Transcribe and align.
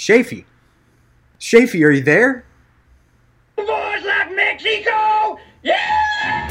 Shafee. 0.00 0.46
Shafi, 1.38 1.84
are 1.84 1.90
you 1.90 2.00
there? 2.00 2.46
Boys 3.54 3.66
like 4.02 4.34
Mexico! 4.34 5.38
Yeah! 5.62 6.48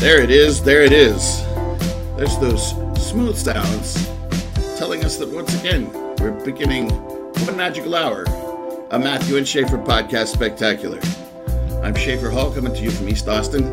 There 0.00 0.20
it 0.20 0.32
is, 0.32 0.60
there 0.64 0.82
it 0.82 0.90
is. 0.90 1.44
There's 2.16 2.36
those 2.38 2.70
smooth 3.00 3.36
sounds 3.36 4.08
telling 4.76 5.04
us 5.04 5.18
that 5.18 5.28
once 5.28 5.54
again 5.60 5.88
we're 6.18 6.32
beginning 6.44 6.90
one 7.46 7.56
magical 7.56 7.94
hour, 7.94 8.24
a 8.90 8.98
Matthew 8.98 9.36
and 9.36 9.46
Schaefer 9.46 9.78
podcast 9.78 10.32
spectacular. 10.32 10.98
I'm 11.82 11.94
Schaefer 11.94 12.30
Hall 12.30 12.52
coming 12.52 12.74
to 12.74 12.80
you 12.82 12.90
from 12.90 13.08
East 13.08 13.28
Austin. 13.28 13.64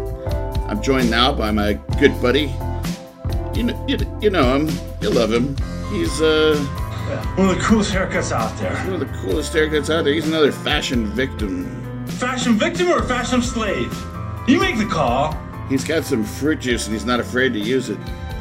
I'm 0.70 0.82
joined 0.82 1.10
now 1.10 1.34
by 1.34 1.52
my 1.52 1.74
good 2.00 2.20
buddy. 2.22 2.54
You 3.54 3.64
know, 3.64 3.86
you, 3.88 3.98
you 4.22 4.30
know 4.30 4.56
him, 4.58 4.70
you 5.02 5.10
love 5.10 5.32
him. 5.32 5.56
He's 5.92 6.22
uh, 6.22 6.56
One 7.36 7.50
of 7.50 7.56
the 7.58 7.62
coolest 7.62 7.92
haircuts 7.94 8.32
out 8.32 8.58
there. 8.60 8.74
one 8.86 8.94
of 8.94 9.00
the 9.00 9.18
coolest 9.18 9.54
haircuts 9.54 9.90
out 9.94 10.04
there. 10.06 10.14
He's 10.14 10.28
another 10.28 10.52
fashion 10.52 11.08
victim. 11.08 12.06
Fashion 12.08 12.54
victim 12.58 12.90
or 12.90 13.02
fashion 13.04 13.42
slave? 13.42 13.92
You 14.48 14.60
make 14.60 14.78
the 14.78 14.86
call. 14.86 15.34
He's 15.70 15.84
got 15.84 16.06
some 16.06 16.24
fruit 16.24 16.60
juice 16.62 16.86
and 16.86 16.94
he's 16.94 17.06
not 17.06 17.20
afraid 17.20 17.54
to 17.54 17.60
use 17.60 17.90
it. 17.90 17.98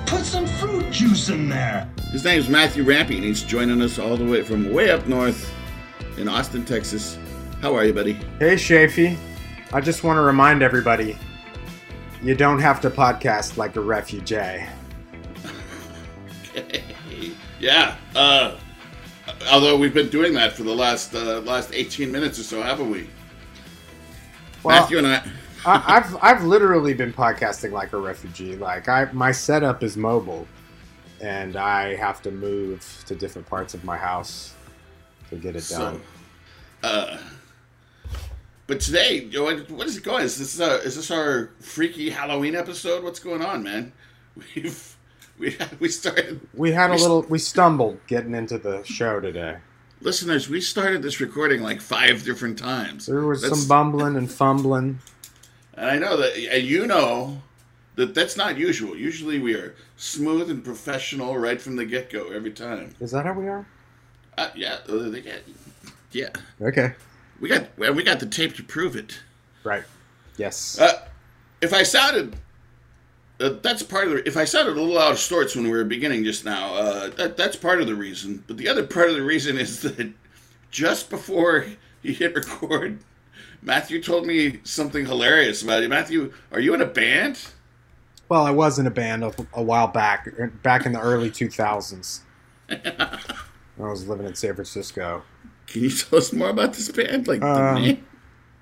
Put 0.06 0.20
some 0.24 0.46
fruit 0.46 0.90
juice 0.92 1.28
in 1.28 1.48
there. 1.48 1.88
His 2.12 2.24
name's 2.24 2.48
Matthew 2.48 2.84
Rampy, 2.84 3.16
and 3.16 3.24
he's 3.24 3.42
joining 3.42 3.82
us 3.82 3.98
all 3.98 4.16
the 4.16 4.24
way 4.24 4.42
from 4.42 4.72
way 4.72 4.90
up 4.90 5.08
north 5.08 5.52
in 6.16 6.28
Austin, 6.28 6.64
Texas. 6.64 7.18
How 7.60 7.74
are 7.74 7.84
you, 7.84 7.92
buddy? 7.92 8.12
Hey, 8.38 8.54
Shafee. 8.54 9.16
I 9.76 9.80
just 9.82 10.02
want 10.02 10.16
to 10.16 10.22
remind 10.22 10.62
everybody 10.62 11.18
you 12.22 12.34
don't 12.34 12.60
have 12.60 12.80
to 12.80 12.88
podcast 12.88 13.58
like 13.58 13.76
a 13.76 13.80
refugee. 13.82 14.64
yeah. 17.60 17.96
Uh, 18.14 18.56
although 19.52 19.76
we've 19.76 19.92
been 19.92 20.08
doing 20.08 20.32
that 20.32 20.54
for 20.54 20.62
the 20.62 20.74
last 20.74 21.14
uh, 21.14 21.40
last 21.40 21.74
18 21.74 22.10
minutes 22.10 22.38
or 22.38 22.42
so, 22.42 22.62
haven't 22.62 22.88
we? 22.90 23.06
Well, 24.62 24.80
Matthew 24.80 24.96
and 24.96 25.08
I. 25.08 25.22
I, 25.66 25.96
I've 25.96 26.16
I've 26.22 26.44
literally 26.44 26.94
been 26.94 27.12
podcasting 27.12 27.72
like 27.72 27.92
a 27.92 27.98
refugee. 27.98 28.56
Like 28.56 28.88
I, 28.88 29.10
my 29.12 29.30
setup 29.30 29.82
is 29.82 29.98
mobile, 29.98 30.48
and 31.20 31.54
I 31.56 31.96
have 31.96 32.22
to 32.22 32.30
move 32.30 33.04
to 33.08 33.14
different 33.14 33.46
parts 33.46 33.74
of 33.74 33.84
my 33.84 33.98
house 33.98 34.54
to 35.28 35.36
get 35.36 35.54
it 35.54 35.64
So, 35.64 35.78
done. 35.78 36.02
uh, 36.82 37.18
but 38.66 38.80
today, 38.80 39.22
you 39.30 39.38
know, 39.38 39.44
what, 39.44 39.70
what 39.70 39.86
is 39.86 39.96
it 39.96 40.02
going? 40.04 40.24
Is 40.24 40.38
this 40.38 40.60
uh, 40.60 40.80
is 40.84 40.96
this 40.96 41.10
our 41.10 41.50
freaky 41.60 42.10
Halloween 42.10 42.54
episode? 42.54 43.04
What's 43.04 43.20
going 43.20 43.42
on, 43.44 43.62
man? 43.62 43.92
We've 44.54 44.96
we 45.38 45.56
we 45.80 45.88
started 45.88 46.40
We 46.54 46.72
had 46.72 46.90
a 46.90 46.94
we- 46.94 47.00
little, 47.00 47.22
we 47.22 47.38
stumbled 47.38 47.98
getting 48.06 48.34
into 48.34 48.58
the 48.58 48.82
show 48.84 49.20
today. 49.20 49.58
listeners. 50.00 50.48
We 50.48 50.60
started 50.60 51.02
this 51.02 51.20
recording 51.20 51.62
like 51.62 51.80
five 51.80 52.24
different 52.24 52.58
times. 52.58 53.06
There 53.06 53.20
was 53.24 53.42
That's- 53.42 53.58
some 53.60 53.68
bumbling 53.68 54.16
and 54.16 54.30
fumbling. 54.30 54.98
And 55.78 55.90
I 55.90 55.98
know 55.98 56.16
that, 56.16 56.34
and 56.54 56.64
you 56.64 56.86
know 56.86 57.42
that 57.96 58.14
that's 58.14 58.34
not 58.34 58.56
usual. 58.56 58.96
Usually 58.96 59.38
we 59.38 59.52
are 59.56 59.74
smooth 59.98 60.48
and 60.48 60.64
professional 60.64 61.36
right 61.36 61.60
from 61.60 61.76
the 61.76 61.84
get 61.84 62.08
go 62.08 62.30
every 62.30 62.52
time. 62.52 62.94
Is 62.98 63.10
that 63.10 63.26
how 63.26 63.34
we 63.34 63.46
are? 63.46 63.66
Uh, 64.38 64.48
yeah, 64.54 64.78
uh, 64.88 65.10
they 65.10 65.20
got, 65.20 65.34
yeah. 66.12 66.30
Okay. 66.62 66.94
We 67.40 67.48
got 67.48 67.68
well, 67.76 67.92
we 67.92 68.02
got 68.02 68.20
the 68.20 68.26
tape 68.26 68.54
to 68.56 68.62
prove 68.62 68.96
it. 68.96 69.20
Right. 69.64 69.84
Yes. 70.36 70.78
Uh, 70.78 71.06
if 71.60 71.72
I 71.72 71.82
sounded, 71.82 72.36
uh, 73.40 73.50
that's 73.62 73.82
part 73.82 74.08
of 74.08 74.10
the. 74.10 74.28
If 74.28 74.36
I 74.36 74.44
sounded 74.44 74.76
a 74.76 74.80
little 74.80 74.98
out 74.98 75.12
of 75.12 75.18
sorts 75.18 75.54
when 75.54 75.64
we 75.64 75.70
were 75.70 75.84
beginning 75.84 76.24
just 76.24 76.44
now, 76.44 76.74
uh, 76.74 77.08
that 77.10 77.36
that's 77.36 77.56
part 77.56 77.80
of 77.80 77.86
the 77.86 77.94
reason. 77.94 78.44
But 78.46 78.56
the 78.56 78.68
other 78.68 78.86
part 78.86 79.08
of 79.08 79.16
the 79.16 79.22
reason 79.22 79.58
is 79.58 79.82
that 79.82 80.12
just 80.70 81.10
before 81.10 81.66
he 82.02 82.12
hit 82.12 82.34
record, 82.34 83.00
Matthew 83.62 84.02
told 84.02 84.26
me 84.26 84.60
something 84.64 85.06
hilarious 85.06 85.62
about 85.62 85.82
it. 85.82 85.88
Matthew, 85.88 86.32
are 86.52 86.60
you 86.60 86.74
in 86.74 86.80
a 86.80 86.86
band? 86.86 87.48
Well, 88.28 88.44
I 88.44 88.50
was 88.50 88.78
in 88.78 88.86
a 88.86 88.90
band 88.90 89.22
a, 89.22 89.32
a 89.52 89.62
while 89.62 89.86
back, 89.86 90.28
back 90.62 90.84
in 90.84 90.92
the 90.92 91.00
early 91.00 91.30
2000s. 91.30 92.20
I 92.68 93.18
was 93.76 94.08
living 94.08 94.26
in 94.26 94.34
San 94.34 94.54
Francisco. 94.54 95.22
Can 95.66 95.82
you 95.82 95.90
tell 95.90 96.18
us 96.18 96.32
more 96.32 96.50
about 96.50 96.74
this 96.74 96.88
band? 96.90 97.26
Like 97.28 97.40
the 97.40 97.46
Um, 97.46 97.82
name? 97.82 98.06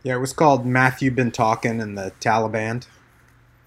Yeah, 0.02 0.16
it 0.16 0.20
was 0.20 0.32
called 0.32 0.66
Matthew 0.66 1.10
Been 1.10 1.30
Talking 1.30 1.80
and 1.80 1.96
the 1.98 2.12
Taliban. 2.20 2.86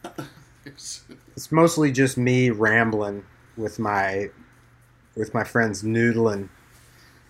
It's 0.65 1.51
mostly 1.51 1.91
just 1.93 2.17
me 2.17 2.49
rambling 2.49 3.23
with 3.55 3.79
my 3.79 4.29
with 5.15 5.33
my 5.33 5.43
friends 5.45 5.81
noodling 5.81 6.49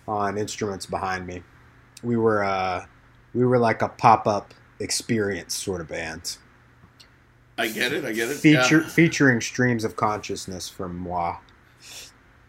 on 0.07 0.37
instruments 0.39 0.85
behind 0.87 1.27
me. 1.27 1.43
We 2.01 2.17
were 2.17 2.43
uh 2.43 2.85
we 3.35 3.45
were 3.45 3.59
like 3.59 3.81
a 3.83 3.89
pop-up 3.89 4.53
experience 4.79 5.53
sort 5.55 5.81
of 5.81 5.87
band. 5.89 6.37
I 7.59 7.67
get 7.67 7.91
it. 7.93 8.05
I 8.05 8.11
get 8.13 8.29
it. 8.29 8.37
Feature 8.37 8.81
Yeah. 8.81 8.87
featuring 8.87 9.39
streams 9.41 9.83
of 9.83 9.95
consciousness 9.95 10.67
from 10.67 10.95
moi. 10.97 11.37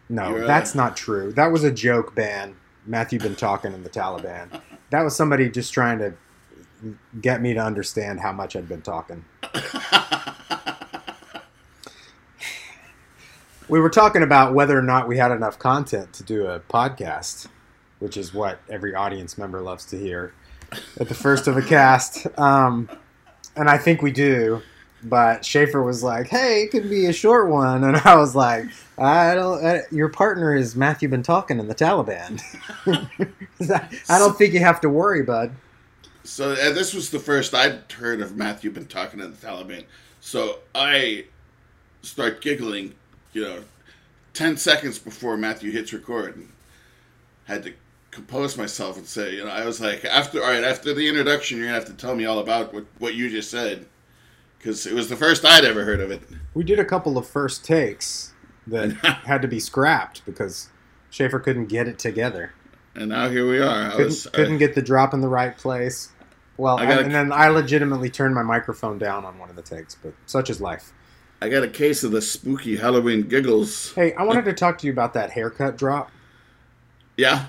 No, 0.09 0.29
You're, 0.29 0.43
uh, 0.45 0.47
that's 0.47 0.73
not 0.73 0.97
true. 0.97 1.31
That 1.33 1.51
was 1.51 1.63
a 1.63 1.71
joke 1.71 2.15
band. 2.15 2.55
Matthew 2.89 3.19
been 3.19 3.35
talking 3.35 3.71
in 3.71 3.83
the 3.83 3.89
Taliban. 3.89 4.61
That 4.89 5.03
was 5.03 5.15
somebody 5.15 5.47
just 5.47 5.71
trying 5.71 5.99
to 5.99 6.15
get 7.21 7.39
me 7.39 7.53
to 7.53 7.59
understand 7.59 8.19
how 8.19 8.31
much 8.31 8.55
I'd 8.55 8.67
been 8.67 8.81
talking. 8.81 9.23
we 13.69 13.79
were 13.79 13.91
talking 13.91 14.23
about 14.23 14.55
whether 14.55 14.75
or 14.75 14.81
not 14.81 15.07
we 15.07 15.17
had 15.17 15.31
enough 15.31 15.59
content 15.59 16.13
to 16.13 16.23
do 16.23 16.47
a 16.47 16.59
podcast, 16.61 17.45
which 17.99 18.17
is 18.17 18.33
what 18.33 18.59
every 18.67 18.95
audience 18.95 19.37
member 19.37 19.61
loves 19.61 19.85
to 19.85 19.95
hear 19.95 20.33
at 20.99 21.07
the 21.07 21.15
first 21.15 21.47
of 21.47 21.57
a 21.57 21.61
cast. 21.61 22.25
Um, 22.39 22.89
and 23.55 23.69
I 23.69 23.77
think 23.77 24.01
we 24.01 24.11
do. 24.11 24.63
But 25.03 25.45
Schaefer 25.45 25.81
was 25.81 26.03
like, 26.03 26.27
"Hey, 26.27 26.63
it 26.63 26.71
could 26.71 26.89
be 26.89 27.05
a 27.05 27.13
short 27.13 27.49
one," 27.49 27.83
and 27.85 27.97
I 27.97 28.15
was 28.15 28.35
like, 28.35 28.65
"I 28.97 29.35
don't. 29.35 29.63
Uh, 29.63 29.79
your 29.91 30.09
partner 30.09 30.55
is 30.55 30.75
Matthew 30.75 31.09
been 31.09 31.23
talking 31.23 31.59
in 31.59 31.67
the 31.67 31.75
Taliban. 31.75 32.41
I 34.09 34.19
don't 34.19 34.37
think 34.37 34.53
you 34.53 34.59
have 34.59 34.81
to 34.81 34.89
worry, 34.89 35.23
bud." 35.23 35.51
So 36.23 36.51
and 36.51 36.75
this 36.75 36.93
was 36.93 37.09
the 37.09 37.19
first 37.19 37.53
I'd 37.53 37.91
heard 37.91 38.21
of 38.21 38.35
Matthew 38.35 38.71
been 38.71 38.87
talking 38.87 39.19
to 39.19 39.27
the 39.27 39.47
Taliban. 39.47 39.85
So 40.21 40.59
I 40.75 41.25
start 42.01 42.41
giggling, 42.41 42.93
you 43.33 43.43
know, 43.43 43.63
ten 44.33 44.57
seconds 44.57 44.99
before 44.99 45.37
Matthew 45.37 45.71
hits 45.71 45.93
record, 45.93 46.35
and 46.35 46.49
had 47.45 47.63
to 47.63 47.73
compose 48.11 48.57
myself 48.57 48.97
and 48.97 49.05
say, 49.05 49.35
you 49.35 49.45
know, 49.45 49.51
I 49.51 49.65
was 49.65 49.79
like, 49.79 50.03
after 50.05 50.43
all 50.43 50.49
right, 50.49 50.63
after 50.63 50.93
the 50.93 51.07
introduction, 51.07 51.57
you're 51.57 51.67
gonna 51.67 51.79
have 51.79 51.87
to 51.87 51.93
tell 51.93 52.15
me 52.15 52.25
all 52.25 52.39
about 52.39 52.73
what 52.73 52.85
what 52.99 53.15
you 53.15 53.29
just 53.29 53.49
said, 53.49 53.85
because 54.59 54.85
it 54.85 54.93
was 54.93 55.09
the 55.09 55.15
first 55.15 55.43
I'd 55.45 55.65
ever 55.65 55.85
heard 55.85 55.99
of 56.01 56.11
it. 56.11 56.21
We 56.53 56.63
did 56.63 56.77
a 56.79 56.85
couple 56.85 57.17
of 57.17 57.25
first 57.27 57.65
takes 57.65 58.33
that 58.67 58.91
had 59.25 59.41
to 59.41 59.47
be 59.47 59.59
scrapped 59.59 60.23
because 60.25 60.69
Schaefer 61.09 61.39
couldn't 61.39 61.65
get 61.67 61.87
it 61.87 61.97
together. 61.97 62.53
And 62.95 63.09
now 63.09 63.29
here 63.29 63.49
we 63.49 63.59
are. 63.59 63.87
I 63.87 63.89
Couldn't, 63.91 64.05
was, 64.05 64.27
couldn't 64.33 64.57
get 64.57 64.75
the 64.75 64.81
drop 64.81 65.13
in 65.13 65.21
the 65.21 65.29
right 65.29 65.57
place. 65.57 66.11
Well, 66.57 66.77
I 66.77 66.85
gotta- 66.85 67.03
and 67.05 67.11
then 67.15 67.31
I 67.31 67.47
legitimately 67.47 68.09
turned 68.09 68.35
my 68.35 68.43
microphone 68.43 68.97
down 68.97 69.23
on 69.25 69.39
one 69.39 69.49
of 69.49 69.55
the 69.55 69.61
takes, 69.61 69.95
but 69.95 70.13
such 70.25 70.49
is 70.49 70.59
life. 70.59 70.91
I, 71.41 71.45
I 71.45 71.49
got 71.49 71.63
a 71.63 71.69
case 71.69 72.03
of 72.03 72.11
the 72.11 72.21
spooky 72.21 72.75
Halloween 72.75 73.21
giggles. 73.29 73.93
Hey, 73.93 74.13
I 74.13 74.23
wanted 74.23 74.43
to 74.45 74.53
talk 74.53 74.77
to 74.79 74.87
you 74.87 74.91
about 74.91 75.13
that 75.13 75.31
haircut 75.31 75.77
drop. 75.77 76.11
Yeah. 77.15 77.45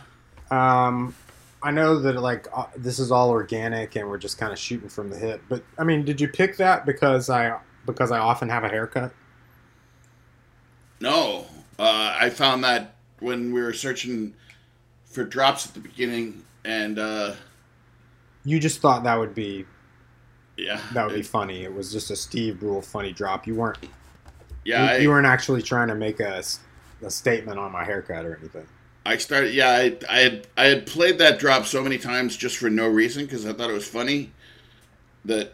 Um, 0.50 1.14
I 1.62 1.70
know 1.70 1.98
that 2.00 2.16
like 2.20 2.48
uh, 2.54 2.66
this 2.76 2.98
is 2.98 3.10
all 3.10 3.30
organic 3.30 3.96
and 3.96 4.08
we're 4.08 4.18
just 4.18 4.38
kind 4.38 4.52
of 4.52 4.58
shooting 4.58 4.88
from 4.88 5.10
the 5.10 5.18
hip, 5.18 5.42
but 5.48 5.62
I 5.78 5.84
mean, 5.84 6.04
did 6.04 6.20
you 6.20 6.28
pick 6.28 6.56
that 6.56 6.86
because 6.86 7.28
I 7.28 7.58
because 7.86 8.10
I 8.10 8.18
often 8.18 8.48
have 8.48 8.64
a 8.64 8.68
haircut? 8.68 9.12
No, 11.00 11.46
uh, 11.78 12.16
I 12.18 12.30
found 12.30 12.64
that 12.64 12.96
when 13.20 13.52
we 13.52 13.60
were 13.60 13.72
searching 13.72 14.34
for 15.04 15.24
drops 15.24 15.66
at 15.66 15.74
the 15.74 15.80
beginning, 15.80 16.44
and 16.64 16.98
uh, 16.98 17.34
You 18.44 18.58
just 18.58 18.80
thought 18.80 19.02
that 19.04 19.18
would 19.18 19.34
be 19.34 19.66
yeah, 20.56 20.80
that 20.94 21.06
would 21.06 21.14
be 21.14 21.22
funny. 21.22 21.64
It 21.64 21.74
was 21.74 21.92
just 21.92 22.10
a 22.10 22.16
Steve 22.16 22.62
Rule 22.62 22.82
funny 22.82 23.12
drop. 23.12 23.46
You 23.46 23.54
weren't 23.54 23.78
yeah. 24.64 24.84
you, 24.84 24.90
I, 24.90 24.96
you 24.98 25.08
weren't 25.10 25.26
actually 25.26 25.62
trying 25.62 25.88
to 25.88 25.94
make 25.94 26.20
a, 26.20 26.42
a 27.02 27.10
statement 27.10 27.58
on 27.58 27.72
my 27.72 27.84
haircut 27.84 28.24
or 28.24 28.36
anything. 28.36 28.66
I 29.04 29.16
started. 29.16 29.54
Yeah, 29.54 29.70
I, 29.70 29.96
I 30.08 30.18
had 30.18 30.46
I 30.56 30.64
had 30.64 30.86
played 30.86 31.18
that 31.18 31.38
drop 31.38 31.66
so 31.66 31.82
many 31.82 31.98
times 31.98 32.36
just 32.36 32.56
for 32.58 32.68
no 32.68 32.86
reason 32.88 33.24
because 33.24 33.46
I 33.46 33.52
thought 33.52 33.70
it 33.70 33.74
was 33.74 33.88
funny. 33.88 34.32
That 35.24 35.52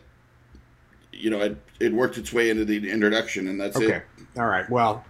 you 1.13 1.31
know, 1.31 1.41
it 1.41 1.57
it 1.79 1.93
worked 1.93 2.19
its 2.19 2.33
way 2.33 2.51
into 2.51 2.65
the 2.65 2.91
introduction, 2.91 3.49
and 3.49 3.61
that's 3.61 3.79
it. 3.79 3.85
Okay, 3.85 3.97
it. 3.97 4.39
all 4.41 4.47
right. 4.47 4.69
Well, 4.69 5.05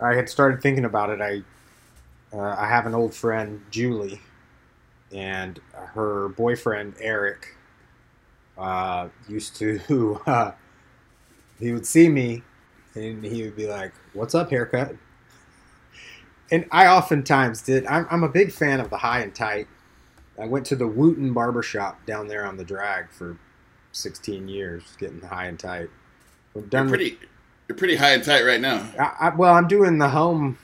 I 0.00 0.14
had 0.14 0.28
started 0.28 0.60
thinking 0.60 0.84
about 0.84 1.10
it. 1.10 1.20
I 1.20 1.42
uh, 2.36 2.56
I 2.58 2.68
have 2.68 2.86
an 2.86 2.94
old 2.94 3.14
friend 3.14 3.62
Julie, 3.70 4.20
and 5.12 5.60
her 5.74 6.28
boyfriend 6.30 6.94
Eric 7.00 7.56
uh, 8.56 9.08
used 9.28 9.56
to. 9.56 10.20
Uh, 10.26 10.52
he 11.60 11.72
would 11.72 11.86
see 11.86 12.08
me, 12.08 12.42
and 12.94 13.24
he 13.24 13.42
would 13.42 13.56
be 13.56 13.66
like, 13.66 13.92
"What's 14.12 14.34
up, 14.34 14.50
haircut?" 14.50 14.94
And 16.50 16.66
I 16.70 16.86
oftentimes 16.86 17.62
did. 17.62 17.86
I'm, 17.86 18.06
I'm 18.10 18.22
a 18.24 18.28
big 18.28 18.52
fan 18.52 18.80
of 18.80 18.90
the 18.90 18.98
high 18.98 19.20
and 19.20 19.34
tight. 19.34 19.68
I 20.40 20.46
went 20.46 20.66
to 20.66 20.76
the 20.76 20.86
Wooten 20.86 21.32
Barbershop 21.32 22.06
down 22.06 22.28
there 22.28 22.46
on 22.46 22.56
the 22.56 22.64
drag 22.64 23.10
for 23.10 23.38
16 23.92 24.48
years, 24.48 24.82
getting 24.98 25.20
high 25.20 25.46
and 25.46 25.58
tight. 25.58 25.90
You're 26.54 26.64
done 26.64 26.90
with 26.90 27.00
pretty. 27.00 27.18
You're 27.68 27.76
pretty 27.76 27.96
high 27.96 28.12
and 28.12 28.24
tight 28.24 28.44
right 28.44 28.60
now. 28.60 28.88
I, 28.98 29.28
I, 29.28 29.34
well, 29.34 29.54
I'm 29.54 29.68
doing 29.68 29.98
the 29.98 30.08
home. 30.08 30.58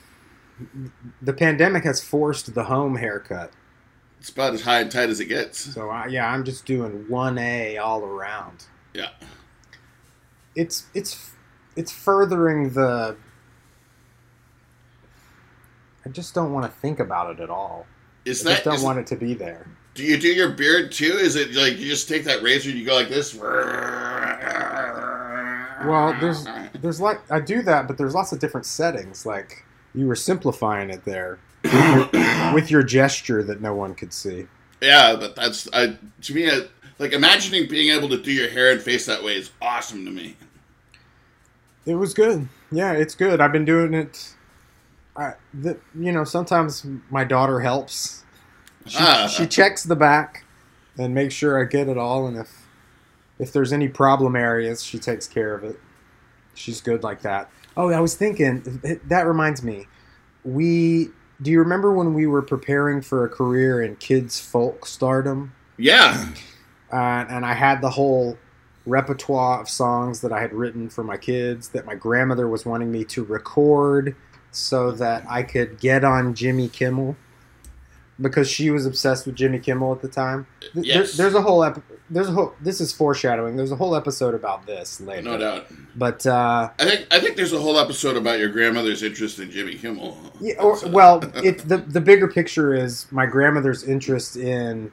The 1.21 1.33
pandemic 1.33 1.83
has 1.83 2.03
forced 2.03 2.53
the 2.55 2.63
home 2.63 2.95
haircut, 2.95 3.51
It's 4.19 4.29
about 4.29 4.53
as 4.53 4.61
high 4.61 4.79
and 4.79 4.89
tight 4.91 5.09
as 5.09 5.19
it 5.19 5.25
gets. 5.25 5.59
so 5.59 5.89
I, 5.89 6.07
yeah, 6.07 6.31
I'm 6.31 6.43
just 6.43 6.65
doing 6.65 7.07
one 7.07 7.37
A 7.37 7.77
all 7.77 8.03
around. 8.03 8.65
Yeah. 8.93 9.09
It's 10.55 10.85
it's 10.93 11.31
it's 11.75 11.91
furthering 11.91 12.71
the. 12.71 13.17
I 16.05 16.09
just 16.09 16.33
don't 16.33 16.53
want 16.53 16.65
to 16.65 16.71
think 16.79 16.99
about 16.99 17.31
it 17.31 17.41
at 17.41 17.49
all. 17.49 17.87
Is 18.25 18.45
I 18.45 18.51
just 18.51 18.63
don't 18.63 18.81
want 18.81 18.99
it 18.99 19.07
to 19.07 19.15
be 19.15 19.33
there. 19.33 19.67
do 19.93 20.03
you 20.03 20.17
do 20.17 20.27
your 20.27 20.49
beard 20.49 20.91
too? 20.91 21.13
Is 21.13 21.35
it 21.35 21.53
like 21.53 21.77
you 21.77 21.89
just 21.89 22.07
take 22.07 22.23
that 22.25 22.43
razor 22.43 22.69
and 22.69 22.79
you 22.79 22.85
go 22.85 22.95
like 22.95 23.09
this? 23.09 23.33
Well, 25.85 26.15
there's 26.19 26.47
there's 26.81 26.99
like 27.01 27.19
I 27.31 27.39
do 27.39 27.61
that, 27.63 27.87
but 27.87 27.97
there's 27.97 28.13
lots 28.15 28.31
of 28.31 28.39
different 28.39 28.65
settings. 28.65 29.25
Like 29.25 29.63
you 29.93 30.07
were 30.07 30.15
simplifying 30.15 30.89
it 30.89 31.05
there 31.05 31.39
with 31.63 31.73
your, 31.73 32.09
with 32.53 32.71
your 32.71 32.83
gesture 32.83 33.43
that 33.43 33.61
no 33.61 33.73
one 33.73 33.95
could 33.95 34.13
see. 34.13 34.47
Yeah, 34.81 35.15
but 35.15 35.35
that's 35.35 35.67
I 35.73 35.97
to 36.21 36.33
me. 36.33 36.49
I, 36.49 36.61
like 36.97 37.11
imagining 37.11 37.67
being 37.67 37.95
able 37.95 38.09
to 38.09 38.17
do 38.17 38.31
your 38.31 38.49
hair 38.49 38.71
and 38.71 38.81
face 38.81 39.05
that 39.05 39.23
way 39.23 39.35
is 39.35 39.51
awesome 39.61 40.05
to 40.05 40.11
me. 40.11 40.37
It 41.85 41.95
was 41.95 42.13
good. 42.13 42.47
Yeah, 42.71 42.93
it's 42.93 43.15
good. 43.15 43.41
I've 43.41 43.51
been 43.51 43.65
doing 43.65 43.93
it. 43.93 44.33
I, 45.17 45.33
the, 45.53 45.77
you 45.97 46.11
know, 46.11 46.23
sometimes 46.23 46.85
my 47.09 47.23
daughter 47.23 47.59
helps. 47.61 48.23
She, 48.85 48.97
Ah. 48.99 49.27
she 49.27 49.47
checks 49.47 49.83
the 49.83 49.95
back 49.95 50.43
and 50.97 51.13
makes 51.15 51.33
sure 51.33 51.59
I 51.59 51.65
get 51.67 51.87
it 51.87 51.97
all. 51.97 52.27
And 52.27 52.37
if 52.37 52.67
if 53.39 53.51
there's 53.51 53.73
any 53.73 53.87
problem 53.87 54.35
areas, 54.35 54.83
she 54.83 54.97
takes 54.99 55.27
care 55.27 55.53
of 55.55 55.63
it. 55.63 55.79
She's 56.53 56.79
good 56.81 57.03
like 57.03 57.21
that. 57.23 57.49
Oh, 57.75 57.89
I 57.91 57.99
was 57.99 58.15
thinking. 58.15 58.61
That 59.07 59.25
reminds 59.27 59.63
me. 59.63 59.87
We 60.43 61.09
do 61.41 61.51
you 61.51 61.59
remember 61.59 61.91
when 61.91 62.13
we 62.13 62.27
were 62.27 62.41
preparing 62.41 63.01
for 63.01 63.25
a 63.25 63.29
career 63.29 63.81
in 63.81 63.95
kids 63.97 64.39
folk 64.39 64.85
stardom? 64.85 65.53
Yeah, 65.77 66.29
uh, 66.93 66.95
and 66.95 67.45
I 67.45 67.53
had 67.53 67.81
the 67.81 67.89
whole 67.89 68.37
repertoire 68.85 69.59
of 69.59 69.67
songs 69.67 70.21
that 70.21 70.31
I 70.31 70.39
had 70.39 70.53
written 70.53 70.89
for 70.89 71.03
my 71.03 71.17
kids 71.17 71.69
that 71.69 71.85
my 71.85 71.95
grandmother 71.95 72.47
was 72.47 72.65
wanting 72.65 72.91
me 72.91 73.03
to 73.05 73.23
record 73.25 74.15
so 74.55 74.91
that 74.91 75.25
I 75.29 75.43
could 75.43 75.79
get 75.79 76.03
on 76.03 76.33
Jimmy 76.33 76.67
Kimmel 76.69 77.15
because 78.21 78.49
she 78.49 78.69
was 78.71 78.85
obsessed 78.85 79.25
with 79.25 79.35
Jimmy 79.35 79.59
Kimmel 79.59 79.91
at 79.91 80.01
the 80.01 80.07
time. 80.07 80.47
Th- 80.61 80.73
there- 80.73 80.83
Yes. 80.83 81.17
there's 81.17 81.33
a 81.33 81.41
whole 81.41 81.63
ep- 81.63 81.81
there's 82.09 82.29
a 82.29 82.31
whole 82.31 82.53
this 82.61 82.79
is 82.79 82.93
foreshadowing. 82.93 83.57
There's 83.57 83.71
a 83.71 83.75
whole 83.75 83.95
episode 83.95 84.33
about 84.35 84.65
this 84.67 85.01
later. 85.01 85.23
no 85.23 85.37
doubt. 85.37 85.67
But 85.95 86.25
uh, 86.25 86.69
I 86.79 86.85
think 86.85 87.07
I 87.11 87.19
think 87.19 87.35
there's 87.35 87.51
a 87.53 87.59
whole 87.59 87.77
episode 87.79 88.15
about 88.15 88.39
your 88.39 88.49
grandmother's 88.49 89.03
interest 89.03 89.39
in 89.39 89.49
Jimmy 89.51 89.75
Kimmel. 89.75 90.17
Yeah, 90.39 90.61
or, 90.61 90.77
well, 90.87 91.21
it 91.43 91.67
the 91.67 91.77
the 91.77 91.99
bigger 92.01 92.27
picture 92.27 92.73
is 92.75 93.07
my 93.11 93.25
grandmother's 93.25 93.83
interest 93.83 94.37
in 94.37 94.91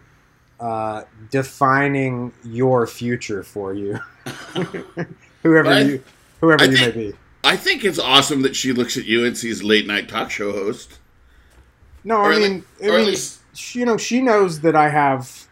uh, 0.58 1.02
defining 1.30 2.32
your 2.44 2.86
future 2.86 3.42
for 3.42 3.74
you, 3.74 3.98
whoever 5.42 5.68
Right. 5.68 5.86
you 5.86 6.02
whoever 6.40 6.62
I 6.64 6.66
you 6.66 6.76
think- 6.76 6.96
may 6.96 7.10
be. 7.10 7.16
I 7.44 7.56
think 7.56 7.84
it's 7.84 7.98
awesome 7.98 8.42
that 8.42 8.54
she 8.54 8.72
looks 8.72 8.96
at 8.96 9.04
you 9.04 9.24
and 9.24 9.36
sees 9.36 9.62
late 9.62 9.86
night 9.86 10.08
talk 10.08 10.30
show 10.30 10.52
host. 10.52 10.98
No, 12.04 12.16
Or 12.18 12.32
I 12.32 12.38
mean, 12.38 12.52
least- 12.52 12.66
I 12.82 12.86
at 12.86 12.92
mean, 12.94 13.06
least- 13.06 13.38
she, 13.54 13.78
you 13.80 13.84
know, 13.86 13.96
she 13.96 14.22
knows 14.22 14.60
that 14.60 14.74
I 14.76 14.88
have 14.88 15.46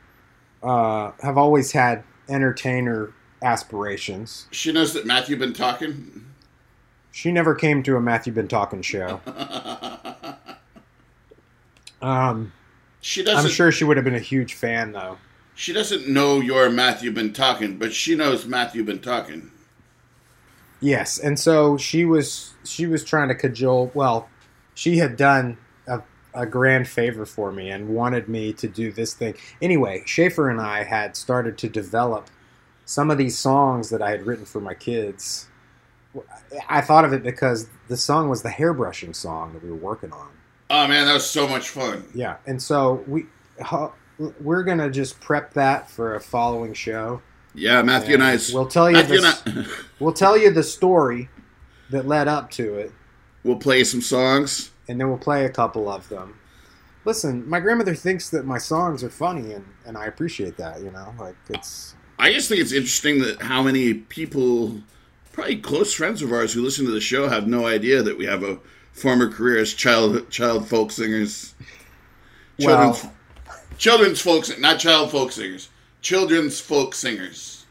uh, 0.63 1.13
have 1.23 1.37
always 1.39 1.73
had 1.73 2.03
entertainer 2.29 3.13
aspirations. 3.43 4.47
She 4.51 4.73
knows 4.73 4.93
that 4.95 5.07
Matthew 5.07 5.37
been 5.37 5.53
talking. 5.53 6.27
She 7.13 7.33
never 7.33 7.55
came 7.55 7.83
to 7.85 7.97
a 7.97 8.01
Matthew 8.01 8.33
Been 8.33 8.47
Talking 8.49 8.83
show. 8.83 9.21
Um, 12.03 12.53
She 13.03 13.23
doesn't. 13.23 13.45
I'm 13.45 13.51
sure 13.51 13.71
she 13.71 13.85
would 13.85 13.97
have 13.99 14.05
been 14.05 14.15
a 14.15 14.19
huge 14.19 14.55
fan, 14.55 14.93
though. 14.93 15.19
She 15.55 15.73
doesn't 15.75 16.09
know 16.09 16.41
your 16.41 16.71
Matthew 16.71 17.11
been 17.13 17.33
talking, 17.35 17.77
but 17.77 17.93
she 17.93 18.15
knows 18.15 18.47
Matthew 18.47 18.83
been 18.85 19.01
talking. 19.01 19.51
Yes, 20.81 21.19
and 21.19 21.39
so 21.39 21.77
she 21.77 22.05
was 22.05 22.55
she 22.65 22.87
was 22.87 23.05
trying 23.05 23.29
to 23.29 23.35
cajole. 23.35 23.91
Well, 23.95 24.29
she 24.75 24.97
had 24.99 25.17
done 25.17 25.59
a, 25.87 26.03
a 26.35 26.47
grand 26.47 26.89
favor 26.89 27.27
for 27.27 27.53
me 27.53 27.71
and 27.71 27.91
wanted 27.91 28.29
me 28.29 28.53
to 28.55 28.69
do 28.69 28.91
this 28.91 29.13
thing. 29.13 29.35
Anyway, 29.61 30.03
Schaefer 30.07 30.49
and 30.49 30.61
I 30.61 30.85
had 30.85 31.17
started 31.17 31.59
to 31.59 31.69
develop 31.69 32.31
some 32.87 33.11
of 33.11 33.19
these 33.19 33.39
songs 33.39 33.91
that 33.91 34.01
I 34.03 34.11
had 34.11 34.27
written 34.27 34.47
for 34.47 34.61
my 34.61 34.75
kids. 34.75 35.49
I 36.69 36.81
thought 36.81 37.05
of 37.05 37.13
it 37.13 37.23
because 37.23 37.69
the 37.89 37.97
song 37.97 38.29
was 38.29 38.43
the 38.43 38.49
hairbrushing 38.49 39.15
song 39.15 39.53
that 39.53 39.63
we 39.63 39.71
were 39.71 39.77
working 39.77 40.13
on. 40.13 40.29
Oh 40.71 40.89
man, 40.89 41.07
that 41.07 41.13
was 41.13 41.29
so 41.29 41.47
much 41.47 41.69
fun. 41.69 42.09
Yeah, 42.15 42.37
and 42.47 42.63
so 42.63 43.05
we 43.07 43.27
we're 44.41 44.63
gonna 44.63 44.91
just 44.91 45.21
prep 45.21 45.55
that 45.55 45.91
for 45.91 46.15
a 46.15 46.21
following 46.21 46.75
show. 46.75 47.23
Yeah, 47.55 47.83
Matthew 47.83 48.15
and, 48.15 48.23
And 48.23 48.41
I. 48.41 48.55
we'll 48.55 48.67
tell 48.67 48.89
you 48.91 48.97
Matthew 48.97 49.21
this- 49.21 49.43
I. 49.47 49.67
We'll 49.99 50.13
tell 50.15 50.37
you 50.37 50.51
the 50.51 50.63
story 50.63 51.29
that 51.91 52.07
led 52.07 52.27
up 52.27 52.51
to 52.53 52.75
it. 52.77 52.93
we'll 53.45 53.57
play 53.59 53.85
some 53.85 54.01
songs. 54.01 54.71
and 54.89 54.99
then 54.99 55.09
we'll 55.09 55.19
play 55.19 55.45
a 55.45 55.51
couple 55.51 55.91
of 55.91 56.09
them. 56.09 56.39
Listen, 57.05 57.47
my 57.49 57.61
grandmother 57.61 57.95
thinks 57.95 58.31
that 58.31 58.45
my 58.47 58.57
songs 58.59 59.03
are 59.05 59.11
funny, 59.11 59.53
and, 59.53 59.65
and 59.87 59.97
I 59.99 60.07
appreciate 60.07 60.57
that. 60.59 60.81
You 60.83 60.91
know, 60.91 61.15
like 61.19 61.35
it's 61.51 61.95
I 62.19 62.33
just 62.33 62.49
think 62.49 62.61
it's 62.61 62.73
interesting 62.73 63.21
that 63.23 63.43
how 63.43 63.63
many 63.63 63.95
people, 63.95 64.81
probably 65.33 65.57
close 65.57 65.93
friends 65.95 66.23
of 66.23 66.33
ours 66.33 66.53
who 66.53 66.63
listen 66.63 66.85
to 66.87 66.93
the 66.93 67.01
show, 67.01 67.29
have 67.29 67.47
no 67.49 67.67
idea 67.67 68.03
that 68.03 68.17
we 68.19 68.27
have 68.27 68.43
a 68.43 68.59
former 68.93 69.29
career 69.31 69.59
as 69.59 69.73
child 69.75 70.31
child 70.31 70.69
folk 70.69 70.91
singers. 70.93 71.55
Children's, 72.59 73.03
well, 73.05 73.13
children's 73.79 74.21
folk, 74.21 74.45
not 74.59 74.79
child 74.79 75.11
folk 75.11 75.33
singers. 75.33 75.69
Children's 76.03 76.61
folk 76.61 76.95
singers. 76.95 77.65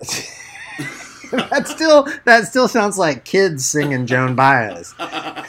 that 1.32 1.66
still 1.66 2.06
that 2.24 2.46
still 2.46 2.68
sounds 2.68 2.98
like 2.98 3.24
kids 3.24 3.64
singing 3.64 4.06
Joan 4.06 4.34
Baez. 4.34 4.94
uh, 4.98 5.44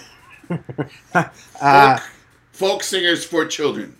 Folk, 1.98 2.01
folk 2.51 2.83
singers 2.83 3.25
for 3.25 3.45
children. 3.45 3.95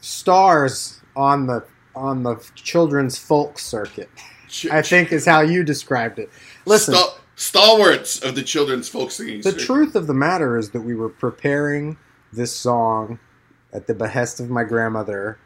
stars 0.00 1.00
on 1.14 1.46
the 1.46 1.64
on 1.94 2.22
the 2.22 2.36
children's 2.54 3.18
folk 3.18 3.58
circuit. 3.58 4.08
Ch- 4.48 4.66
I 4.66 4.82
think 4.82 5.12
is 5.12 5.26
how 5.26 5.40
you 5.42 5.62
described 5.62 6.18
it. 6.18 6.30
Listen, 6.64 6.94
Stal- 6.94 7.18
stalwarts 7.36 8.22
of 8.24 8.34
the 8.34 8.42
children's 8.42 8.88
folk 8.88 9.10
singing. 9.10 9.42
the 9.42 9.50
circuit. 9.52 9.64
truth 9.66 9.94
of 9.94 10.06
the 10.06 10.14
matter 10.14 10.56
is 10.56 10.70
that 10.70 10.80
we 10.80 10.94
were 10.94 11.08
preparing 11.10 11.98
this 12.32 12.54
song 12.54 13.18
at 13.72 13.86
the 13.86 13.94
behest 13.94 14.40
of 14.40 14.50
my 14.50 14.64
grandmother 14.64 15.38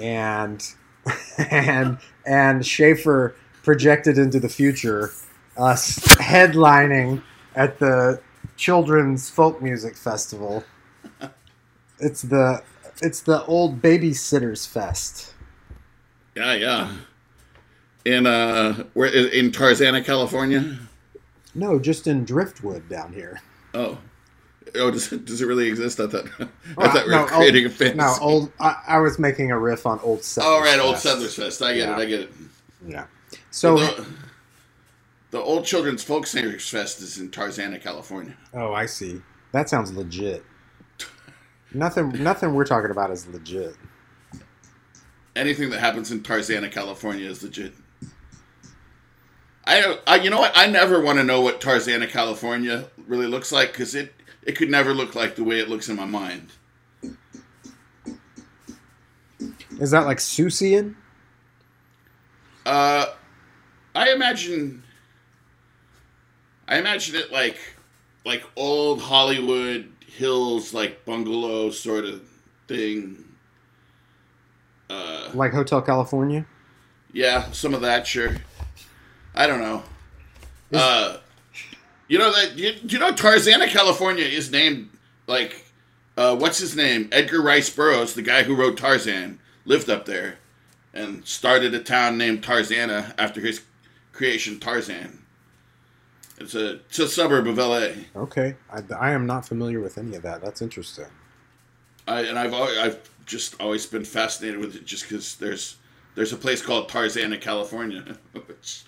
and 0.00 0.64
and 1.50 1.98
and 2.26 2.64
Schaefer 2.66 3.34
projected 3.62 4.18
into 4.18 4.40
the 4.40 4.48
future 4.48 5.10
us 5.56 5.98
headlining 6.16 7.22
at 7.54 7.78
the 7.78 8.20
children's 8.56 9.28
folk 9.30 9.60
music 9.62 9.96
festival 9.96 10.64
it's 12.00 12.22
the 12.22 12.62
it's 13.02 13.20
the 13.22 13.44
old 13.46 13.80
babysitters 13.82 14.66
fest 14.66 15.34
Yeah, 16.36 16.54
yeah. 16.54 16.92
In 18.04 18.26
uh, 18.26 18.84
where 18.94 19.08
in 19.08 19.50
Tarzana, 19.50 20.04
California. 20.04 20.78
no 21.54 21.78
just 21.78 22.06
in 22.06 22.24
driftwood 22.24 22.88
down 22.88 23.12
here 23.12 23.40
Oh, 23.74 23.98
oh, 24.76 24.90
does 24.90 25.12
it, 25.12 25.24
does 25.24 25.40
it 25.42 25.46
really 25.46 25.68
exist? 25.68 26.00
I 26.00 26.06
thought 26.06 26.26
I 26.78 26.88
thought 26.88 27.06
we 27.06 27.10
no, 27.12 27.24
creating 27.24 27.64
old- 27.64 27.72
a 27.72 27.74
fantasy. 27.76 27.96
no 27.98 28.14
old 28.20 28.52
I, 28.60 28.76
I 28.88 28.98
was 28.98 29.18
making 29.18 29.50
a 29.50 29.58
riff 29.58 29.86
on 29.86 29.98
old 30.00 30.22
settlers 30.24 30.52
All 30.52 30.60
right, 30.60 30.78
old 30.78 30.94
Fest. 30.94 31.02
settlers 31.04 31.34
fest. 31.34 31.62
I 31.62 31.74
get 31.74 31.88
Yeah. 31.88 31.96
it. 31.96 31.98
I 32.00 32.04
get 32.06 32.20
it. 32.20 32.32
yeah 32.86 33.06
so 33.50 33.76
the, 33.78 34.06
the 35.30 35.38
old 35.40 35.64
children's 35.64 36.02
folk 36.02 36.26
singers 36.26 36.68
fest 36.68 37.00
is 37.02 37.18
in 37.18 37.30
Tarzana, 37.30 37.80
California. 37.82 38.34
Oh, 38.54 38.72
I 38.72 38.86
see. 38.86 39.20
That 39.52 39.68
sounds 39.68 39.92
legit. 39.92 40.44
Nothing, 41.74 42.22
nothing 42.22 42.54
we're 42.54 42.64
talking 42.64 42.90
about 42.90 43.10
is 43.10 43.26
legit. 43.26 43.74
Anything 45.36 45.68
that 45.70 45.80
happens 45.80 46.10
in 46.10 46.20
Tarzana, 46.22 46.70
California, 46.72 47.28
is 47.28 47.42
legit. 47.42 47.74
I, 49.66 49.98
I 50.06 50.16
you 50.16 50.30
know 50.30 50.38
what? 50.40 50.52
I 50.56 50.66
never 50.66 51.00
want 51.00 51.18
to 51.18 51.24
know 51.24 51.40
what 51.42 51.60
Tarzana, 51.60 52.08
California, 52.08 52.86
really 53.06 53.26
looks 53.26 53.52
like 53.52 53.72
because 53.72 53.94
it 53.94 54.14
it 54.42 54.52
could 54.56 54.70
never 54.70 54.94
look 54.94 55.14
like 55.14 55.36
the 55.36 55.44
way 55.44 55.58
it 55.60 55.68
looks 55.68 55.88
in 55.88 55.96
my 55.96 56.04
mind. 56.04 56.50
Is 59.80 59.90
that 59.92 60.06
like 60.06 60.18
Susian? 60.18 60.94
Uh, 62.66 63.06
I 63.94 64.10
imagine. 64.12 64.82
I 66.66 66.78
imagine 66.78 67.14
it 67.16 67.32
like, 67.32 67.58
like 68.24 68.44
old 68.56 69.00
Hollywood 69.00 69.90
hills, 70.06 70.74
like 70.74 71.04
bungalow 71.04 71.70
sort 71.70 72.04
of 72.04 72.22
thing. 72.66 73.24
Uh, 74.90 75.30
Like 75.34 75.52
Hotel 75.52 75.80
California? 75.82 76.46
yeah, 77.12 77.50
some 77.52 77.72
of 77.74 77.80
that, 77.82 78.06
sure. 78.06 78.36
I 79.34 79.46
don't 79.46 79.60
know. 79.60 79.82
Uh, 80.74 81.18
you 82.08 82.18
know 82.18 82.32
that 82.32 82.56
you, 82.56 82.74
you 82.86 82.98
know 82.98 83.12
Tarzana, 83.12 83.68
California 83.68 84.24
is 84.24 84.50
named 84.50 84.90
like 85.26 85.66
uh, 86.16 86.34
what's 86.34 86.58
his 86.58 86.74
name? 86.74 87.08
Edgar 87.12 87.40
Rice 87.40 87.70
Burroughs, 87.70 88.14
the 88.14 88.22
guy 88.22 88.42
who 88.42 88.56
wrote 88.56 88.76
Tarzan, 88.76 89.38
lived 89.64 89.88
up 89.88 90.04
there 90.04 90.38
and 90.92 91.24
started 91.26 91.74
a 91.74 91.82
town 91.82 92.18
named 92.18 92.42
Tarzana 92.42 93.14
after 93.18 93.40
his 93.40 93.62
creation, 94.12 94.58
Tarzan. 94.58 95.22
It's 96.38 96.54
a 96.54 96.76
it's 96.88 96.98
a 96.98 97.08
suburb 97.08 97.46
of 97.46 97.58
LA. 97.58 97.90
Okay. 98.16 98.56
I, 98.70 98.82
I 98.98 99.10
am 99.12 99.26
not 99.26 99.46
familiar 99.46 99.80
with 99.80 99.98
any 99.98 100.16
of 100.16 100.22
that. 100.22 100.40
That's 100.40 100.62
interesting. 100.62 101.06
I, 102.06 102.22
and 102.22 102.38
I've 102.38 102.54
always, 102.54 102.78
I've 102.78 103.10
just 103.26 103.60
always 103.60 103.86
been 103.86 104.04
fascinated 104.04 104.58
with 104.58 104.74
it 104.74 104.86
just 104.86 105.08
because 105.08 105.36
there's 105.36 105.76
there's 106.14 106.32
a 106.32 106.36
place 106.36 106.62
called 106.62 106.88
Tarzana, 106.88 107.40
California. 107.40 108.18
which, 108.32 108.84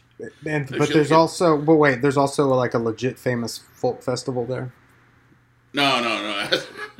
And, 0.46 0.68
but 0.78 0.88
there's 0.92 1.12
also, 1.12 1.56
but 1.56 1.76
wait, 1.76 2.02
there's 2.02 2.16
also 2.16 2.46
like 2.48 2.74
a 2.74 2.78
legit 2.78 3.18
famous 3.18 3.58
folk 3.58 4.02
festival 4.02 4.44
there. 4.46 4.72
no, 5.72 6.00
no, 6.00 6.48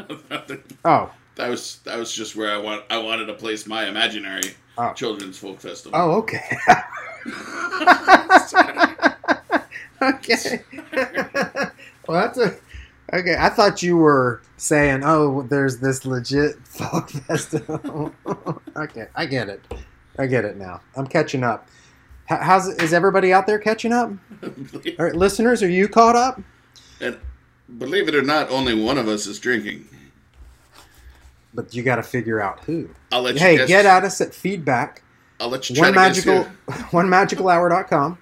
no. 0.08 0.58
Oh, 0.84 1.10
That 1.36 1.48
was 1.50 1.78
that 1.84 1.98
was 1.98 2.12
just 2.12 2.36
where 2.36 2.52
I 2.52 2.56
want 2.58 2.84
I 2.90 2.98
wanted 2.98 3.26
to 3.26 3.34
place 3.34 3.66
my 3.66 3.86
imaginary 3.86 4.54
Oh. 4.78 4.92
children's 4.94 5.36
folk 5.36 5.60
festival. 5.60 5.98
oh, 6.00 6.12
okay. 6.18 6.56
okay. 10.02 10.62
well, 12.08 12.20
that's 12.22 12.38
a 12.38 12.56
okay. 13.12 13.36
I 13.38 13.48
thought 13.50 13.82
you 13.82 13.96
were 13.96 14.42
saying, 14.56 15.02
"Oh, 15.04 15.42
there's 15.42 15.78
this 15.78 16.04
legit 16.04 16.56
folk 16.66 17.10
festival." 17.10 18.12
okay, 18.76 19.06
I 19.14 19.26
get 19.26 19.48
it. 19.48 19.60
I 20.18 20.26
get 20.26 20.44
it 20.44 20.56
now. 20.56 20.80
I'm 20.96 21.06
catching 21.06 21.44
up. 21.44 21.68
How's 22.30 22.68
is 22.68 22.92
everybody 22.92 23.32
out 23.32 23.46
there 23.46 23.58
catching 23.58 23.92
up? 23.92 24.12
All 24.42 24.50
right, 24.98 25.14
listeners, 25.14 25.62
are 25.62 25.68
you 25.68 25.88
caught 25.88 26.14
up? 26.16 26.40
and 27.00 27.18
believe 27.78 28.08
it 28.08 28.14
or 28.14 28.22
not, 28.22 28.50
only 28.50 28.74
one 28.80 28.98
of 28.98 29.08
us 29.08 29.26
is 29.26 29.38
drinking. 29.38 29.86
But 31.52 31.74
you 31.74 31.82
got 31.82 31.96
to 31.96 32.02
figure 32.04 32.40
out 32.40 32.60
who. 32.64 32.90
I'll 33.10 33.22
let 33.22 33.34
you 33.34 33.40
Hey, 33.40 33.56
guess. 33.56 33.68
get 33.68 33.84
at 33.86 34.04
us 34.04 34.20
at 34.20 34.32
feedback 34.34 35.02
I'll 35.40 35.48
let 35.48 35.68
you 35.68 35.80
one 35.80 35.94
magical 35.94 36.44
one 36.92 37.06
magicalhour.com. 37.08 38.18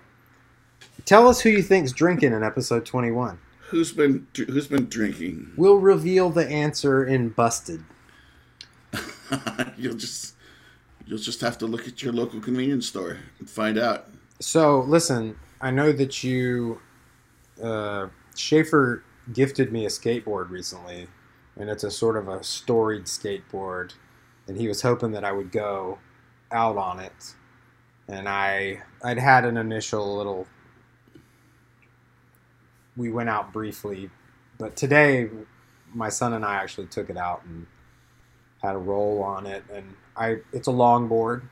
Tell 1.05 1.29
us 1.29 1.41
who 1.41 1.51
you 1.51 1.63
think's 1.63 1.93
drinking 1.93 2.33
in 2.33 2.43
episode 2.43 2.87
twenty 2.87 3.11
one. 3.11 3.39
Who's 3.69 3.93
been 3.93 4.27
who's 4.35 4.67
been 4.69 4.89
drinking. 4.89 5.53
We'll 5.57 5.77
reveal 5.77 6.31
the 6.31 6.49
answer 6.49 7.05
in 7.05 7.29
Busted. 7.31 7.85
you'll 9.77 9.97
just 9.97 10.35
you'll 11.09 11.19
just 11.19 11.41
have 11.41 11.57
to 11.59 11.67
look 11.67 11.89
at 11.89 12.03
your 12.03 12.13
local 12.13 12.39
convenience 12.39 12.87
store 12.87 13.17
and 13.39 13.49
find 13.49 13.79
out. 13.79 14.09
So, 14.41 14.81
listen, 14.81 15.37
I 15.61 15.71
know 15.71 15.91
that 15.93 16.23
you 16.23 16.81
uh 17.63 18.09
Schaefer 18.37 19.03
gifted 19.33 19.73
me 19.73 19.85
a 19.85 19.89
skateboard 19.89 20.51
recently, 20.51 21.09
and 21.57 21.69
it's 21.69 21.83
a 21.83 21.91
sort 21.91 22.17
of 22.17 22.29
a 22.29 22.45
storied 22.45 23.05
skateboard, 23.05 23.95
and 24.47 24.57
he 24.57 24.69
was 24.69 24.83
hoping 24.83 25.11
that 25.13 25.25
I 25.25 25.33
would 25.33 25.51
go 25.51 25.99
out 26.53 26.77
on 26.77 27.01
it. 27.01 27.35
And 28.07 28.29
I 28.29 28.83
I'd 29.03 29.19
had 29.19 29.45
an 29.45 29.57
initial 29.57 30.17
little 30.17 30.47
we 32.97 33.11
went 33.11 33.29
out 33.29 33.53
briefly, 33.53 34.11
but 34.59 34.77
today 34.77 35.31
my 35.95 36.11
son 36.11 36.35
and 36.35 36.45
I 36.45 36.57
actually 36.57 36.87
took 36.87 37.09
it 37.09 37.17
out 37.17 37.43
and 37.45 37.67
had 38.63 38.75
a 38.75 38.79
roll 38.79 39.23
on 39.23 39.47
it 39.47 39.63
and 39.73 39.95
I 40.17 40.39
it's 40.53 40.69
a 40.69 40.73
longboard 40.73 41.43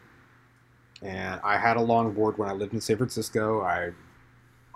and 1.02 1.40
I 1.44 1.58
had 1.58 1.76
a 1.76 1.80
longboard 1.80 2.38
when 2.38 2.48
I 2.48 2.52
lived 2.52 2.72
in 2.72 2.80
San 2.80 2.96
Francisco. 2.96 3.62
I 3.62 3.90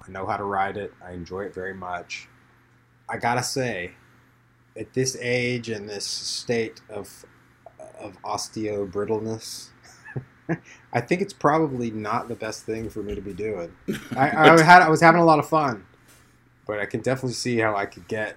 I 0.02 0.10
know 0.10 0.26
how 0.26 0.36
to 0.36 0.44
ride 0.44 0.76
it. 0.76 0.92
I 1.04 1.12
enjoy 1.12 1.42
it 1.42 1.54
very 1.54 1.74
much. 1.74 2.28
I 3.08 3.16
gotta 3.16 3.42
say, 3.42 3.92
at 4.76 4.92
this 4.94 5.16
age 5.20 5.68
and 5.68 5.88
this 5.88 6.06
state 6.06 6.80
of 6.88 7.24
of 7.98 8.20
osteo 8.22 8.90
brittleness, 8.90 9.70
I 10.92 11.00
think 11.00 11.20
it's 11.20 11.32
probably 11.32 11.90
not 11.90 12.28
the 12.28 12.34
best 12.34 12.64
thing 12.64 12.88
for 12.88 13.02
me 13.02 13.14
to 13.14 13.20
be 13.20 13.34
doing. 13.34 13.74
I, 14.16 14.50
I 14.50 14.62
had 14.62 14.82
I 14.82 14.88
was 14.88 15.00
having 15.00 15.20
a 15.20 15.24
lot 15.24 15.38
of 15.38 15.48
fun, 15.48 15.84
but 16.66 16.78
I 16.78 16.86
can 16.86 17.00
definitely 17.00 17.34
see 17.34 17.58
how 17.58 17.76
I 17.76 17.86
could 17.86 18.08
get 18.08 18.36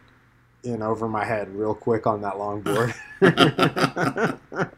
in 0.63 0.81
over 0.81 1.07
my 1.07 1.25
head 1.25 1.53
real 1.55 1.75
quick 1.75 2.07
on 2.07 2.21
that 2.21 2.35
longboard. 2.35 2.93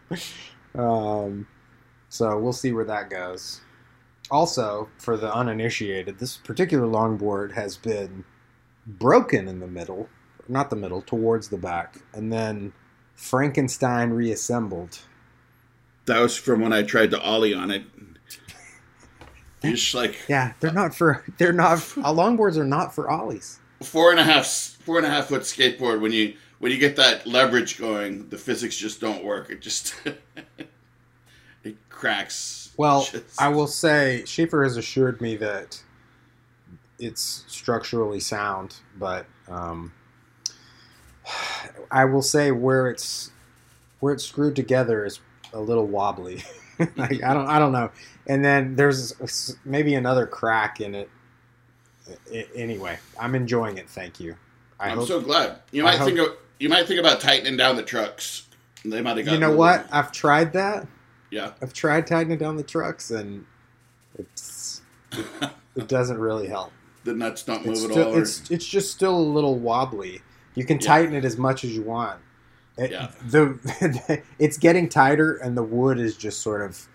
um, 0.75 1.47
so 2.09 2.39
we'll 2.39 2.53
see 2.53 2.71
where 2.71 2.85
that 2.85 3.09
goes. 3.09 3.61
Also, 4.31 4.89
for 4.97 5.17
the 5.17 5.31
uninitiated, 5.33 6.17
this 6.17 6.37
particular 6.37 6.87
longboard 6.87 7.53
has 7.53 7.77
been 7.77 8.25
broken 8.87 9.47
in 9.47 9.59
the 9.59 9.67
middle, 9.67 10.09
not 10.47 10.69
the 10.69 10.75
middle, 10.75 11.01
towards 11.01 11.49
the 11.49 11.57
back, 11.57 11.97
and 12.13 12.33
then 12.33 12.73
Frankenstein 13.15 14.09
reassembled. 14.09 14.99
That 16.05 16.19
was 16.19 16.37
from 16.37 16.61
when 16.61 16.73
I 16.73 16.83
tried 16.83 17.11
to 17.11 17.21
ollie 17.21 17.53
on 17.53 17.71
it. 17.71 17.83
Just 19.63 19.95
like 19.95 20.17
Yeah, 20.27 20.53
they're 20.59 20.71
not 20.71 20.93
for 20.93 21.23
they're 21.37 21.53
not 21.53 21.79
longboards 21.79 22.57
are 22.57 22.65
not 22.65 22.93
for 22.93 23.09
ollies. 23.09 23.59
Four 23.83 24.11
and 24.11 24.19
a 24.19 24.23
half 24.23 24.45
four 24.47 24.97
and 24.97 25.05
a 25.05 25.09
half 25.09 25.27
foot 25.27 25.41
skateboard. 25.41 26.01
When 26.01 26.11
you 26.11 26.35
when 26.59 26.71
you 26.71 26.77
get 26.77 26.95
that 26.95 27.27
leverage 27.27 27.77
going, 27.77 28.29
the 28.29 28.37
physics 28.37 28.75
just 28.75 29.01
don't 29.01 29.23
work. 29.23 29.49
It 29.49 29.61
just 29.61 29.95
it 31.63 31.77
cracks. 31.89 32.73
Well, 32.77 33.03
Just- 33.11 33.41
I 33.41 33.49
will 33.49 33.67
say 33.67 34.23
Schaefer 34.25 34.63
has 34.63 34.77
assured 34.77 35.21
me 35.21 35.35
that 35.37 35.81
it's 36.99 37.43
structurally 37.47 38.19
sound, 38.19 38.75
but 38.97 39.25
um, 39.47 39.91
I 41.91 42.05
will 42.05 42.21
say 42.21 42.51
where 42.51 42.89
it's 42.89 43.31
where 43.99 44.13
it's 44.13 44.25
screwed 44.25 44.55
together 44.55 45.05
is 45.05 45.19
a 45.53 45.59
little 45.59 45.87
wobbly. 45.87 46.43
like, 46.97 47.23
I 47.23 47.33
don't 47.33 47.47
I 47.47 47.59
don't 47.59 47.71
know. 47.71 47.91
And 48.27 48.43
then 48.43 48.75
there's 48.75 49.55
maybe 49.63 49.95
another 49.95 50.25
crack 50.25 50.81
in 50.81 50.95
it. 50.95 51.09
Anyway, 52.55 52.97
I'm 53.19 53.35
enjoying 53.35 53.77
it. 53.77 53.89
Thank 53.89 54.19
you. 54.19 54.35
I 54.79 54.89
I'm 54.89 54.97
hope, 54.99 55.07
so 55.07 55.21
glad. 55.21 55.57
You 55.71 55.83
might 55.83 55.97
hope- 55.97 56.07
think 56.07 56.19
of 56.19 56.37
you 56.59 56.69
might 56.69 56.87
think 56.87 56.99
about 56.99 57.19
tightening 57.19 57.57
down 57.57 57.75
the 57.75 57.83
trucks. 57.83 58.43
They 58.83 59.01
might 59.01 59.17
have 59.17 59.25
got 59.25 59.33
you 59.33 59.39
know 59.39 59.55
what? 59.55 59.87
I've 59.91 60.11
tried 60.11 60.53
that. 60.53 60.87
Yeah. 61.31 61.51
I've 61.61 61.73
tried 61.73 62.07
tightening 62.07 62.37
down 62.37 62.55
the 62.55 62.63
trucks, 62.63 63.09
and 63.11 63.45
it's 64.17 64.81
it 65.75 65.87
doesn't 65.87 66.17
really 66.19 66.47
help. 66.47 66.71
the 67.03 67.13
nuts 67.13 67.43
don't 67.43 67.65
move 67.65 67.75
It's 67.75 67.83
at 67.85 67.91
still, 67.91 68.07
all. 68.07 68.15
or- 68.15 68.21
it's 68.21 68.49
it's 68.51 68.65
just 68.65 68.91
still 68.91 69.15
a 69.17 69.19
little 69.19 69.57
wobbly. 69.57 70.21
You 70.55 70.65
can 70.65 70.77
Yeah. 70.79 70.87
tighten 70.87 71.15
it 71.15 71.25
as 71.25 71.37
much 71.37 71.63
as 71.63 71.75
you 71.75 71.81
want. 71.81 72.19
It- 72.77 72.91
Yeah. 72.91 73.11
The 73.29 74.21
it's 74.39 74.57
getting 74.57 74.87
tighter, 74.89 75.35
and 75.37 75.57
the 75.57 75.63
wood 75.63 75.99
is 75.99 76.15
just 76.15 76.41
sort 76.41 76.61
of 76.61 76.87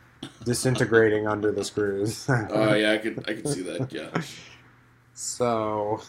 disintegrating 0.44 1.26
under 1.26 1.50
the 1.52 1.64
screws. 1.64 2.26
Oh 2.28 2.74
yeah, 2.74 2.92
I 2.92 2.98
could 3.02 3.18
I 3.28 3.34
could 3.34 3.48
see 3.48 3.62
that. 3.62 3.92
Yeah. 3.92 4.08
So, 5.22 6.00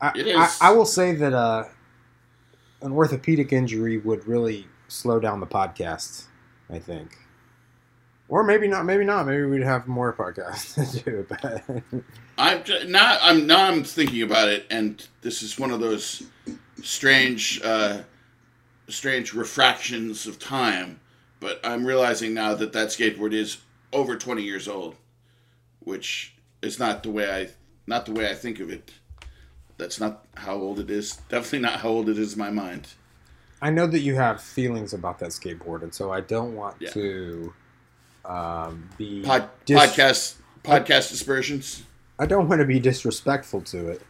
I, 0.00 0.12
I, 0.14 0.68
I 0.68 0.70
will 0.70 0.84
say 0.84 1.16
that 1.16 1.32
uh, 1.32 1.64
an 2.80 2.92
orthopedic 2.92 3.52
injury 3.52 3.98
would 3.98 4.24
really 4.28 4.68
slow 4.86 5.18
down 5.18 5.40
the 5.40 5.48
podcast. 5.48 6.26
I 6.70 6.78
think, 6.78 7.18
or 8.28 8.44
maybe 8.44 8.68
not. 8.68 8.84
Maybe 8.84 9.04
not. 9.04 9.26
Maybe 9.26 9.42
we'd 9.46 9.64
have 9.64 9.88
more 9.88 10.12
podcasts 10.12 10.74
to 11.02 11.04
do. 11.04 11.26
But 11.28 12.04
I'm 12.38 12.62
ju- 12.62 12.84
now 12.86 13.18
I'm 13.20 13.48
now 13.48 13.64
I'm 13.64 13.82
thinking 13.82 14.22
about 14.22 14.46
it, 14.48 14.64
and 14.70 15.04
this 15.22 15.42
is 15.42 15.58
one 15.58 15.72
of 15.72 15.80
those 15.80 16.22
strange, 16.84 17.60
uh, 17.64 18.02
strange 18.86 19.34
refractions 19.34 20.28
of 20.28 20.38
time. 20.38 21.00
But 21.40 21.58
I'm 21.64 21.84
realizing 21.84 22.32
now 22.32 22.54
that 22.54 22.72
that 22.74 22.88
skateboard 22.90 23.32
is 23.32 23.58
over 23.92 24.16
20 24.16 24.40
years 24.44 24.68
old, 24.68 24.94
which 25.80 26.34
is 26.62 26.78
not 26.78 27.02
the 27.02 27.10
way 27.10 27.28
I 27.28 27.48
not 27.86 28.06
the 28.06 28.12
way 28.12 28.30
I 28.30 28.34
think 28.34 28.60
of 28.60 28.70
it. 28.70 28.92
That's 29.78 29.98
not 30.00 30.24
how 30.36 30.54
old 30.54 30.78
it 30.78 30.90
is. 30.90 31.16
Definitely 31.28 31.60
not 31.60 31.80
how 31.80 31.88
old 31.88 32.08
it 32.08 32.18
is 32.18 32.34
in 32.34 32.38
my 32.38 32.50
mind. 32.50 32.88
I 33.60 33.70
know 33.70 33.86
that 33.86 34.00
you 34.00 34.14
have 34.16 34.40
feelings 34.42 34.92
about 34.92 35.18
that 35.20 35.30
skateboard, 35.30 35.82
and 35.82 35.94
so 35.94 36.12
I 36.12 36.20
don't 36.20 36.54
want 36.54 36.76
Yeah. 36.80 36.90
to 36.90 37.52
um, 38.24 38.88
be 38.98 39.22
Pod, 39.22 39.48
dis- 39.64 39.78
podcast 39.78 40.34
podcast 40.64 41.10
dispersions. 41.10 41.82
I 42.18 42.26
don't 42.26 42.48
want 42.48 42.60
to 42.60 42.64
be 42.66 42.78
disrespectful 42.78 43.62
to 43.62 43.88
it. 43.88 44.02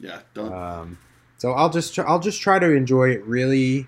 Yeah, 0.00 0.20
don't. 0.34 0.52
Um, 0.52 0.98
so 1.38 1.52
I'll 1.52 1.70
just 1.70 1.94
try, 1.94 2.04
I'll 2.04 2.18
just 2.20 2.40
try 2.40 2.58
to 2.58 2.70
enjoy 2.72 3.10
it 3.10 3.24
really 3.24 3.86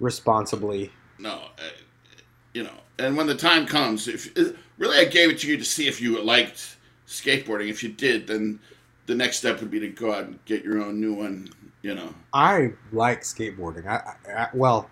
responsibly. 0.00 0.90
no, 1.18 1.32
uh, 1.58 1.62
you 2.52 2.62
know. 2.64 2.74
And 2.98 3.16
when 3.16 3.26
the 3.26 3.34
time 3.34 3.66
comes, 3.66 4.06
if 4.08 4.30
really, 4.78 4.98
I 4.98 5.04
gave 5.06 5.30
it 5.30 5.38
to 5.40 5.48
you 5.48 5.56
to 5.56 5.64
see 5.64 5.88
if 5.88 6.00
you 6.00 6.20
liked 6.22 6.76
skateboarding. 7.08 7.68
If 7.70 7.82
you 7.82 7.88
did, 7.90 8.26
then 8.26 8.60
the 9.06 9.14
next 9.14 9.38
step 9.38 9.60
would 9.60 9.70
be 9.70 9.80
to 9.80 9.88
go 9.88 10.12
out 10.14 10.24
and 10.24 10.44
get 10.44 10.64
your 10.64 10.82
own 10.82 11.00
new 11.00 11.14
one. 11.14 11.48
You 11.82 11.94
know. 11.94 12.14
I 12.32 12.72
like 12.92 13.20
skateboarding. 13.22 13.86
I, 13.86 14.14
I, 14.28 14.32
I 14.44 14.48
well, 14.54 14.88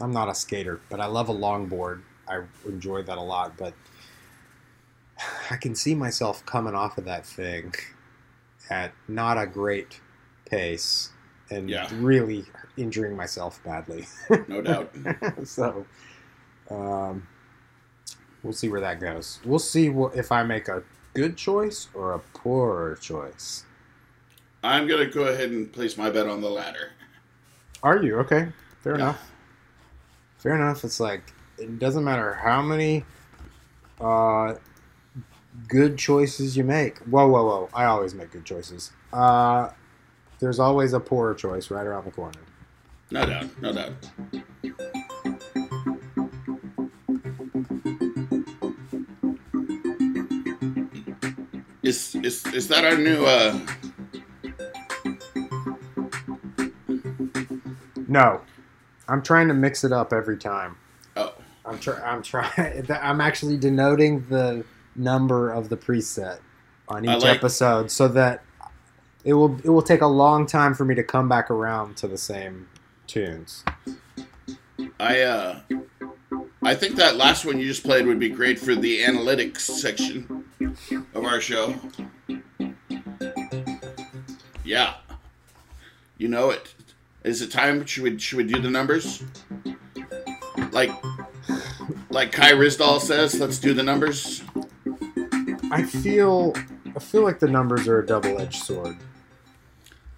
I'm 0.00 0.10
not 0.12 0.28
a 0.28 0.34
skater, 0.34 0.80
but 0.88 1.00
I 1.00 1.06
love 1.06 1.28
a 1.28 1.34
longboard. 1.34 2.02
I 2.28 2.42
enjoy 2.66 3.02
that 3.02 3.18
a 3.18 3.22
lot, 3.22 3.56
but 3.58 3.74
I 5.50 5.56
can 5.56 5.74
see 5.74 5.94
myself 5.94 6.44
coming 6.46 6.74
off 6.74 6.96
of 6.96 7.04
that 7.04 7.26
thing 7.26 7.74
at 8.70 8.92
not 9.08 9.36
a 9.36 9.46
great 9.46 10.00
pace 10.46 11.10
and 11.50 11.68
Yeah. 11.68 11.88
really 11.94 12.44
injuring 12.76 13.16
myself 13.16 13.62
badly. 13.64 14.06
No 14.48 14.62
doubt. 14.62 14.94
so, 15.44 15.84
um, 16.70 17.26
we'll 18.42 18.52
see 18.52 18.68
where 18.68 18.80
that 18.80 19.00
goes. 19.00 19.40
We'll 19.44 19.58
see 19.58 19.88
what, 19.90 20.16
if 20.16 20.30
I 20.32 20.42
make 20.44 20.68
a 20.68 20.82
good 21.14 21.36
choice 21.36 21.88
or 21.94 22.12
a 22.12 22.18
poorer 22.18 22.96
choice. 22.96 23.64
I'm 24.62 24.86
gonna 24.86 25.06
go 25.06 25.24
ahead 25.24 25.50
and 25.50 25.72
place 25.72 25.96
my 25.96 26.10
bet 26.10 26.26
on 26.26 26.40
the 26.40 26.50
latter. 26.50 26.90
Are 27.82 28.02
you 28.02 28.18
okay? 28.20 28.48
Fair 28.82 28.92
Yeah. 28.92 29.04
enough. 29.04 29.30
Fair 30.38 30.54
enough. 30.54 30.84
It's 30.84 31.00
like 31.00 31.22
it 31.58 31.78
doesn't 31.78 32.04
matter 32.04 32.34
how 32.34 32.62
many 32.62 33.04
uh, 34.00 34.54
good 35.68 35.98
choices 35.98 36.56
you 36.56 36.64
make. 36.64 36.98
Whoa, 37.00 37.28
whoa, 37.28 37.44
whoa! 37.44 37.68
I 37.74 37.84
always 37.84 38.14
make 38.14 38.30
good 38.30 38.44
choices. 38.44 38.92
Uh, 39.12 39.70
there's 40.38 40.58
always 40.58 40.92
a 40.94 41.00
poorer 41.00 41.34
choice 41.34 41.70
right 41.70 41.86
around 41.86 42.04
the 42.06 42.10
corner. 42.10 42.38
No 43.10 43.26
doubt. 43.26 43.60
No 43.60 43.72
doubt. 43.72 43.92
Is 51.90 52.14
is 52.14 52.46
is 52.54 52.68
that 52.68 52.84
our 52.84 52.96
new? 52.96 53.24
uh 53.26 53.58
No, 58.06 58.42
I'm 59.08 59.22
trying 59.22 59.48
to 59.48 59.54
mix 59.54 59.82
it 59.82 59.90
up 59.90 60.12
every 60.12 60.36
time. 60.36 60.76
Oh, 61.16 61.34
I'm 61.66 61.80
trying. 61.80 62.02
I'm 62.04 62.22
trying. 62.22 62.86
I'm 63.02 63.20
actually 63.20 63.56
denoting 63.56 64.24
the 64.28 64.64
number 64.94 65.50
of 65.50 65.68
the 65.68 65.76
preset 65.76 66.38
on 66.86 67.04
each 67.04 67.24
like- 67.24 67.36
episode 67.38 67.90
so 67.90 68.06
that 68.06 68.44
it 69.24 69.32
will 69.32 69.58
it 69.64 69.70
will 69.70 69.82
take 69.82 70.02
a 70.02 70.06
long 70.06 70.46
time 70.46 70.74
for 70.74 70.84
me 70.84 70.94
to 70.94 71.02
come 71.02 71.28
back 71.28 71.50
around 71.50 71.96
to 71.96 72.06
the 72.06 72.18
same 72.18 72.68
tunes. 73.08 73.64
I 75.00 75.22
uh, 75.22 75.60
I 76.62 76.74
think 76.74 76.96
that 76.96 77.16
last 77.16 77.44
one 77.44 77.58
you 77.58 77.66
just 77.66 77.84
played 77.84 78.06
would 78.06 78.18
be 78.18 78.28
great 78.28 78.58
for 78.58 78.74
the 78.74 79.00
analytics 79.00 79.60
section 79.60 80.44
of 81.14 81.24
our 81.24 81.40
show. 81.40 81.74
Yeah, 84.64 84.94
you 86.18 86.28
know 86.28 86.50
it. 86.50 86.74
Is 87.24 87.42
it 87.42 87.50
time? 87.50 87.84
Should 87.86 88.02
we 88.02 88.18
should 88.18 88.38
we 88.38 88.44
do 88.44 88.60
the 88.60 88.70
numbers? 88.70 89.22
Like, 90.70 90.90
like 92.10 92.30
Kai 92.32 92.52
Ryssdal 92.52 93.00
says, 93.00 93.40
let's 93.40 93.58
do 93.58 93.74
the 93.74 93.82
numbers. 93.82 94.42
I 95.72 95.82
feel 95.82 96.54
I 96.94 96.98
feel 96.98 97.22
like 97.22 97.38
the 97.38 97.48
numbers 97.48 97.88
are 97.88 98.00
a 98.00 98.06
double 98.06 98.40
edged 98.40 98.62
sword. 98.62 98.96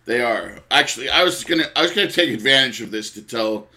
They 0.05 0.21
are 0.23 0.59
actually. 0.71 1.09
I 1.09 1.23
was 1.23 1.45
gonna. 1.45 1.67
I 1.77 1.83
was 1.83 1.93
gonna 1.93 2.11
take 2.11 2.31
advantage 2.31 2.81
of 2.81 2.91
this 2.91 3.11
to 3.13 3.23
tell, 3.23 3.69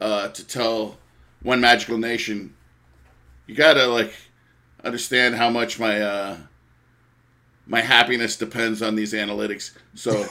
uh, 0.00 0.28
to 0.28 0.46
tell 0.46 0.98
one 1.44 1.60
magical 1.60 1.98
nation. 1.98 2.54
You 3.46 3.54
gotta 3.54 3.86
like 3.86 4.12
understand 4.82 5.36
how 5.36 5.50
much 5.50 5.78
my 5.78 6.00
uh, 6.00 6.36
my 7.66 7.80
happiness 7.80 8.36
depends 8.36 8.82
on 8.82 8.96
these 8.96 9.12
analytics. 9.12 9.70
So 9.94 10.24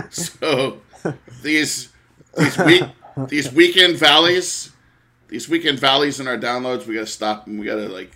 so 0.10 0.80
these 1.42 1.88
these 2.36 2.58
week 2.58 2.84
these 3.28 3.52
weekend 3.52 3.96
valleys, 3.96 4.70
these 5.28 5.48
weekend 5.48 5.80
valleys 5.80 6.20
in 6.20 6.28
our 6.28 6.38
downloads, 6.38 6.86
we 6.86 6.94
gotta 6.94 7.06
stop 7.06 7.48
and 7.48 7.58
we 7.58 7.66
gotta 7.66 7.88
like 7.88 8.12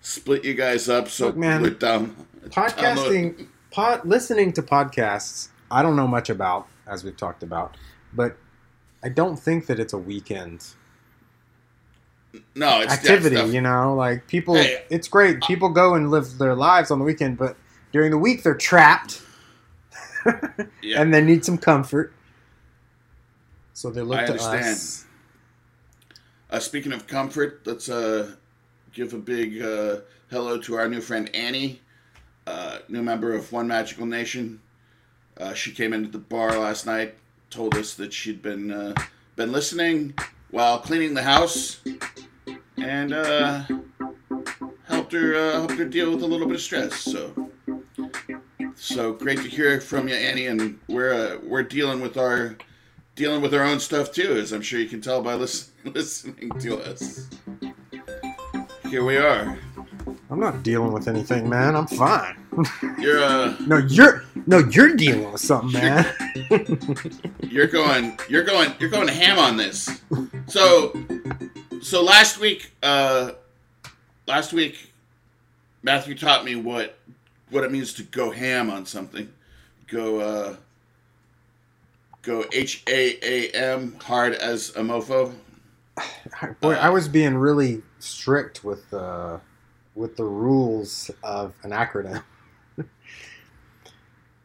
split 0.00 0.44
you 0.44 0.54
guys 0.54 0.88
up. 0.88 1.08
So 1.08 1.26
Look, 1.26 1.36
man, 1.36 1.76
down 1.78 2.16
Podcasting, 2.46 3.46
pod, 3.70 4.04
listening 4.04 4.52
to 4.54 4.62
podcasts, 4.62 5.48
I 5.70 5.82
don't 5.82 5.94
know 5.94 6.08
much 6.08 6.28
about, 6.28 6.66
as 6.86 7.04
we've 7.04 7.16
talked 7.16 7.42
about, 7.44 7.76
but 8.12 8.36
I 9.02 9.08
don't 9.08 9.36
think 9.38 9.66
that 9.66 9.80
it's 9.80 9.92
a 9.92 9.98
weekend 9.98 10.64
No, 12.54 12.80
it's 12.80 12.92
activity. 12.92 13.36
you 13.52 13.60
know, 13.60 13.94
like 13.94 14.26
people, 14.26 14.54
Hey. 14.54 14.84
it's 14.90 15.08
great. 15.08 15.42
People 15.42 15.68
go 15.70 15.94
and 15.94 16.10
live 16.10 16.38
their 16.38 16.54
lives 16.54 16.90
on 16.90 16.98
the 16.98 17.04
weekend, 17.04 17.36
but 17.36 17.56
during 17.92 18.10
the 18.10 18.18
week 18.18 18.42
they're 18.42 18.54
trapped 18.54 19.22
Yeah. 20.82 21.00
and 21.02 21.12
they 21.12 21.20
need 21.22 21.44
some 21.44 21.58
comfort. 21.58 22.12
So 23.74 23.90
they 23.90 24.02
look 24.02 24.18
I 24.20 24.26
to 24.26 24.32
understand. 24.32 24.64
us. 24.64 25.04
Uh, 26.50 26.58
speaking 26.60 26.92
of 26.92 27.06
comfort, 27.06 27.62
let's 27.66 27.88
uh, 27.88 28.32
give 28.92 29.14
a 29.14 29.18
big 29.18 29.60
uh, 29.62 29.96
hello 30.30 30.58
to 30.60 30.74
our 30.76 30.88
new 30.88 31.00
friend 31.00 31.28
Annie, 31.34 31.80
uh, 32.46 32.78
new 32.88 33.02
member 33.02 33.34
of 33.34 33.50
One 33.52 33.66
Magical 33.66 34.06
Nation. 34.06 34.60
Uh, 35.38 35.54
she 35.54 35.72
came 35.72 35.92
into 35.94 36.10
the 36.10 36.18
bar 36.18 36.58
last 36.58 36.84
night, 36.86 37.14
told 37.52 37.76
us 37.76 37.94
that 37.94 38.12
she'd 38.12 38.42
been 38.42 38.72
uh, 38.72 38.94
been 39.36 39.52
listening 39.52 40.14
while 40.50 40.78
cleaning 40.78 41.14
the 41.14 41.22
house, 41.22 41.80
and 42.78 43.12
uh, 43.12 43.62
helped 44.84 45.12
her 45.12 45.34
uh, 45.34 45.52
helped 45.52 45.74
her 45.74 45.84
deal 45.84 46.10
with 46.10 46.22
a 46.22 46.26
little 46.26 46.46
bit 46.46 46.56
of 46.56 46.62
stress. 46.62 46.96
So, 46.96 47.50
so 48.74 49.12
great 49.12 49.38
to 49.38 49.48
hear 49.48 49.80
from 49.80 50.08
you, 50.08 50.14
Annie. 50.14 50.46
And 50.46 50.78
we're 50.88 51.12
uh, 51.12 51.38
we're 51.42 51.62
dealing 51.62 52.00
with 52.00 52.16
our 52.16 52.56
dealing 53.14 53.42
with 53.42 53.54
our 53.54 53.64
own 53.64 53.78
stuff 53.78 54.12
too, 54.12 54.32
as 54.36 54.52
I'm 54.52 54.62
sure 54.62 54.80
you 54.80 54.88
can 54.88 55.00
tell 55.00 55.22
by 55.22 55.34
listen, 55.34 55.72
listening 55.84 56.50
to 56.60 56.78
us. 56.78 57.28
Here 58.88 59.04
we 59.04 59.16
are. 59.16 59.58
I'm 60.30 60.40
not 60.40 60.62
dealing 60.62 60.92
with 60.92 61.08
anything, 61.08 61.48
man. 61.48 61.76
I'm 61.76 61.86
fine. 61.86 62.36
You're 62.98 63.22
uh, 63.22 63.54
no, 63.66 63.78
you're 63.78 64.24
no, 64.46 64.58
you're 64.58 64.94
dealing 64.96 65.30
with 65.30 65.40
something, 65.40 65.80
man. 65.80 66.06
you're 67.42 67.66
going, 67.66 68.18
you're 68.28 68.44
going, 68.44 68.72
you're 68.78 68.90
going 68.90 69.08
ham 69.08 69.38
on 69.38 69.56
this. 69.56 70.00
So, 70.46 70.94
so 71.82 72.02
last 72.02 72.38
week, 72.38 72.72
uh, 72.82 73.32
last 74.26 74.52
week, 74.52 74.92
Matthew 75.82 76.16
taught 76.16 76.44
me 76.44 76.56
what 76.56 76.98
what 77.50 77.64
it 77.64 77.70
means 77.70 77.92
to 77.94 78.02
go 78.02 78.30
ham 78.30 78.70
on 78.70 78.86
something. 78.86 79.28
Go, 79.86 80.20
uh, 80.20 80.56
go 82.22 82.44
H 82.52 82.82
A 82.88 83.18
A 83.22 83.50
M 83.50 83.98
hard 84.00 84.34
as 84.34 84.70
a 84.70 84.80
mofo. 84.80 85.34
Boy, 86.60 86.74
I 86.74 86.88
was 86.88 87.08
being 87.08 87.34
really 87.34 87.82
strict 87.98 88.64
with 88.64 88.88
the 88.90 89.40
with 89.94 90.16
the 90.16 90.24
rules 90.24 91.10
of 91.22 91.54
an 91.62 91.70
acronym. 91.70 92.22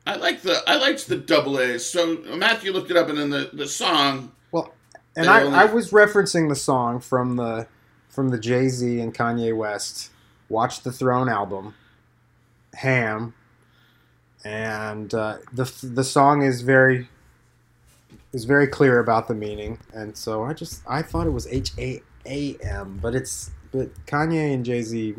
I 0.06 0.16
like 0.16 0.42
the 0.42 0.62
I 0.68 0.78
liked 0.78 1.08
the 1.08 1.18
double 1.18 1.60
A's. 1.60 1.86
So 1.86 2.18
Matthew 2.36 2.72
looked 2.72 2.92
it 2.92 2.98
up, 2.98 3.10
and 3.10 3.18
then 3.18 3.30
the 3.30 3.50
the 3.52 3.68
song. 3.68 4.32
Well, 4.52 4.74
and 5.18 5.28
I, 5.28 5.44
only- 5.44 5.58
I 5.58 5.66
was 5.66 5.92
referencing 5.92 6.48
the 6.50 6.56
song 6.56 7.00
from 7.00 7.36
the 7.36 7.68
from 8.10 8.30
the 8.30 8.40
Jay 8.40 8.70
Z 8.70 9.00
and 9.02 9.14
Kanye 9.14 9.56
West 9.56 10.12
"Watch 10.48 10.82
the 10.82 10.92
Throne" 10.94 11.28
album, 11.28 11.76
"Ham," 12.76 13.34
and 14.46 15.14
uh, 15.14 15.40
the 15.52 15.72
the 15.84 16.06
song 16.06 16.42
is 16.42 16.62
very 16.62 17.10
is 18.32 18.46
very 18.46 18.68
clear 18.68 19.00
about 19.00 19.28
the 19.28 19.36
meaning, 19.36 19.78
and 19.94 20.16
so 20.16 20.44
I 20.44 20.54
just 20.54 20.84
I 20.88 21.02
thought 21.02 21.28
it 21.28 21.32
was 21.32 21.48
H 21.48 21.74
A 21.78 22.02
A 22.26 22.56
M, 22.64 22.98
but 23.02 23.14
it's 23.14 23.52
but 23.74 23.90
Kanye 24.06 24.54
and 24.54 24.64
Jay 24.64 24.82
Z 24.84 25.16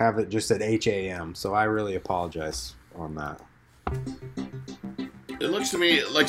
have 0.00 0.18
it 0.18 0.30
just 0.30 0.50
at 0.50 0.62
H 0.62 0.86
A 0.88 1.10
M, 1.10 1.34
so 1.34 1.52
I 1.54 1.64
really 1.64 1.94
apologize 1.94 2.74
on 2.96 3.14
that. 3.16 3.40
It 5.40 5.50
looks 5.50 5.70
to 5.70 5.78
me 5.78 6.02
like 6.06 6.26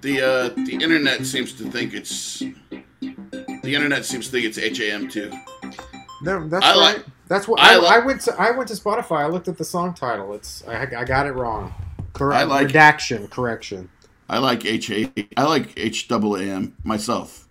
the 0.00 0.20
uh, 0.20 0.48
the 0.64 0.78
internet 0.82 1.24
seems 1.26 1.52
to 1.54 1.70
think 1.70 1.92
it's 1.94 2.38
the 2.40 3.74
internet 3.74 4.04
seems 4.04 4.26
to 4.26 4.32
think 4.32 4.46
it's 4.46 4.58
H 4.58 4.80
A 4.80 4.92
M 4.92 5.08
too. 5.08 5.30
No, 6.22 6.48
that's 6.48 6.64
I 6.64 6.70
right. 6.70 6.76
like- 6.76 7.04
that's 7.28 7.48
what 7.48 7.60
I 7.60 7.74
I, 7.74 7.76
like- 7.76 7.92
I 7.92 7.98
went 8.04 8.20
to. 8.22 8.34
I 8.40 8.50
went 8.50 8.68
to 8.68 8.74
Spotify. 8.74 9.18
I 9.20 9.26
looked 9.26 9.48
at 9.48 9.56
the 9.56 9.64
song 9.64 9.94
title. 9.94 10.34
It's 10.34 10.62
I, 10.66 10.82
I 10.82 11.04
got 11.04 11.26
it 11.26 11.32
wrong. 11.32 11.72
Correct. 12.12 12.40
I 12.40 12.44
like- 12.44 12.66
redaction. 12.66 13.26
Correction. 13.28 13.88
I 14.28 14.38
like 14.38 14.64
H 14.64 14.90
A 14.90 15.10
I 15.36 15.44
like 15.44 15.72
H 15.76 16.08
double 16.08 16.36
A 16.36 16.42
M 16.42 16.76
myself, 16.84 17.48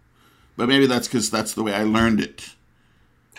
but 0.62 0.70
maybe 0.70 0.86
that's 0.86 1.08
because 1.08 1.32
that's 1.32 1.56
the 1.56 1.64
way 1.64 1.74
I 1.74 1.82
learned 1.82 2.20
it 2.20 2.54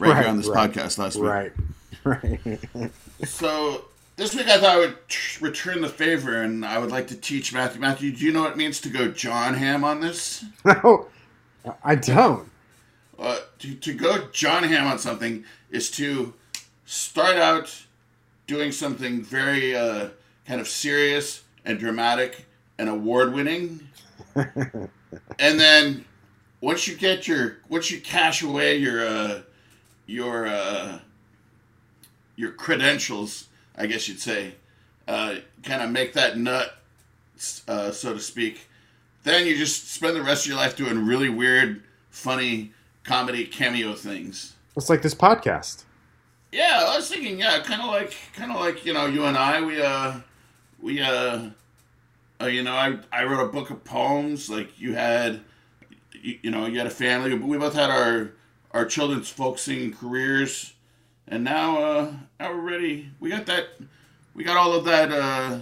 right, 0.00 0.08
Right, 0.08 0.22
here 0.22 0.28
on 0.28 0.38
this 0.38 0.48
right, 0.48 0.72
podcast 0.72 0.98
last 0.98 1.14
week. 1.14 1.30
Right. 1.30 1.52
Right. 2.04 3.00
So 3.24 3.84
this 4.16 4.34
week 4.34 4.48
I 4.48 4.58
thought 4.58 4.70
I 4.70 4.78
would 4.78 5.08
tr- 5.08 5.44
return 5.44 5.82
the 5.82 5.88
favor, 5.88 6.42
and 6.42 6.66
I 6.66 6.78
would 6.78 6.90
like 6.90 7.06
to 7.08 7.14
teach 7.16 7.54
Matthew. 7.54 7.80
Matthew, 7.80 8.10
do 8.10 8.24
you 8.24 8.32
know 8.32 8.40
what 8.42 8.50
it 8.50 8.56
means 8.56 8.80
to 8.80 8.88
go 8.88 9.06
Jon 9.06 9.54
Hamm 9.54 9.84
on 9.84 10.00
this? 10.00 10.44
no, 10.64 11.06
I 11.84 11.94
don't. 11.94 12.50
uh, 13.20 13.38
to, 13.60 13.72
to 13.76 13.94
go 13.94 14.26
Jon 14.32 14.64
Hamm 14.64 14.88
on 14.88 14.98
something 14.98 15.44
is 15.70 15.92
to 15.92 16.34
start 16.86 17.36
out 17.36 17.84
doing 18.48 18.72
something 18.72 19.22
very 19.22 19.76
uh, 19.76 20.08
kind 20.44 20.60
of 20.60 20.66
serious 20.66 21.44
and 21.64 21.78
dramatic 21.78 22.46
and 22.78 22.88
award 22.88 23.32
winning. 23.32 23.86
and 24.34 25.60
then 25.60 26.04
once 26.62 26.88
you 26.88 26.96
get 26.96 27.28
your 27.28 27.58
once 27.68 27.90
you 27.90 28.00
cash 28.00 28.42
away 28.42 28.76
your 28.76 29.06
uh, 29.06 29.42
your 30.06 30.46
uh, 30.46 30.98
your 32.36 32.52
credentials, 32.52 33.48
I 33.76 33.86
guess 33.86 34.08
you'd 34.08 34.20
say, 34.20 34.54
uh, 35.06 35.36
kind 35.62 35.82
of 35.82 35.90
make 35.90 36.14
that 36.14 36.38
nut, 36.38 36.78
uh, 37.68 37.90
so 37.90 38.14
to 38.14 38.20
speak. 38.20 38.68
Then 39.24 39.46
you 39.46 39.56
just 39.56 39.92
spend 39.92 40.16
the 40.16 40.22
rest 40.22 40.46
of 40.46 40.50
your 40.50 40.56
life 40.56 40.76
doing 40.76 41.04
really 41.04 41.28
weird, 41.28 41.82
funny 42.10 42.72
comedy 43.04 43.44
cameo 43.44 43.94
things. 43.94 44.54
It's 44.76 44.88
like 44.88 45.02
this 45.02 45.14
podcast. 45.14 45.84
Yeah, 46.50 46.84
I 46.86 46.96
was 46.96 47.08
thinking, 47.08 47.38
yeah, 47.38 47.62
kind 47.62 47.80
of 47.80 47.88
like, 47.88 48.14
kind 48.34 48.50
of 48.50 48.60
like 48.60 48.86
you 48.86 48.92
know, 48.92 49.06
you 49.06 49.24
and 49.24 49.36
I, 49.36 49.60
we 49.62 49.82
uh, 49.82 50.14
we 50.80 51.00
uh, 51.00 51.50
uh, 52.40 52.46
you 52.46 52.62
know, 52.62 52.74
I 52.74 52.98
I 53.12 53.24
wrote 53.24 53.44
a 53.44 53.52
book 53.52 53.70
of 53.70 53.82
poems. 53.84 54.48
Like 54.48 54.78
you 54.78 54.94
had, 54.94 55.40
you, 56.22 56.38
you 56.42 56.50
know, 56.50 56.66
you 56.66 56.78
had 56.78 56.86
a 56.86 56.90
family. 56.90 57.36
But 57.36 57.46
we 57.46 57.58
both 57.58 57.74
had 57.74 57.90
our 57.90 58.30
our 58.72 58.86
children's 58.86 59.28
folk 59.28 59.58
singing 59.58 59.92
careers, 59.92 60.72
and 61.28 61.44
now 61.44 61.78
uh, 61.78 62.12
now 62.40 62.52
we're 62.52 62.60
ready. 62.60 63.10
We 63.20 63.28
got 63.28 63.44
that, 63.46 63.68
we 64.34 64.44
got 64.44 64.56
all 64.56 64.72
of 64.72 64.84
that, 64.86 65.12
uh, 65.12 65.58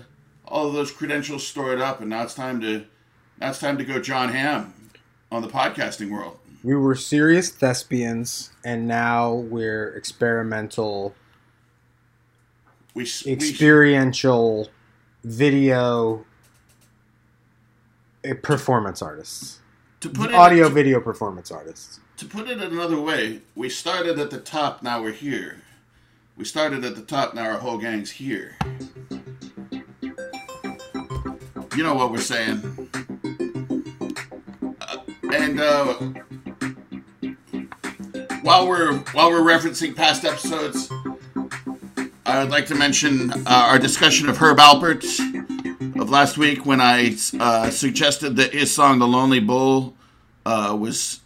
all 0.46 0.68
of 0.68 0.74
those 0.74 0.92
credentials 0.92 1.46
stored 1.46 1.80
up, 1.80 2.00
and 2.00 2.10
now 2.10 2.22
it's 2.22 2.34
time 2.34 2.60
to, 2.60 2.84
now 3.40 3.50
it's 3.50 3.58
time 3.58 3.78
to 3.78 3.84
go 3.84 4.00
Jon 4.00 4.28
Hamm 4.28 4.72
on 5.32 5.42
the 5.42 5.48
podcasting 5.48 6.10
world. 6.10 6.38
We 6.62 6.76
were 6.76 6.94
serious 6.94 7.50
thespians, 7.50 8.52
and 8.64 8.86
now 8.86 9.32
we're 9.32 9.88
experimental, 9.94 11.14
We 12.94 13.02
experiential 13.02 14.68
video 15.24 16.24
uh, 18.24 18.34
performance 18.42 19.02
artists, 19.02 19.60
to 20.00 20.08
put 20.08 20.30
it 20.30 20.34
audio 20.34 20.68
to- 20.68 20.74
video 20.74 21.00
performance 21.00 21.50
artists. 21.50 22.00
To 22.18 22.26
put 22.26 22.48
it 22.50 22.60
another 22.60 23.00
way, 23.00 23.40
we 23.54 23.68
started 23.70 24.18
at 24.18 24.30
the 24.30 24.40
top, 24.40 24.82
now 24.82 25.02
we're 25.02 25.12
here. 25.12 25.62
We 26.36 26.44
started 26.44 26.84
at 26.84 26.94
the 26.94 27.02
top, 27.02 27.34
now 27.34 27.44
our 27.44 27.58
whole 27.58 27.78
gang's 27.78 28.10
here. 28.10 28.56
You 31.76 31.82
know 31.84 31.94
what 31.94 32.10
we're 32.10 32.18
saying. 32.18 32.88
Uh, 34.80 34.98
and 35.32 35.60
uh, 35.60 35.94
while 38.42 38.66
we're 38.68 38.98
while 39.12 39.30
we're 39.30 39.40
referencing 39.40 39.94
past 39.94 40.24
episodes, 40.24 40.90
I 42.26 42.42
would 42.42 42.50
like 42.50 42.66
to 42.66 42.74
mention 42.74 43.30
uh, 43.32 43.44
our 43.46 43.78
discussion 43.78 44.28
of 44.28 44.36
Herb 44.36 44.58
Alpert 44.58 45.04
last 46.10 46.36
week 46.36 46.66
when 46.66 46.80
I 46.80 47.16
uh, 47.38 47.70
suggested 47.70 48.36
that 48.36 48.52
his 48.52 48.74
song 48.74 48.98
"The 48.98 49.06
Lonely 49.08 49.40
Bull" 49.40 49.94
uh, 50.44 50.76
was 50.78 51.20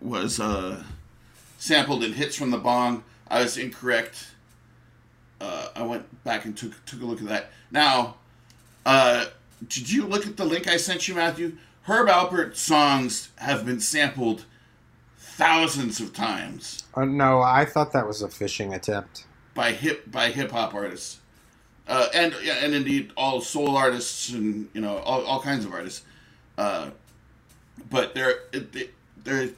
was 0.00 0.40
uh, 0.40 0.82
sampled 1.58 2.02
in 2.02 2.14
hits 2.14 2.34
from 2.36 2.50
the 2.50 2.58
bong. 2.58 3.04
I 3.28 3.40
was 3.42 3.56
incorrect. 3.56 4.28
Uh, 5.40 5.68
I 5.76 5.82
went 5.82 6.24
back 6.24 6.44
and 6.44 6.56
took 6.56 6.72
took 6.86 7.02
a 7.02 7.04
look 7.04 7.20
at 7.20 7.28
that. 7.28 7.50
Now, 7.70 8.16
uh, 8.86 9.26
did 9.68 9.90
you 9.90 10.06
look 10.06 10.26
at 10.26 10.36
the 10.36 10.44
link 10.44 10.66
I 10.68 10.76
sent 10.76 11.08
you, 11.08 11.14
Matthew? 11.14 11.56
Herb 11.82 12.08
Alpert 12.08 12.54
songs 12.56 13.30
have 13.36 13.66
been 13.66 13.80
sampled 13.80 14.44
thousands 15.18 15.98
of 15.98 16.12
times 16.12 16.84
Uh, 16.94 17.04
no, 17.06 17.40
I 17.40 17.64
thought 17.64 17.92
that 17.92 18.06
was 18.06 18.22
a 18.22 18.28
phishing 18.28 18.72
attempt. 18.74 19.24
by 19.54 19.72
hip 19.72 20.08
by 20.10 20.30
hip 20.30 20.52
hop 20.52 20.74
artists, 20.74 21.18
uh, 21.88 22.08
and 22.14 22.34
yeah, 22.42 22.54
and 22.62 22.74
indeed 22.74 23.12
all 23.16 23.40
soul 23.40 23.76
artists 23.76 24.30
and 24.30 24.68
you 24.72 24.80
know 24.80 24.98
all, 24.98 25.24
all 25.24 25.40
kinds 25.40 25.64
of 25.64 25.72
artists. 25.72 26.04
Uh, 26.56 26.90
but 27.90 28.14
there, 28.14 28.40
there, 29.24 29.48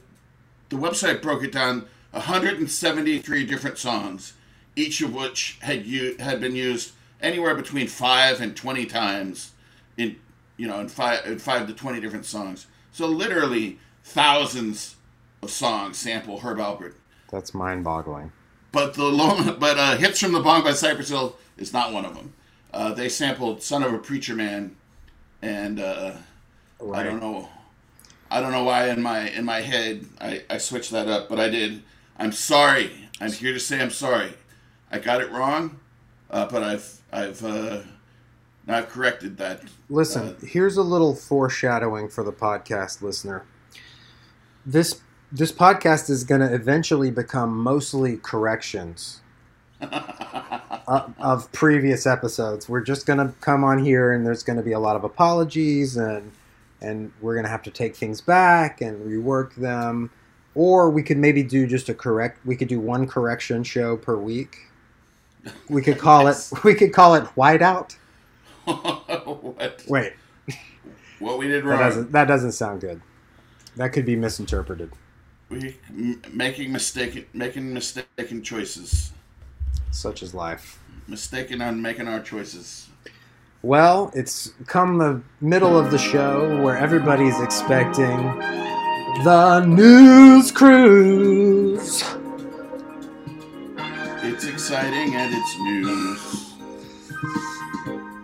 the 0.69 0.75
website 0.75 1.21
broke 1.21 1.43
it 1.43 1.51
down 1.51 1.85
173 2.11 3.45
different 3.45 3.77
songs, 3.77 4.33
each 4.75 5.01
of 5.01 5.13
which 5.13 5.57
had 5.61 5.85
u- 5.85 6.15
had 6.19 6.39
been 6.39 6.55
used 6.55 6.93
anywhere 7.21 7.55
between 7.55 7.87
five 7.87 8.41
and 8.41 8.55
20 8.55 8.85
times 8.85 9.51
in 9.97 10.15
you 10.57 10.67
know 10.67 10.79
in 10.79 10.89
five 10.89 11.25
in 11.25 11.39
five 11.39 11.67
to 11.67 11.73
20 11.73 11.99
different 11.99 12.25
songs. 12.25 12.67
So 12.91 13.07
literally 13.07 13.79
thousands 14.03 14.95
of 15.41 15.51
songs 15.51 15.97
sample 15.97 16.39
Herb 16.39 16.57
Alpert. 16.57 16.93
That's 17.31 17.53
mind-boggling. 17.53 18.31
But 18.71 18.93
the 18.93 19.05
long, 19.05 19.57
but 19.59 19.77
uh, 19.77 19.97
hits 19.97 20.19
from 20.19 20.31
the 20.31 20.39
bong 20.39 20.63
by 20.63 20.71
Cypress 20.71 21.09
Hill 21.09 21.35
is 21.57 21.73
not 21.73 21.93
one 21.93 22.05
of 22.05 22.15
them. 22.15 22.33
Uh, 22.73 22.93
they 22.93 23.09
sampled 23.09 23.63
"Son 23.63 23.83
of 23.83 23.93
a 23.93 23.97
Preacher 23.97 24.35
Man," 24.35 24.75
and 25.41 25.79
uh, 25.79 26.13
I 26.93 27.03
don't 27.03 27.19
know, 27.21 27.49
I 28.29 28.41
don't 28.41 28.51
know 28.51 28.63
why 28.63 28.89
in 28.89 29.01
my 29.01 29.29
in 29.29 29.45
my 29.45 29.61
head 29.61 30.05
I, 30.19 30.43
I 30.49 30.57
switched 30.57 30.91
that 30.91 31.07
up, 31.07 31.29
but 31.29 31.39
I 31.39 31.49
did. 31.49 31.83
I'm 32.17 32.31
sorry. 32.31 32.91
I'm 33.21 33.31
here 33.31 33.53
to 33.53 33.59
say 33.59 33.81
I'm 33.81 33.91
sorry. 33.91 34.33
I 34.91 34.99
got 34.99 35.21
it 35.21 35.31
wrong, 35.31 35.79
uh, 36.29 36.47
but 36.47 36.63
I've 36.63 37.01
I've 37.11 37.43
uh, 37.43 37.81
now 38.67 38.77
I've 38.79 38.89
corrected 38.89 39.37
that. 39.37 39.61
Listen, 39.89 40.29
Uh, 40.29 40.45
here's 40.45 40.75
a 40.77 40.83
little 40.83 41.15
foreshadowing 41.15 42.09
for 42.09 42.23
the 42.23 42.33
podcast 42.33 43.01
listener. 43.01 43.45
This 44.65 45.01
this 45.31 45.51
podcast 45.51 46.09
is 46.09 46.23
going 46.23 46.41
to 46.41 46.53
eventually 46.53 47.11
become 47.11 47.55
mostly 47.57 48.17
corrections 48.17 49.21
of, 49.81 49.89
uh, 50.87 51.07
of 51.19 51.51
previous 51.51 52.05
episodes. 52.05 52.67
We're 52.69 52.81
just 52.81 53.05
going 53.05 53.19
to 53.19 53.33
come 53.41 53.63
on 53.63 53.79
here, 53.79 54.13
and 54.13 54.25
there's 54.25 54.43
going 54.43 54.57
to 54.57 54.63
be 54.63 54.73
a 54.73 54.79
lot 54.79 54.95
of 54.95 55.03
apologies, 55.03 55.97
and 55.97 56.31
and 56.81 57.11
we're 57.21 57.33
going 57.33 57.45
to 57.45 57.49
have 57.49 57.63
to 57.63 57.71
take 57.71 57.95
things 57.95 58.21
back 58.21 58.81
and 58.81 59.05
rework 59.05 59.55
them. 59.55 60.11
Or 60.53 60.89
we 60.89 61.03
could 61.03 61.17
maybe 61.17 61.43
do 61.43 61.67
just 61.67 61.89
a 61.89 61.93
correct. 61.93 62.45
We 62.45 62.55
could 62.55 62.67
do 62.67 62.79
one 62.79 63.07
correction 63.07 63.63
show 63.63 63.97
per 63.97 64.15
week. 64.15 64.57
We 65.69 65.81
could 65.81 65.97
call 65.99 66.23
Yes. 66.25 66.51
it. 66.51 66.63
We 66.63 66.73
could 66.75 66.93
call 66.93 67.15
it 67.15 67.23
whiteout. 67.35 67.95
what 68.65 69.83
Wait, 69.87 70.13
what 71.19 71.37
we 71.37 71.47
did 71.47 71.63
wrong. 71.65 71.77
That 71.77 71.85
doesn't 71.85 72.11
that 72.13 72.25
doesn't 72.25 72.51
sound 72.53 72.81
good. 72.81 73.01
That 73.75 73.89
could 73.89 74.05
be 74.05 74.15
misinterpreted. 74.15 74.91
We 75.49 75.77
m- 75.89 76.21
making 76.31 76.71
mistaken 76.71 77.25
making 77.33 77.73
mistaken 77.73 78.41
choices. 78.43 79.11
Such 79.91 80.21
is 80.23 80.33
life. 80.33 80.79
Mistaken 81.07 81.61
on 81.61 81.81
making 81.81 82.07
our 82.07 82.19
choices. 82.19 82.89
Well, 83.61 84.11
it's 84.13 84.53
come 84.67 84.97
the 84.99 85.21
middle 85.41 85.77
of 85.77 85.89
the 85.89 85.97
show 85.97 86.61
where 86.61 86.77
everybody's 86.77 87.39
expecting 87.39 88.17
the 89.23 89.65
news 89.65 90.51
cruise. 90.51 92.03
It's 94.23 94.45
exciting 94.45 95.15
and 95.15 95.33
it's 95.33 95.59
news. 95.59 96.53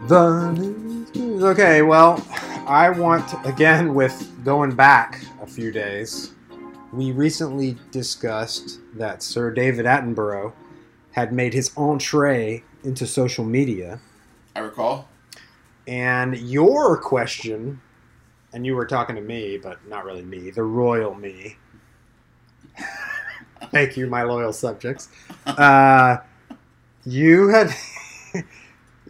The 0.08 0.52
news 0.52 1.12
cruise. 1.12 1.44
Okay, 1.44 1.82
well, 1.82 2.24
I 2.68 2.90
want 2.90 3.34
again 3.46 3.94
with 3.94 4.44
going 4.44 4.76
back 4.76 5.24
a 5.42 5.48
few 5.48 5.72
days. 5.72 6.34
We 6.94 7.14
recently 7.14 7.78
discussed 7.92 8.80
that 8.96 9.24
Sir 9.24 9.52
David 9.52 9.86
Attenborough 9.86 10.54
had 11.12 11.34
made 11.34 11.54
his 11.54 11.72
entree 11.76 12.64
into 12.84 13.06
social 13.06 13.46
media. 13.46 14.00
I 14.56 14.60
recall. 14.60 15.08
And 15.88 16.38
your 16.38 16.98
question, 16.98 17.82
and 18.54 18.66
you 18.66 18.76
were 18.76 18.86
talking 18.86 19.16
to 19.16 19.22
me, 19.22 19.58
but 19.58 19.86
not 19.88 20.06
really 20.06 20.24
me, 20.24 20.50
the 20.50 20.64
royal 20.64 21.14
me. 21.16 21.58
Thank 23.72 23.98
you, 23.98 24.08
my 24.08 24.24
loyal 24.24 24.54
subjects. 24.54 25.10
Uh, 25.46 26.18
you 27.06 27.50
had 27.50 27.72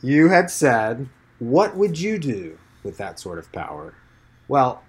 you 0.01 0.29
had 0.29 0.49
said, 0.49 1.09
"What 1.39 1.75
would 1.75 1.99
you 1.99 2.17
do 2.17 2.57
with 2.83 2.97
that 2.97 3.19
sort 3.19 3.39
of 3.39 3.51
power?" 3.51 3.95
Well, 4.47 4.83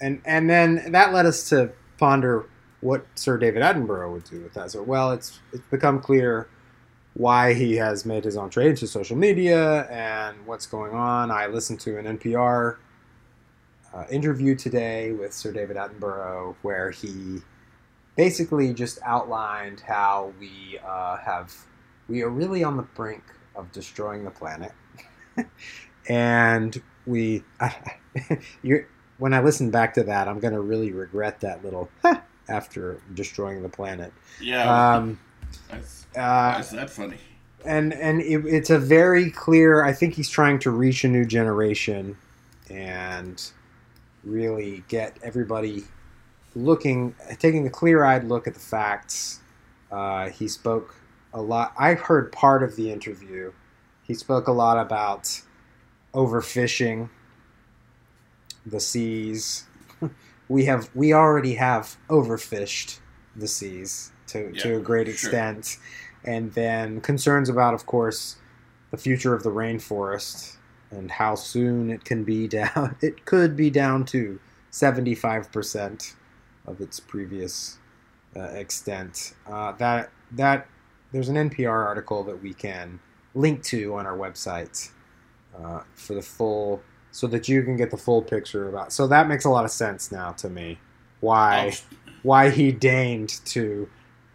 and 0.00 0.20
and 0.24 0.48
then 0.48 0.92
that 0.92 1.12
led 1.12 1.26
us 1.26 1.48
to 1.50 1.72
ponder 1.98 2.46
what 2.84 3.06
Sir 3.14 3.38
David 3.38 3.62
Attenborough 3.62 4.12
would 4.12 4.24
do 4.24 4.42
with 4.42 4.52
that. 4.52 4.70
So, 4.70 4.82
well, 4.82 5.12
it's 5.12 5.40
it's 5.52 5.66
become 5.70 6.00
clear 6.00 6.48
why 7.14 7.54
he 7.54 7.76
has 7.76 8.04
made 8.04 8.24
his 8.24 8.36
entree 8.36 8.68
into 8.68 8.86
social 8.86 9.16
media 9.16 9.88
and 9.90 10.36
what's 10.46 10.66
going 10.66 10.92
on. 10.92 11.30
I 11.30 11.46
listened 11.46 11.80
to 11.80 11.98
an 11.98 12.18
NPR 12.18 12.76
uh, 13.94 14.04
interview 14.10 14.54
today 14.54 15.12
with 15.12 15.32
Sir 15.32 15.50
David 15.50 15.78
Attenborough 15.78 16.56
where 16.60 16.90
he 16.90 17.38
basically 18.16 18.74
just 18.74 18.98
outlined 19.02 19.80
how 19.80 20.34
we 20.38 20.78
uh, 20.84 21.16
have 21.16 21.54
we 22.06 22.22
are 22.22 22.28
really 22.28 22.62
on 22.62 22.76
the 22.76 22.82
brink 22.82 23.22
of 23.56 23.72
destroying 23.72 24.24
the 24.24 24.30
planet, 24.30 24.72
and 26.08 26.82
we. 27.06 27.44
you're, 28.62 28.88
when 29.16 29.32
I 29.32 29.40
listen 29.40 29.70
back 29.70 29.94
to 29.94 30.02
that, 30.02 30.26
I'm 30.26 30.40
going 30.40 30.54
to 30.54 30.60
really 30.60 30.92
regret 30.92 31.40
that 31.40 31.64
little 31.64 31.88
after 32.48 33.00
destroying 33.14 33.62
the 33.62 33.68
planet. 33.68 34.12
Yeah. 34.40 34.94
Um, 34.94 35.18
that's, 35.70 36.06
uh, 36.16 36.56
is 36.60 36.70
that 36.70 36.90
funny? 36.90 37.18
and 37.64 37.92
and 37.94 38.20
it, 38.20 38.44
it's 38.46 38.70
a 38.70 38.78
very 38.78 39.30
clear. 39.30 39.82
I 39.84 39.92
think 39.92 40.14
he's 40.14 40.28
trying 40.28 40.58
to 40.60 40.70
reach 40.70 41.04
a 41.04 41.08
new 41.08 41.24
generation 41.24 42.16
and 42.70 43.42
really 44.22 44.84
get 44.88 45.18
everybody 45.22 45.84
looking, 46.54 47.14
taking 47.38 47.66
a 47.66 47.70
clear-eyed 47.70 48.24
look 48.24 48.46
at 48.46 48.54
the 48.54 48.60
facts. 48.60 49.40
Uh, 49.90 50.28
he 50.30 50.48
spoke 50.48 50.94
a 51.32 51.42
lot. 51.42 51.74
I 51.78 51.94
heard 51.94 52.32
part 52.32 52.62
of 52.62 52.76
the 52.76 52.90
interview. 52.90 53.52
He 54.02 54.14
spoke 54.14 54.48
a 54.48 54.52
lot 54.52 54.78
about 54.78 55.42
overfishing 56.14 57.10
the 58.64 58.80
seas. 58.80 59.64
We 60.48 60.64
have 60.66 60.90
we 60.94 61.12
already 61.12 61.54
have 61.54 61.96
overfished 62.08 62.98
the 63.36 63.48
seas 63.48 64.12
to, 64.28 64.52
to 64.52 64.76
a 64.76 64.80
great 64.80 65.06
sure. 65.06 65.14
extent, 65.14 65.78
and 66.24 66.52
then 66.52 67.00
concerns 67.00 67.48
about, 67.48 67.74
of 67.74 67.86
course, 67.86 68.36
the 68.90 68.96
future 68.96 69.34
of 69.34 69.42
the 69.42 69.50
rainforest 69.50 70.56
and 70.90 71.10
how 71.10 71.34
soon 71.34 71.90
it 71.90 72.04
can 72.04 72.24
be 72.24 72.46
down. 72.60 72.96
It 73.00 73.24
could 73.24 73.56
be 73.56 73.70
down 73.70 74.04
to 74.06 74.38
seventy 74.70 75.14
five 75.14 75.50
percent 75.52 76.14
of 76.66 76.80
its 76.80 77.00
previous 77.00 77.78
uh, 78.36 78.40
extent. 78.40 79.34
Uh, 79.46 79.72
that 79.72 80.10
that 80.32 80.66
there's 81.12 81.28
an 81.28 81.36
NPR 81.36 81.86
article 81.86 82.24
that 82.24 82.42
we 82.42 82.52
can 82.52 82.98
link 83.34 83.62
to 83.64 83.94
on 83.94 84.06
our 84.06 84.16
website 84.16 84.90
uh, 85.56 85.80
for 85.94 86.14
the 86.14 86.22
full, 86.22 86.82
so 87.14 87.28
that 87.28 87.48
you 87.48 87.62
can 87.62 87.76
get 87.76 87.92
the 87.92 87.96
full 87.96 88.20
picture 88.20 88.68
about. 88.68 88.92
So 88.92 89.06
that 89.06 89.28
makes 89.28 89.44
a 89.44 89.48
lot 89.48 89.64
of 89.64 89.70
sense 89.70 90.10
now 90.10 90.32
to 90.32 90.50
me. 90.50 90.78
Why 91.20 91.72
why 92.24 92.50
he 92.50 92.72
deigned 92.72 93.40
to 93.44 93.88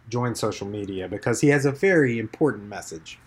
join 0.08 0.34
social 0.34 0.66
media 0.66 1.06
because 1.06 1.42
he 1.42 1.48
has 1.48 1.66
a 1.66 1.72
very 1.72 2.18
important 2.18 2.64
message. 2.64 3.18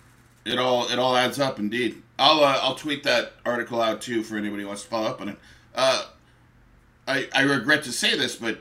It 0.43 0.57
all 0.57 0.91
it 0.91 0.97
all 0.97 1.15
adds 1.15 1.39
up, 1.39 1.59
indeed. 1.59 2.01
I'll 2.17 2.43
uh, 2.43 2.59
I'll 2.63 2.73
tweet 2.73 3.03
that 3.03 3.33
article 3.45 3.79
out 3.79 4.01
too 4.01 4.23
for 4.23 4.37
anybody 4.37 4.63
who 4.63 4.69
wants 4.69 4.81
to 4.83 4.89
follow 4.89 5.07
up 5.07 5.21
on 5.21 5.29
it. 5.29 5.37
Uh, 5.75 6.07
I 7.07 7.29
I 7.35 7.43
regret 7.43 7.83
to 7.83 7.91
say 7.91 8.17
this, 8.17 8.35
but 8.35 8.59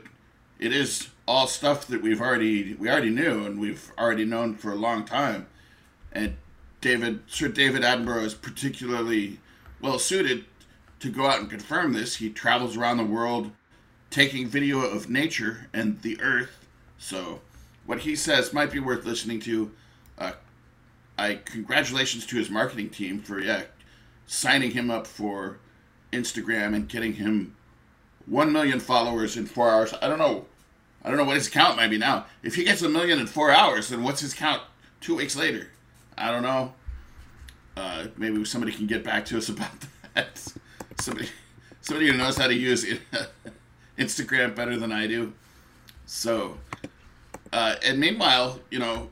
it 0.59 0.71
is 0.71 1.09
all 1.27 1.47
stuff 1.47 1.87
that 1.87 2.03
we've 2.03 2.21
already 2.21 2.75
we 2.75 2.87
already 2.87 3.09
knew 3.09 3.47
and 3.47 3.59
we've 3.59 3.91
already 3.97 4.25
known 4.25 4.53
for 4.53 4.71
a 4.71 4.75
long 4.75 5.05
time. 5.05 5.47
And 6.11 6.37
David 6.81 7.23
Sir 7.25 7.47
David 7.47 7.81
Attenborough 7.81 8.25
is 8.25 8.35
particularly 8.35 9.39
well 9.81 9.97
suited 9.97 10.45
to 11.03 11.09
go 11.09 11.25
out 11.25 11.39
and 11.39 11.49
confirm 11.49 11.91
this. 11.91 12.15
He 12.15 12.29
travels 12.29 12.77
around 12.77 12.95
the 12.95 13.03
world 13.03 13.51
taking 14.09 14.47
video 14.47 14.79
of 14.79 15.09
nature 15.09 15.67
and 15.73 16.01
the 16.01 16.19
earth. 16.21 16.65
So 16.97 17.41
what 17.85 17.99
he 17.99 18.15
says 18.15 18.53
might 18.53 18.71
be 18.71 18.79
worth 18.79 19.05
listening 19.05 19.41
to. 19.41 19.71
Uh, 20.17 20.31
I 21.17 21.35
congratulations 21.35 22.25
to 22.27 22.37
his 22.37 22.49
marketing 22.49 22.89
team 22.89 23.19
for 23.19 23.39
yeah 23.39 23.63
signing 24.25 24.71
him 24.71 24.89
up 24.89 25.05
for 25.05 25.59
Instagram 26.13 26.73
and 26.73 26.87
getting 26.87 27.13
him 27.13 27.53
one 28.25 28.53
million 28.53 28.79
followers 28.79 29.35
in 29.35 29.45
four 29.45 29.69
hours. 29.69 29.93
I 30.01 30.07
don't 30.07 30.19
know, 30.19 30.45
I 31.03 31.09
don't 31.09 31.17
know 31.17 31.25
what 31.25 31.35
his 31.35 31.49
count 31.49 31.75
might 31.75 31.89
be 31.89 31.97
now. 31.97 32.27
If 32.43 32.55
he 32.55 32.63
gets 32.63 32.81
a 32.81 32.87
million 32.87 33.19
in 33.19 33.27
four 33.27 33.51
hours, 33.51 33.89
then 33.89 34.03
what's 34.03 34.21
his 34.21 34.33
count 34.33 34.61
two 35.01 35.15
weeks 35.17 35.35
later? 35.35 35.67
I 36.17 36.31
don't 36.31 36.43
know. 36.43 36.73
Uh, 37.75 38.07
maybe 38.15 38.43
somebody 38.45 38.71
can 38.71 38.87
get 38.87 39.03
back 39.03 39.25
to 39.25 39.37
us 39.37 39.49
about 39.49 39.69
that. 40.13 40.53
Somebody, 40.99 41.29
somebody 41.81 42.07
who 42.07 42.17
knows 42.17 42.37
how 42.37 42.47
to 42.47 42.53
use 42.53 42.85
Instagram 43.97 44.55
better 44.55 44.77
than 44.77 44.91
I 44.91 45.07
do. 45.07 45.33
So, 46.05 46.57
uh, 47.51 47.75
and 47.83 47.99
meanwhile, 47.99 48.59
you 48.69 48.79
know, 48.79 49.09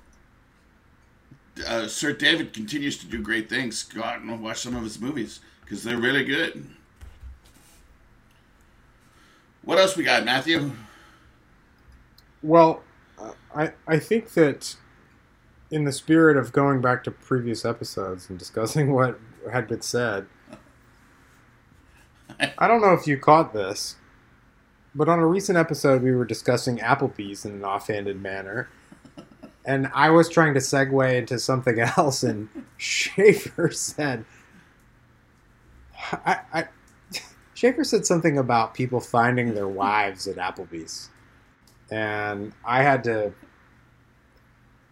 uh, 1.68 1.88
Sir 1.88 2.14
David 2.14 2.54
continues 2.54 2.98
to 3.00 3.06
do 3.06 3.22
great 3.22 3.50
things. 3.50 3.84
Go 3.84 4.04
out 4.04 4.22
and 4.22 4.42
watch 4.42 4.60
some 4.60 4.76
of 4.76 4.84
his 4.84 5.00
movies 5.00 5.40
because 5.62 5.84
they're 5.84 5.98
really 5.98 6.24
good. 6.24 6.66
What 9.64 9.78
else 9.78 9.96
we 9.96 10.04
got, 10.04 10.26
Matthew? 10.26 10.72
Well, 12.42 12.82
uh, 13.20 13.32
I 13.56 13.72
I 13.88 14.00
think 14.00 14.34
that 14.34 14.76
in 15.70 15.86
the 15.86 15.92
spirit 15.92 16.36
of 16.36 16.52
going 16.52 16.82
back 16.82 17.04
to 17.04 17.12
previous 17.12 17.64
episodes 17.64 18.30
and 18.30 18.40
discussing 18.40 18.92
what 18.94 19.20
had 19.52 19.68
been 19.68 19.82
said, 19.82 20.26
I 22.62 22.68
don't 22.68 22.82
know 22.82 22.94
if 22.94 23.08
you 23.08 23.18
caught 23.18 23.54
this, 23.54 23.96
but 24.94 25.10
on 25.10 25.20
a 25.20 25.26
recent 25.26 25.58
episode 25.58 26.04
we 26.04 26.12
were 26.12 26.26
discussing 26.26 26.78
Applebee's 26.78 27.44
in 27.44 27.54
an 27.54 27.66
offhanded 27.66 28.22
manner. 28.22 28.70
And 29.66 29.90
I 29.94 30.12
was 30.12 30.30
trying 30.30 30.54
to 30.54 30.60
segue 30.60 31.16
into 31.16 31.40
something 31.40 31.80
else, 31.98 32.24
and 32.24 32.50
Schaefer 32.78 33.72
said, 33.72 34.26
I, 36.14 36.40
I, 36.54 36.68
Schaefer 37.54 37.84
said 37.84 38.06
something 38.06 38.38
about 38.38 38.76
people 38.76 39.00
finding 39.00 39.56
their 39.56 39.68
wives 39.68 40.28
at 40.28 40.38
Applebee's 40.38 41.10
and 41.92 42.54
I 42.64 42.82
had 42.82 43.04
to. 43.04 43.34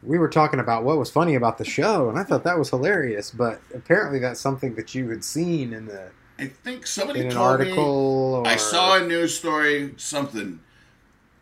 We 0.03 0.17
were 0.17 0.29
talking 0.29 0.59
about 0.59 0.83
what 0.83 0.97
was 0.97 1.09
funny 1.09 1.35
about 1.35 1.57
the 1.57 1.65
show, 1.65 2.09
and 2.09 2.19
I 2.19 2.23
thought 2.23 2.43
that 2.43 2.57
was 2.57 2.69
hilarious. 2.69 3.31
But 3.31 3.61
apparently, 3.73 4.19
that's 4.19 4.39
something 4.39 4.75
that 4.75 4.93
you 4.93 5.09
had 5.09 5.23
seen 5.23 5.73
in 5.73 5.85
the 5.85 6.11
I 6.39 6.47
think 6.47 6.87
somebody 6.87 7.19
in 7.19 7.25
an 7.27 7.33
told 7.33 7.47
article. 7.47 8.41
me. 8.43 8.49
I 8.49 8.55
saw 8.55 8.95
a 8.95 9.05
news 9.05 9.37
story, 9.37 9.93
something 9.97 10.61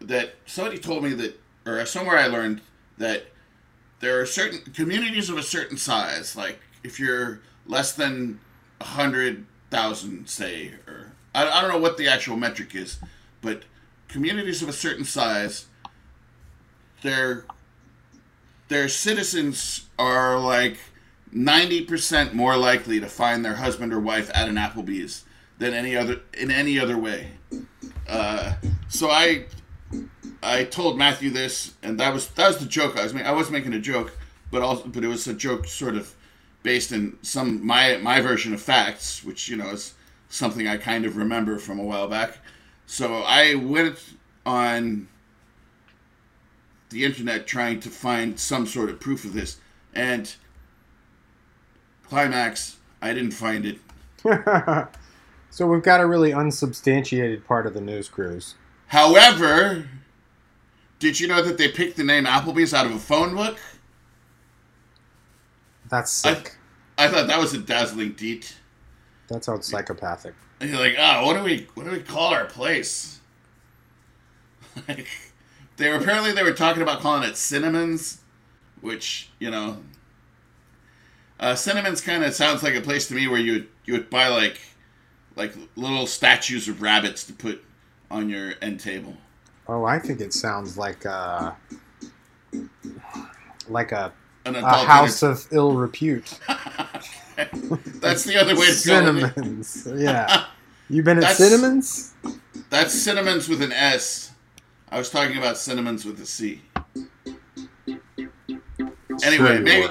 that 0.02 0.34
somebody 0.48 0.80
told 0.80 1.04
me 1.04 1.14
that, 1.14 1.40
or 1.66 1.86
somewhere 1.86 2.18
I 2.18 2.28
learned 2.28 2.62
that 2.98 3.28
there 4.00 4.20
are 4.20 4.26
certain 4.26 4.74
communities 4.74 5.30
of 5.30 5.38
a 5.38 5.44
certain 5.44 5.78
size. 5.78 6.36
Like 6.36 6.60
if 6.84 7.00
you're 7.00 7.42
less 7.68 7.94
than 7.94 8.40
a 8.82 8.86
hundred 8.86 9.46
thousand, 9.70 10.28
say, 10.28 10.74
or 10.88 11.14
I, 11.36 11.48
I 11.48 11.62
don't 11.62 11.72
know 11.72 11.80
what 11.80 11.98
the 11.98 12.08
actual 12.08 12.36
metric 12.36 12.74
is, 12.74 12.98
but 13.42 13.64
communities 14.08 14.64
of 14.64 14.70
a 14.70 14.74
certain 14.74 15.06
size, 15.06 15.68
their 17.04 17.46
their 18.68 18.90
citizens 18.90 19.86
are 20.00 20.40
like 20.40 20.80
ninety 21.32 21.84
percent 21.84 22.34
more 22.34 22.58
likely 22.58 23.00
to 23.00 23.08
find 23.08 23.44
their 23.44 23.56
husband 23.56 23.94
or 23.94 24.00
wife 24.00 24.32
at 24.34 24.50
an 24.50 24.56
Applebee's 24.56 25.26
than 25.58 25.74
any 25.74 25.96
other 25.96 26.22
in 26.38 26.52
any 26.52 26.80
other 26.80 26.98
way. 26.98 27.32
Uh, 28.08 28.54
so 28.88 29.10
I 29.10 29.46
I 30.44 30.64
told 30.64 30.98
Matthew 30.98 31.30
this, 31.30 31.74
and 31.84 32.00
that 32.00 32.14
was 32.14 32.28
that 32.30 32.48
was 32.48 32.58
the 32.58 32.66
joke 32.66 32.98
I 32.98 33.04
was 33.04 33.14
making. 33.14 33.28
I 33.28 33.34
was 33.34 33.52
making 33.52 33.74
a 33.74 33.80
joke, 33.80 34.18
but 34.52 34.62
also 34.62 34.88
but 34.88 35.04
it 35.04 35.08
was 35.08 35.28
a 35.28 35.34
joke 35.34 35.66
sort 35.66 35.96
of 35.96 36.14
based 36.64 36.92
in 36.92 37.18
some 37.22 37.66
my 37.66 37.98
my 37.98 38.22
version 38.22 38.54
of 38.54 38.62
facts, 38.62 39.24
which 39.24 39.50
you 39.50 39.58
know 39.58 39.70
is 39.70 39.94
something 40.30 40.68
I 40.68 40.78
kind 40.78 41.06
of 41.06 41.18
remember 41.18 41.58
from 41.58 41.80
a 41.80 41.84
while 41.84 42.08
back. 42.08 42.38
So 42.86 43.24
I 43.26 43.56
went 43.56 44.00
on 44.46 45.08
the 46.90 47.04
internet 47.04 47.48
trying 47.48 47.80
to 47.82 47.90
find 47.90 48.40
some 48.40 48.66
sort 48.66 48.90
of 48.90 49.00
proof 49.00 49.26
of 49.26 49.34
this, 49.34 49.58
and 49.94 50.34
climax, 52.10 52.78
I 53.02 53.14
didn't 53.14 53.32
find 53.32 53.66
it. 53.66 53.80
so 55.50 55.68
we've 55.68 55.84
got 55.84 56.02
a 56.02 56.06
really 56.06 56.34
unsubstantiated 56.34 57.46
part 57.46 57.68
of 57.68 57.74
the 57.74 57.82
news 57.82 58.10
cruise. 58.10 58.56
However, 58.88 59.88
did 61.00 61.20
you 61.20 61.28
know 61.28 61.42
that 61.42 61.58
they 61.58 61.68
picked 61.68 61.98
the 61.98 62.04
name 62.04 62.26
Applebee's 62.26 62.74
out 62.74 62.86
of 62.86 62.94
a 62.94 63.00
phone 63.00 63.36
book? 63.36 63.58
That's 65.90 66.26
I- 66.26 66.34
sick. 66.34 66.58
I 66.98 67.08
thought 67.10 67.28
that 67.28 67.40
was 67.40 67.54
a 67.54 67.60
dazzling 67.60 68.14
deed. 68.14 68.48
that 69.28 69.44
sounds 69.44 69.68
psychopathic. 69.68 70.34
And 70.60 70.72
you're 70.72 70.80
like, 70.80 70.96
ah, 70.98 71.24
what 71.24 71.36
do 71.36 71.44
we 71.44 71.68
what 71.76 71.84
do 71.86 71.92
we 71.92 72.00
call 72.00 72.34
our 72.34 72.46
place? 72.46 73.20
Like 74.88 75.08
they 75.78 75.90
were 75.90 75.96
apparently 75.96 76.34
they 76.34 76.44
were 76.44 76.54
talking 76.54 76.84
about 76.84 77.00
calling 77.00 77.28
it 77.28 77.36
Cinnamons, 77.36 78.22
which, 78.82 79.30
you 79.40 79.50
know 79.50 79.78
uh, 81.40 81.56
Cinnamons 81.56 82.02
kind 82.02 82.24
of 82.24 82.34
sounds 82.34 82.64
like 82.64 82.76
a 82.76 82.82
place 82.82 83.08
to 83.08 83.14
me 83.16 83.28
where 83.28 83.40
you 83.40 83.54
would, 83.54 83.68
you 83.86 83.94
would 83.94 84.10
buy 84.10 84.28
like 84.28 84.60
like 85.36 85.54
little 85.76 86.08
statues 86.08 86.68
of 86.68 86.82
rabbits 86.82 87.24
to 87.26 87.34
put 87.34 87.64
on 88.10 88.30
your 88.30 88.54
end 88.62 88.80
table. 88.80 89.16
Oh, 89.68 89.86
I 89.86 90.00
think 90.00 90.20
it 90.20 90.34
sounds 90.34 90.78
like 90.78 91.06
a 91.06 91.56
like 93.68 93.92
a, 93.92 94.14
a 94.46 94.86
house 94.86 95.24
of 95.24 95.48
ill 95.52 95.74
repute. 95.74 96.40
That's 97.38 98.24
the 98.24 98.38
other 98.40 98.56
way 98.56 98.66
to 98.66 98.72
go. 98.72 98.74
Cinnamons. 98.74 99.88
Yeah. 99.96 100.46
You've 100.90 101.06
been 101.06 101.22
at 101.22 101.36
Cinnamons? 101.36 102.14
That's 102.70 102.94
Cinnamons 102.94 103.50
with 103.50 103.62
an 103.62 103.74
S. 103.74 104.32
I 104.90 104.98
was 104.98 105.10
talking 105.10 105.38
about 105.38 105.58
Cinnamons 105.58 106.06
with 106.06 106.20
a 106.22 106.26
C. 106.26 106.62
Anyway, 109.24 109.38
Sure 109.38 109.60
maybe. 109.60 109.88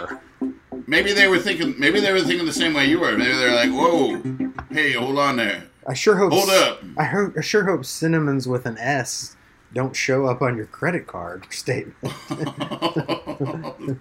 Maybe 0.86 1.12
they 1.12 1.28
were 1.28 1.38
thinking 1.38 1.74
maybe 1.78 2.00
they 2.00 2.12
were 2.12 2.20
thinking 2.20 2.46
the 2.46 2.52
same 2.52 2.74
way 2.74 2.86
you 2.86 3.00
were. 3.00 3.16
Maybe 3.16 3.32
they're 3.32 3.54
like, 3.54 3.70
"Whoa, 3.70 4.22
hey, 4.70 4.92
hold 4.92 5.18
on 5.18 5.36
there, 5.36 5.64
I 5.86 5.94
sure 5.94 6.16
hope. 6.16 6.32
hold 6.32 6.50
up." 6.50 6.82
I 6.96 7.04
hope. 7.04 7.34
I 7.36 7.40
sure 7.40 7.64
hope 7.64 7.84
Cinnamons 7.84 8.46
with 8.48 8.66
an 8.66 8.78
S 8.78 9.36
don't 9.72 9.94
show 9.94 10.26
up 10.26 10.40
on 10.42 10.56
your 10.56 10.66
credit 10.66 11.06
card 11.06 11.46
statement. 11.50 11.96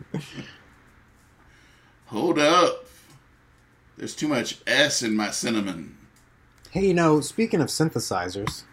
Hold 2.07 2.39
up. 2.39 2.85
There's 3.97 4.15
too 4.15 4.27
much 4.27 4.59
S 4.67 5.01
in 5.01 5.15
my 5.15 5.31
cinnamon. 5.31 5.97
Hey, 6.71 6.87
you 6.87 6.93
know, 6.93 7.19
speaking 7.21 7.61
of 7.61 7.67
synthesizers, 7.67 8.63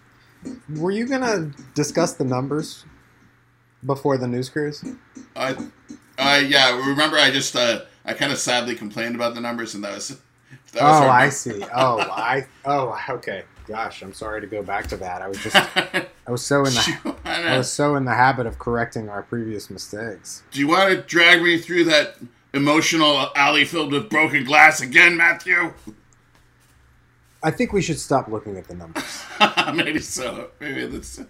were 0.68 0.90
you 0.90 1.07
gonna 1.07 1.53
discuss 1.75 2.12
the 2.12 2.25
numbers 2.25 2.85
before 3.85 4.18
the 4.18 4.29
news 4.29 4.48
cruise? 4.48 4.85
I, 5.35 5.57
I 6.18 6.38
yeah. 6.40 6.77
Remember, 6.88 7.16
I 7.16 7.31
just 7.31 7.57
uh, 7.57 7.83
I 8.04 8.14
kind 8.14 8.32
of 8.32 8.38
sadly 8.38 8.74
complained 8.74 9.14
about 9.14 9.34
the 9.34 9.40
numbers, 9.40 9.74
and 9.74 9.84
that 9.84 9.94
was. 9.94 10.08
That 10.72 10.82
was 10.82 11.02
Oh, 11.02 11.08
I 11.08 11.28
see. 11.28 11.62
Oh, 11.74 12.00
I. 12.00 12.46
Oh, 12.64 12.98
okay. 13.10 13.44
Gosh, 13.66 14.02
I'm 14.02 14.12
sorry 14.12 14.40
to 14.40 14.46
go 14.46 14.62
back 14.62 14.88
to 14.88 14.96
that. 14.98 15.22
I 15.22 15.28
was 15.28 15.38
just, 15.38 15.54
I 16.26 16.30
was 16.30 16.44
so 16.44 16.58
in 16.64 16.72
the, 16.74 17.16
I 17.24 17.56
was 17.58 17.70
so 17.70 17.94
in 17.94 18.04
the 18.04 18.14
habit 18.14 18.46
of 18.46 18.58
correcting 18.58 19.08
our 19.08 19.22
previous 19.22 19.70
mistakes. 19.70 20.42
Do 20.50 20.58
you 20.58 20.68
want 20.68 20.90
to 20.90 20.96
drag 21.02 21.42
me 21.42 21.58
through 21.58 21.84
that 21.84 22.16
emotional 22.52 23.30
alley 23.36 23.64
filled 23.64 23.92
with 23.92 24.10
broken 24.10 24.44
glass 24.44 24.80
again, 24.80 25.16
Matthew? 25.16 25.72
I 27.42 27.50
think 27.50 27.72
we 27.72 27.82
should 27.82 27.98
stop 27.98 28.28
looking 28.28 28.56
at 28.56 28.66
the 28.68 28.74
numbers. 28.74 29.24
Maybe 29.74 30.00
so. 30.00 30.50
Maybe 30.60 30.86
that's. 30.86 31.20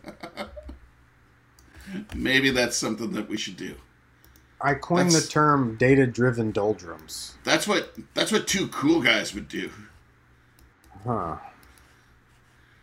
Maybe 2.15 2.51
that's 2.51 2.77
something 2.77 3.13
that 3.13 3.29
we 3.29 3.37
should 3.37 3.57
do. 3.57 3.75
I 4.63 4.75
coined 4.75 5.11
the 5.11 5.21
term 5.21 5.77
data-driven 5.77 6.53
doldrums. 6.53 7.35
That's 7.45 7.67
what 7.67 7.97
that's 8.15 8.31
what 8.31 8.47
two 8.47 8.69
cool 8.69 9.03
guys 9.03 9.35
would 9.35 9.49
do. 9.49 9.71
Huh. 11.05 11.37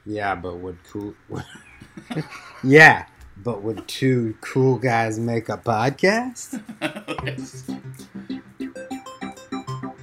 Yeah, 0.06 0.36
but 0.36 0.58
would 0.58 0.78
cool. 0.84 1.14
yeah, 2.64 3.06
but 3.38 3.62
would 3.62 3.88
two 3.88 4.36
cool 4.42 4.78
guys 4.78 5.20
make 5.20 5.50
a 5.50 5.58
podcast? 5.58 6.62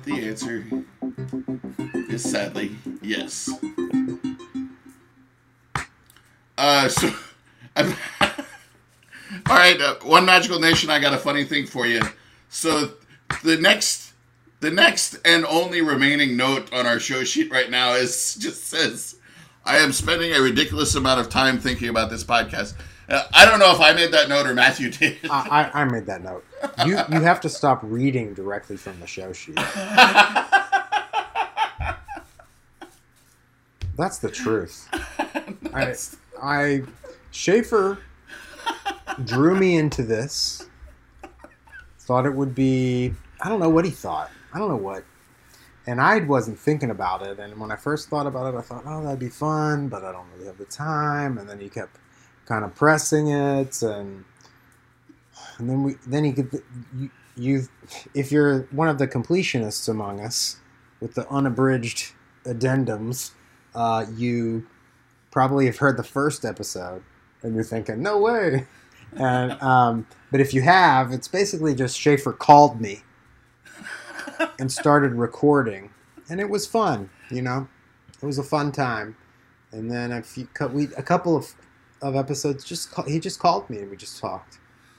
The 0.06 0.24
answer 0.28 0.64
is 2.08 2.22
sadly 2.22 2.76
yes. 3.02 3.50
Uh, 6.56 6.88
so, 6.88 7.12
all 9.48 9.56
right, 9.56 9.80
uh, 9.80 9.96
one 10.02 10.24
magical 10.24 10.58
nation. 10.58 10.90
I 10.90 10.98
got 11.00 11.14
a 11.14 11.18
funny 11.18 11.44
thing 11.44 11.66
for 11.66 11.86
you. 11.86 12.00
So, 12.48 12.92
the 13.42 13.56
next, 13.56 14.12
the 14.60 14.70
next 14.70 15.18
and 15.24 15.44
only 15.46 15.82
remaining 15.82 16.36
note 16.36 16.72
on 16.72 16.86
our 16.86 17.00
show 17.00 17.24
sheet 17.24 17.50
right 17.50 17.70
now 17.70 17.94
is 17.94 18.34
just 18.40 18.66
says, 18.66 19.16
"I 19.64 19.78
am 19.78 19.92
spending 19.92 20.32
a 20.32 20.40
ridiculous 20.40 20.94
amount 20.94 21.20
of 21.20 21.28
time 21.28 21.58
thinking 21.58 21.88
about 21.88 22.10
this 22.10 22.24
podcast." 22.24 22.74
Uh, 23.08 23.22
I 23.32 23.44
don't 23.44 23.60
know 23.60 23.72
if 23.72 23.80
I 23.80 23.92
made 23.92 24.10
that 24.12 24.28
note 24.28 24.46
or 24.46 24.54
Matthew 24.54 24.90
did. 24.90 25.18
I, 25.30 25.70
I, 25.72 25.82
I 25.82 25.84
made 25.84 26.06
that 26.06 26.22
note. 26.22 26.44
You 26.84 26.98
you 27.10 27.20
have 27.20 27.40
to 27.42 27.48
stop 27.48 27.80
reading 27.82 28.34
directly 28.34 28.76
from 28.76 28.98
the 29.00 29.06
show 29.06 29.32
sheet. 29.32 29.56
That's 33.96 34.18
the 34.18 34.30
truth. 34.30 34.88
I, 35.72 35.94
I 36.42 36.82
Schaefer 37.30 37.98
drew 39.24 39.54
me 39.58 39.76
into 39.76 40.02
this. 40.02 40.68
Thought 41.98 42.26
it 42.26 42.34
would 42.34 42.54
be 42.54 43.12
I 43.40 43.48
don't 43.48 43.60
know 43.60 43.68
what 43.68 43.84
he 43.84 43.90
thought. 43.90 44.30
I 44.52 44.58
don't 44.58 44.68
know 44.68 44.76
what. 44.76 45.04
And 45.86 46.00
I 46.00 46.18
wasn't 46.18 46.58
thinking 46.58 46.90
about 46.90 47.24
it. 47.26 47.38
And 47.38 47.60
when 47.60 47.70
I 47.70 47.76
first 47.76 48.08
thought 48.08 48.26
about 48.26 48.52
it, 48.52 48.58
I 48.58 48.62
thought, 48.62 48.82
oh, 48.86 49.04
that'd 49.04 49.20
be 49.20 49.28
fun, 49.28 49.88
but 49.88 50.04
I 50.04 50.10
don't 50.10 50.26
really 50.34 50.46
have 50.46 50.58
the 50.58 50.64
time. 50.64 51.38
And 51.38 51.48
then 51.48 51.60
he 51.60 51.68
kept 51.68 51.98
kind 52.46 52.64
of 52.64 52.74
pressing 52.74 53.28
it, 53.28 53.82
and 53.82 54.24
and 55.58 55.68
then 55.68 55.82
we 55.82 55.96
then 56.06 56.24
he 56.24 56.32
could 56.32 56.62
you, 56.96 57.10
you 57.36 57.68
if 58.14 58.32
you're 58.32 58.62
one 58.70 58.88
of 58.88 58.98
the 58.98 59.06
completionists 59.06 59.88
among 59.88 60.20
us 60.20 60.58
with 61.00 61.14
the 61.14 61.28
unabridged 61.28 62.12
addendums, 62.44 63.32
uh, 63.74 64.06
you 64.16 64.66
probably 65.30 65.66
have 65.66 65.76
heard 65.76 65.98
the 65.98 66.04
first 66.04 66.44
episode 66.44 67.02
and 67.42 67.54
you're 67.54 67.64
thinking, 67.64 68.02
no 68.02 68.18
way. 68.18 68.66
And 69.14 69.52
um, 69.62 70.06
but 70.30 70.40
if 70.40 70.52
you 70.52 70.62
have, 70.62 71.12
it's 71.12 71.28
basically 71.28 71.74
just 71.74 71.98
Schaefer 71.98 72.32
called 72.32 72.80
me 72.80 73.02
and 74.58 74.70
started 74.70 75.12
recording, 75.12 75.90
and 76.28 76.40
it 76.40 76.50
was 76.50 76.66
fun. 76.66 77.10
You 77.30 77.42
know, 77.42 77.68
it 78.22 78.26
was 78.26 78.38
a 78.38 78.42
fun 78.42 78.72
time. 78.72 79.16
And 79.72 79.90
then 79.90 80.12
a 80.12 80.22
few, 80.22 80.48
we 80.72 80.84
a 80.96 81.02
couple 81.02 81.36
of 81.36 81.54
of 82.02 82.14
episodes 82.14 82.64
just 82.64 82.92
call, 82.92 83.04
he 83.06 83.18
just 83.18 83.38
called 83.38 83.68
me 83.70 83.78
and 83.78 83.90
we 83.90 83.96
just 83.96 84.20
talked. 84.20 84.58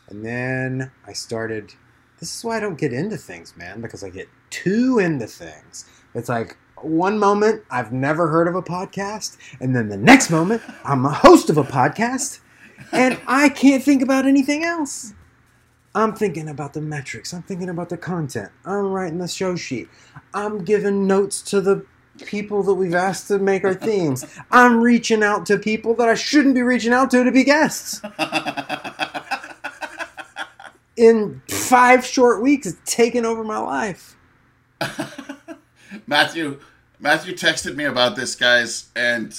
And 0.10 0.26
then 0.26 0.92
I 1.06 1.14
started. 1.14 1.74
This 2.20 2.36
is 2.36 2.44
why 2.44 2.58
I 2.58 2.60
don't 2.60 2.80
get 2.80 2.94
into 2.94 3.16
things, 3.16 3.56
man, 3.56 3.80
because 3.80 4.04
I 4.04 4.10
get 4.10 4.28
too 4.50 4.98
into 4.98 5.28
things. 5.28 5.86
It's 6.16 6.30
like 6.30 6.58
one 6.82 7.20
moment 7.20 7.64
I've 7.70 7.92
never 7.92 8.28
heard 8.28 8.48
of 8.48 8.56
a 8.56 8.62
podcast, 8.62 9.38
and 9.60 9.76
then 9.76 9.90
the 9.90 9.98
next 9.98 10.32
moment 10.32 10.64
I'm 10.84 11.06
a 11.06 11.12
host 11.12 11.50
of 11.50 11.58
a 11.58 11.64
podcast, 11.64 12.40
and 12.92 13.20
I 13.28 13.50
can't 13.50 13.84
think 13.84 14.02
about 14.02 14.26
anything 14.26 14.64
else. 14.64 15.14
I'm 15.96 16.14
thinking 16.14 16.50
about 16.50 16.74
the 16.74 16.82
metrics. 16.82 17.34
I'm 17.34 17.42
thinking 17.42 17.70
about 17.70 17.90
the 17.90 17.98
content. 17.98 18.52
I'm 18.66 18.92
writing 18.92 19.18
the 19.18 19.28
show 19.28 19.56
sheet. 19.56 19.90
I'm 20.34 20.64
giving 20.64 21.08
notes 21.08 21.42
to 21.44 21.60
the 21.60 21.86
people 22.26 22.64
that 22.64 22.74
we've 22.74 22.94
asked 22.94 23.28
to 23.30 23.40
make 23.40 23.64
our 23.64 23.74
themes. 23.74 24.26
I'm 24.52 24.82
reaching 24.82 25.24
out 25.24 25.46
to 25.48 25.58
people 25.58 25.96
that 25.96 26.08
I 26.08 26.16
shouldn't 26.16 26.56
be 26.56 26.62
reaching 26.62 26.94
out 26.94 27.12
to 27.12 27.24
to 27.24 27.32
be 27.32 27.44
guests. 27.44 28.02
In 30.98 31.42
five 31.48 32.06
short 32.06 32.42
weeks, 32.42 32.68
it's 32.68 32.80
taken 32.86 33.26
over 33.26 33.44
my 33.44 33.58
life. 33.58 34.16
Matthew 36.08 36.60
Matthew 37.00 37.34
texted 37.34 37.76
me 37.76 37.86
about 37.86 38.16
this, 38.16 38.36
guys, 38.36 38.90
and 38.96 39.38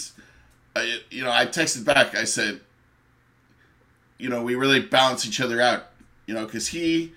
I, 0.77 1.01
you 1.11 1.25
know 1.25 1.33
I 1.33 1.47
texted 1.47 1.85
back. 1.85 2.15
I 2.15 2.25
said, 2.25 2.61
you 4.19 4.29
know, 4.29 4.43
we 4.43 4.55
really 4.55 4.81
balance 4.81 5.27
each 5.27 5.41
other 5.41 5.61
out, 5.61 5.85
you 6.27 6.35
know, 6.35 6.45
because 6.45 6.69
he 6.69 7.13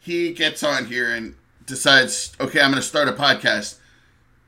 he 0.00 0.32
gets 0.32 0.62
on 0.62 0.86
here 0.86 1.14
and 1.14 1.34
decides, 1.66 2.32
okay, 2.40 2.60
I'm 2.60 2.70
going 2.70 2.80
to 2.82 2.86
start 2.88 3.08
a 3.08 3.12
podcast, 3.12 3.76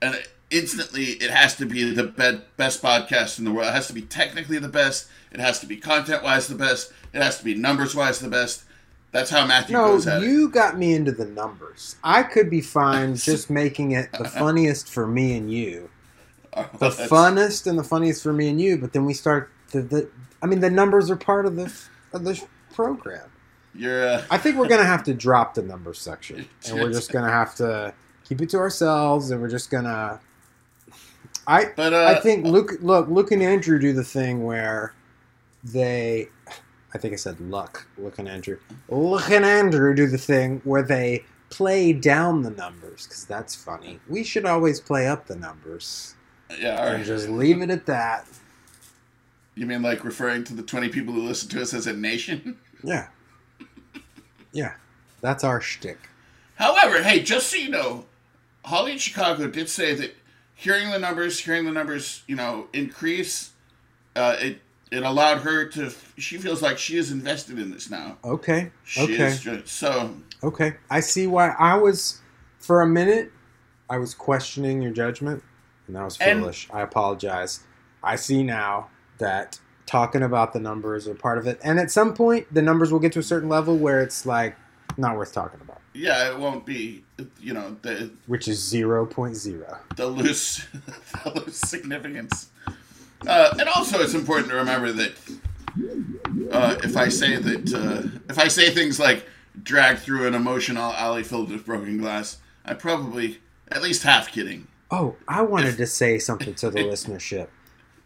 and 0.00 0.20
instantly 0.50 1.04
it 1.04 1.30
has 1.30 1.56
to 1.56 1.66
be 1.66 1.92
the 1.92 2.04
be- 2.04 2.40
best 2.56 2.83
podcast 2.83 3.38
in 3.38 3.44
the 3.44 3.52
world. 3.52 3.68
It 3.68 3.72
has 3.74 3.87
to 3.88 3.92
be 3.92 4.02
technically 4.02 4.59
the 4.59 4.68
best. 4.68 5.09
It 5.33 5.38
has 5.40 5.61
to 5.61 5.66
be 5.66 5.76
content 5.76 6.22
wise 6.22 6.48
the 6.48 6.54
best. 6.54 6.92
It 7.12 7.22
has 7.22 7.38
to 7.38 7.44
be 7.44 7.54
numbers 7.54 7.94
wise 7.94 8.18
the 8.20 8.28
best. 8.28 8.64
That's 9.12 9.30
how 9.30 9.44
Matthew 9.44 9.74
No, 9.76 9.87
goes 9.88 10.06
at 10.06 10.22
it. 10.22 10.26
you 10.26 10.48
got 10.48 10.78
me 10.78 10.94
into 10.94 11.11
the 11.11 11.24
numbers. 11.24 11.96
I 12.04 12.22
could 12.22 12.48
be 12.48 12.61
fine 12.61 13.16
just 13.16 13.50
making 13.50 13.90
it 13.92 14.09
the 14.12 14.24
funniest 14.28 14.88
for 14.88 15.06
me 15.06 15.37
and 15.37 15.52
you. 15.52 15.90
Oh, 16.56 16.68
the 16.72 16.90
That's- 16.90 17.09
funnest 17.09 17.66
and 17.66 17.78
the 17.78 17.85
funniest 17.85 18.22
for 18.22 18.33
me 18.33 18.48
and 18.48 18.61
you, 18.61 18.78
but 18.78 18.92
then 18.92 19.04
we 19.04 19.14
start 19.14 19.50
the, 19.72 19.83
the 19.83 20.09
I 20.42 20.46
mean 20.46 20.61
the 20.61 20.70
numbers 20.70 21.11
are 21.11 21.16
part 21.16 21.46
of 21.46 21.57
the 21.57 21.72
of 22.12 22.24
the 22.24 22.42
program. 22.72 23.31
You're. 23.74 24.09
Uh, 24.09 24.24
I 24.31 24.38
think 24.38 24.57
we're 24.57 24.68
gonna 24.68 24.85
have 24.85 25.05
to 25.05 25.14
drop 25.14 25.55
the 25.55 25.62
numbers 25.62 25.98
section, 25.98 26.48
and 26.66 26.74
we're 26.81 26.92
just 26.92 27.12
gonna 27.12 27.31
have 27.31 27.55
to 27.57 27.94
keep 28.24 28.40
it 28.40 28.50
to 28.50 28.59
ourselves, 28.59 29.31
and 29.31 29.40
we're 29.40 29.48
just 29.48 29.70
gonna. 29.70 30.20
I 31.46 31.66
but 31.76 31.92
uh, 31.92 32.07
I 32.16 32.20
think 32.20 32.46
Luke 32.46 32.72
look 32.81 33.09
Luke 33.09 33.31
and 33.31 33.42
Andrew 33.42 33.79
do 33.79 33.92
the 33.92 34.05
thing 34.05 34.44
where 34.44 34.94
they 35.62 36.29
I 36.94 36.98
think 36.98 37.12
I 37.12 37.16
said 37.16 37.40
Luck, 37.40 37.87
Luke 37.98 38.18
and 38.18 38.29
Andrew. 38.29 38.59
Luke 38.88 39.31
and 39.31 39.44
Andrew 39.44 39.94
do 39.94 40.07
the 40.07 40.18
thing 40.18 40.61
where 40.64 40.83
they 40.83 41.24
play 41.50 41.92
down 41.92 42.42
the 42.42 42.50
numbers 42.50 43.07
because 43.07 43.24
that's 43.24 43.55
funny. 43.55 44.00
We 44.09 44.24
should 44.24 44.44
always 44.46 44.81
play 44.81 45.07
up 45.07 45.26
the 45.26 45.37
numbers 45.37 46.14
yeah. 46.59 46.81
All 46.81 46.88
and 46.88 47.05
just 47.05 47.29
leave 47.29 47.62
it 47.62 47.70
at 47.70 47.86
that. 47.86 48.26
You 49.55 49.66
mean 49.66 49.82
like 49.82 50.05
referring 50.05 50.44
to 50.44 50.55
the 50.55 50.62
20 50.62 50.88
people 50.88 51.12
who 51.12 51.22
listen 51.22 51.48
to 51.51 51.62
us 51.62 51.74
as 51.74 51.86
a 51.86 51.92
nation? 51.92 52.57
Yeah. 52.82 53.09
Yeah. 54.53 54.72
That's 55.20 55.44
our 55.44 55.61
shtick. 55.61 55.98
However, 56.55 57.03
hey, 57.03 57.22
just 57.22 57.51
so 57.51 57.57
you 57.59 57.68
know, 57.68 58.07
Holly 58.64 58.92
in 58.92 58.98
Chicago 58.98 59.48
did 59.48 59.68
say 59.68 59.94
that 59.96 60.14
hearing 60.55 60.90
the 60.90 60.98
numbers, 60.98 61.38
hearing 61.40 61.66
the 61.66 61.72
numbers, 61.72 62.22
you 62.26 62.36
know, 62.36 62.68
increase, 62.72 63.51
uh, 64.16 64.36
it 64.40 64.62
it 64.90 65.03
allowed 65.03 65.42
her 65.42 65.66
to. 65.66 65.92
She 66.16 66.38
feels 66.38 66.62
like 66.62 66.78
she 66.78 66.96
is 66.96 67.12
invested 67.12 67.59
in 67.59 67.70
this 67.70 67.90
now. 67.90 68.16
Okay. 68.24 68.70
She 68.84 69.03
Okay. 69.03 69.26
is 69.26 69.40
ju- 69.40 69.62
so. 69.66 70.16
Okay. 70.42 70.76
I 70.88 71.01
see 71.01 71.26
why 71.26 71.51
I 71.59 71.74
was 71.76 72.22
for 72.61 72.80
a 72.80 72.86
minute 72.86 73.30
I 73.90 73.98
was 73.98 74.14
questioning 74.14 74.80
your 74.80 74.92
judgment 74.92 75.42
and 75.86 75.96
that 75.96 76.03
was 76.05 76.16
And- 76.18 76.40
foolish. 76.40 76.66
I 76.72 76.80
apologize. 76.80 77.61
I 78.03 78.16
see 78.16 78.42
now 78.42 78.88
that 79.21 79.59
talking 79.87 80.23
about 80.23 80.53
the 80.53 80.61
numbers 80.61 81.09
are 81.09 81.14
part 81.14 81.39
of 81.39 81.47
it. 81.47 81.59
And 81.64 81.79
at 81.81 81.91
some 81.91 82.12
point 82.14 82.53
the 82.53 82.62
numbers 82.62 82.93
will 82.93 83.01
get 83.01 83.12
to 83.12 83.21
a 83.21 83.23
certain 83.23 83.49
level 83.49 83.77
where 83.79 84.03
it's 84.03 84.27
like 84.27 84.57
not 84.99 85.16
worth 85.16 85.33
talking 85.33 85.61
about, 85.61 85.81
Yeah, 85.95 86.31
it 86.31 86.39
won't 86.39 86.66
be. 86.66 87.05
You 87.41 87.55
know 87.55 87.77
the 87.83 88.11
which 88.27 88.49
is 88.49 88.59
0.0. 88.61 89.79
the 89.97 90.07
loose 90.07 90.66
the 91.25 91.31
loose 91.31 91.57
significance. 91.57 92.51
Uh, 93.27 93.55
and 93.59 93.68
also, 93.68 94.01
it's 94.01 94.14
important 94.14 94.49
to 94.49 94.57
remember 94.57 94.93
that 94.93 95.12
uh, 96.51 96.77
if 96.83 96.97
I 96.97 97.09
say 97.09 97.37
that 97.37 97.75
uh, 97.75 98.09
if 98.31 98.39
I 98.39 98.49
say 98.49 98.71
things 98.71 98.99
like 98.99 99.27
drag 99.62 99.99
through 99.99 100.27
an 100.27 100.35
emotional 100.35 100.93
alley 100.93 101.23
filled 101.23 101.51
with 101.51 101.66
broken 101.66 101.99
glass, 101.99 102.39
I'm 102.64 102.79
probably 102.79 103.41
at 103.71 103.83
least 103.83 104.03
half 104.03 104.33
kidding. 104.33 104.66
Oh, 104.91 105.16
I 105.29 105.43
wanted 105.43 105.77
to 105.77 105.87
say 105.87 106.18
something 106.18 106.55
to 106.55 106.71
the 106.71 106.79
listenership. 106.85 107.49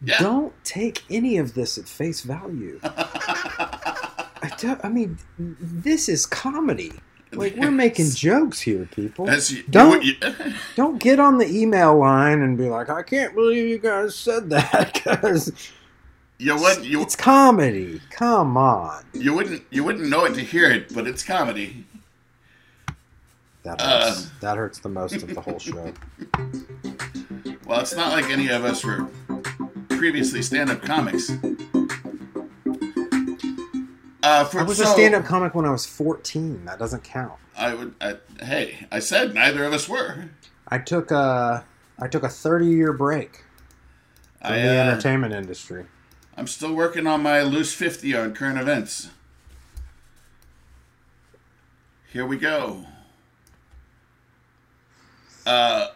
Yeah. 0.03 0.19
Don't 0.19 0.53
take 0.63 1.03
any 1.09 1.37
of 1.37 1.53
this 1.53 1.77
at 1.77 1.87
face 1.87 2.21
value. 2.21 2.79
I, 2.83 4.51
don't, 4.59 4.83
I 4.85 4.89
mean, 4.89 5.17
this 5.39 6.07
is 6.09 6.25
comedy. 6.25 6.91
Like 7.31 7.55
we're 7.57 7.71
making 7.71 8.11
jokes 8.11 8.61
here, 8.61 8.87
people. 8.91 9.29
You, 9.29 9.63
Don't- 9.69 10.03
you- 10.03 10.13
Don't 10.75 10.99
get 10.99 11.19
on 11.19 11.37
the 11.37 11.47
email 11.49 11.97
line 11.97 12.41
and 12.41 12.57
be 12.57 12.69
like, 12.69 12.89
"I 12.89 13.03
can't 13.03 13.33
believe 13.35 13.67
you 13.67 13.77
guys 13.77 14.15
said 14.15 14.49
that," 14.51 14.93
because 15.03 15.51
you 16.37 16.55
wouldn't 16.55 16.85
you, 16.85 17.01
it's 17.01 17.15
comedy. 17.15 17.99
Come 18.09 18.55
on, 18.55 19.03
you 19.13 19.33
wouldn't 19.33 19.63
you 19.69 19.83
wouldn't 19.83 20.07
know 20.07 20.23
it 20.25 20.35
to 20.35 20.41
hear 20.41 20.69
it, 20.71 20.93
but 20.93 21.07
it's 21.07 21.23
comedy. 21.23 21.83
that 23.63 23.81
Uh. 23.81 24.05
hurts. 24.05 24.29
that 24.39 24.55
hurts 24.57 24.79
the 24.79 24.89
most 24.89 25.15
of 25.15 25.33
the 25.33 25.41
whole 25.41 25.59
show. 25.59 25.91
Well, 27.65 27.81
it's 27.81 27.95
not 27.95 28.13
like 28.13 28.29
any 28.29 28.47
of 28.49 28.63
us 28.63 28.83
were 28.85 29.07
previously 29.97 30.41
stand-up 30.41 30.81
comics. 30.81 31.31
Uh, 34.23 34.43
for, 34.45 34.59
I 34.59 34.63
was 34.63 34.77
so, 34.77 34.83
a 34.83 34.87
stand-up 34.87 35.25
comic 35.25 35.53
when 35.53 35.65
I 35.65 35.71
was 35.71 35.85
14. 35.85 36.65
That 36.65 36.79
doesn't 36.79 37.03
count. 37.03 37.33
I 37.55 37.73
would. 37.73 37.93
I, 38.01 38.17
hey, 38.43 38.87
I 38.91 38.99
said 38.99 39.33
neither 39.33 39.63
of 39.63 39.73
us 39.73 39.87
were. 39.87 40.29
I 40.67 40.79
took 40.79 41.11
a 41.11 41.65
I 41.99 42.07
took 42.07 42.23
a 42.23 42.27
30-year 42.27 42.91
break 42.93 43.43
from 44.41 44.53
I, 44.53 44.59
the 44.61 44.67
uh, 44.69 44.83
entertainment 44.91 45.33
industry. 45.33 45.85
I'm 46.35 46.47
still 46.47 46.73
working 46.73 47.07
on 47.07 47.21
my 47.23 47.41
loose 47.43 47.73
fifty 47.73 48.15
on 48.15 48.33
current 48.33 48.59
events. 48.59 49.09
Here 52.11 52.25
we 52.25 52.37
go. 52.37 52.85
Uh, 55.45 55.89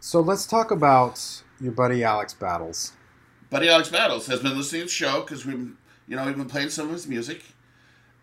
So 0.00 0.20
let's 0.20 0.46
talk 0.46 0.70
about 0.70 1.42
your 1.60 1.72
buddy 1.72 2.04
Alex 2.04 2.32
Battles. 2.32 2.92
Buddy 3.48 3.68
Alex 3.68 3.90
Battles 3.90 4.26
has 4.26 4.40
been 4.40 4.56
listening 4.56 4.82
to 4.82 4.86
the 4.86 4.92
show 4.92 5.20
because 5.20 5.46
we've, 5.46 5.76
you 6.08 6.16
know, 6.16 6.26
we've 6.26 6.36
been 6.36 6.48
playing 6.48 6.70
some 6.70 6.86
of 6.86 6.92
his 6.92 7.06
music, 7.06 7.44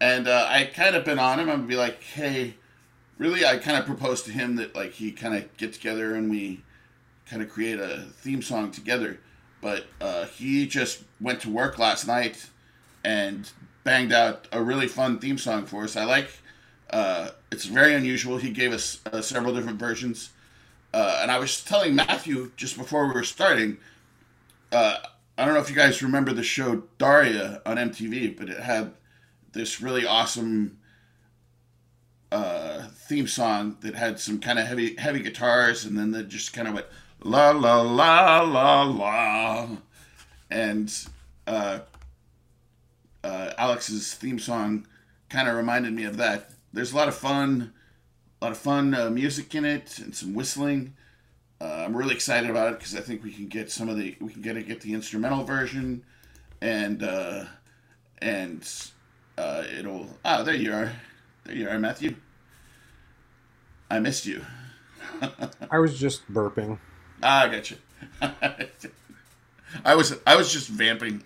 and 0.02 0.28
uh, 0.28 0.48
I 0.50 0.66
kind 0.66 0.98
of 0.98 1.06
been 1.06 1.18
on 1.18 1.40
him. 1.40 1.50
I'm 1.50 1.66
be 1.66 1.78
like, 1.78 2.04
hey, 2.04 2.56
really, 3.18 3.46
I 3.46 3.58
kind 3.58 3.78
of 3.78 3.86
proposed 3.86 4.26
to 4.26 4.32
him 4.32 4.58
that 4.58 4.76
like 4.76 4.92
he 4.92 5.14
kind 5.14 5.36
of 5.36 5.56
get 5.56 5.72
together 5.72 6.16
and 6.16 6.30
we 6.30 6.62
kind 7.26 7.42
of 7.42 7.50
create 7.50 7.80
a 7.80 8.06
theme 8.18 8.42
song 8.42 8.72
together. 8.72 9.18
But 9.62 9.86
uh, 10.02 10.26
he 10.26 10.68
just 10.68 11.04
went 11.22 11.40
to 11.42 11.50
work 11.50 11.80
last 11.80 12.06
night 12.06 12.50
and 13.06 13.50
banged 13.86 14.12
out 14.12 14.50
a 14.52 14.62
really 14.62 14.88
fun 14.88 15.20
theme 15.20 15.38
song 15.38 15.66
for 15.66 15.86
us. 15.86 15.96
I 15.96 16.04
like. 16.04 16.28
Uh, 16.90 17.30
it's 17.50 17.64
very 17.64 17.94
unusual. 17.96 18.38
He 18.38 18.50
gave 18.50 18.74
us 18.74 19.00
uh, 19.12 19.22
several 19.22 19.54
different 19.56 19.80
versions. 19.80 20.32
Uh, 20.94 21.20
and 21.22 21.32
I 21.32 21.40
was 21.40 21.64
telling 21.64 21.96
Matthew 21.96 22.52
just 22.58 22.78
before 22.78 23.08
we 23.08 23.14
were 23.14 23.24
starting, 23.24 23.78
uh, 24.74 24.98
I 25.38 25.46
don't 25.46 25.54
know 25.54 25.60
if 25.60 25.70
you 25.70 25.76
guys 25.76 26.02
remember 26.02 26.34
the 26.34 26.44
show 26.44 26.84
Daria 26.98 27.62
on 27.66 27.78
MTV, 27.78 28.38
but 28.38 28.50
it 28.50 28.60
had 28.60 28.94
this 29.54 29.82
really 29.82 30.06
awesome 30.06 30.80
uh, 32.32 32.88
theme 33.08 33.28
song 33.28 33.78
that 33.82 33.96
had 33.96 34.20
some 34.20 34.40
kind 34.40 34.58
of 34.58 34.66
heavy 34.66 34.96
heavy 34.96 35.20
guitars, 35.20 35.86
and 35.86 35.98
then 35.98 36.12
they 36.12 36.24
just 36.24 36.54
kind 36.54 36.68
of 36.68 36.74
went 36.74 36.88
la 37.24 37.52
la 37.52 37.82
la 37.82 38.42
la 38.42 38.84
la, 38.84 39.70
and 40.50 41.08
uh, 41.46 41.80
uh, 43.24 43.54
Alex's 43.58 44.14
theme 44.14 44.40
song 44.40 44.88
kind 45.30 45.48
of 45.48 45.56
reminded 45.56 45.94
me 45.94 46.04
of 46.04 46.18
that. 46.18 46.50
There's 46.74 46.94
a 46.94 46.96
lot 46.96 47.08
of 47.08 47.16
fun, 47.16 47.74
a 48.42 48.46
lot 48.46 48.52
of 48.52 48.58
fun 48.58 48.94
uh, 48.96 49.10
music 49.10 49.54
in 49.54 49.66
it, 49.66 50.00
and 50.00 50.16
some 50.16 50.34
whistling. 50.34 50.96
Uh, 51.64 51.86
I'm 51.86 51.96
really 51.96 52.14
excited 52.14 52.50
about 52.50 52.74
it 52.74 52.80
because 52.80 52.94
I 52.94 53.00
think 53.00 53.24
we 53.24 53.32
can 53.32 53.48
get 53.48 53.72
some 53.72 53.88
of 53.88 53.96
the 53.96 54.18
we 54.20 54.34
can 54.34 54.42
get 54.42 54.54
to 54.56 54.64
get 54.64 54.82
the 54.82 54.94
instrumental 54.94 55.46
version, 55.46 56.04
and 56.60 57.02
uh, 57.02 57.46
and 58.22 58.70
uh, 59.38 59.64
it'll 59.80 60.10
ah 60.26 60.44
there 60.44 60.56
you 60.56 60.74
are, 60.74 60.92
there 61.46 61.56
you 61.56 61.70
are 61.70 61.80
Matthew. 61.80 62.18
I 63.90 64.00
missed 64.00 64.26
you. 64.26 64.44
I 65.72 65.80
was 65.80 65.98
just 65.98 66.30
burping. 66.30 66.80
Ah, 67.22 67.44
I 67.44 67.48
got 67.48 67.72
you. 67.72 67.78
I 69.86 69.96
was 69.96 70.18
I 70.28 70.36
was 70.36 70.52
just 70.52 70.68
vamping. 70.68 71.24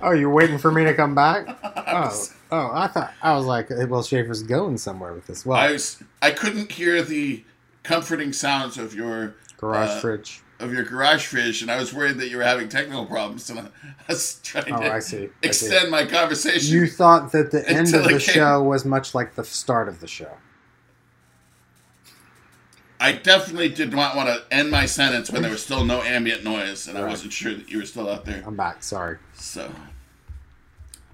Oh, 0.00 0.12
you're 0.12 0.30
waiting 0.32 0.56
for 0.56 0.72
me 0.72 0.84
to 0.84 0.94
come 0.94 1.14
back? 1.14 1.58
Oh, 1.94 2.24
oh, 2.50 2.70
I 2.72 2.86
thought 2.86 3.12
I 3.22 3.34
was 3.34 3.44
like, 3.44 3.68
well, 3.68 4.02
Schaefer's 4.02 4.42
going 4.42 4.78
somewhere 4.78 5.12
with 5.12 5.26
this. 5.26 5.44
Well, 5.44 5.58
I 5.58 5.72
was 5.72 6.02
I 6.22 6.30
couldn't 6.30 6.72
hear 6.72 7.02
the 7.02 7.44
comforting 7.82 8.32
sounds 8.32 8.78
of 8.78 8.94
your 8.94 9.34
garage 9.62 9.88
uh, 9.90 10.00
fridge. 10.00 10.42
of 10.58 10.72
your 10.72 10.82
garage 10.84 11.24
fridge, 11.26 11.62
and 11.62 11.70
I 11.70 11.78
was 11.78 11.94
worried 11.94 12.18
that 12.18 12.28
you 12.28 12.36
were 12.36 12.42
having 12.42 12.68
technical 12.68 13.06
problems, 13.06 13.48
and 13.48 13.58
I 13.60 13.68
was 14.08 14.40
trying 14.42 14.72
Oh, 14.72 14.80
to 14.80 14.92
I 14.92 14.98
see. 14.98 15.16
I 15.16 15.20
see. 15.20 15.30
extend 15.42 15.90
my 15.90 16.04
conversation. 16.04 16.74
You 16.74 16.86
thought 16.88 17.32
that 17.32 17.50
the 17.52 17.66
end 17.68 17.94
of 17.94 18.04
the 18.04 18.18
show 18.18 18.62
was 18.62 18.84
much 18.84 19.14
like 19.14 19.34
the 19.36 19.44
start 19.44 19.88
of 19.88 20.00
the 20.00 20.08
show. 20.08 20.30
I 23.00 23.12
definitely 23.12 23.68
did 23.68 23.92
not 23.92 24.14
want 24.14 24.28
to 24.28 24.42
end 24.54 24.70
my 24.70 24.86
sentence 24.86 25.28
when 25.30 25.42
there 25.42 25.50
was 25.50 25.62
still 25.62 25.84
no 25.84 26.02
ambient 26.02 26.44
noise, 26.44 26.86
and 26.86 26.96
I 26.96 27.04
wasn't 27.06 27.32
sure 27.32 27.52
that 27.52 27.68
you 27.68 27.78
were 27.78 27.86
still 27.86 28.08
out 28.08 28.24
there. 28.24 28.44
I'm 28.46 28.54
back. 28.56 28.84
Sorry. 28.84 29.18
So, 29.34 29.72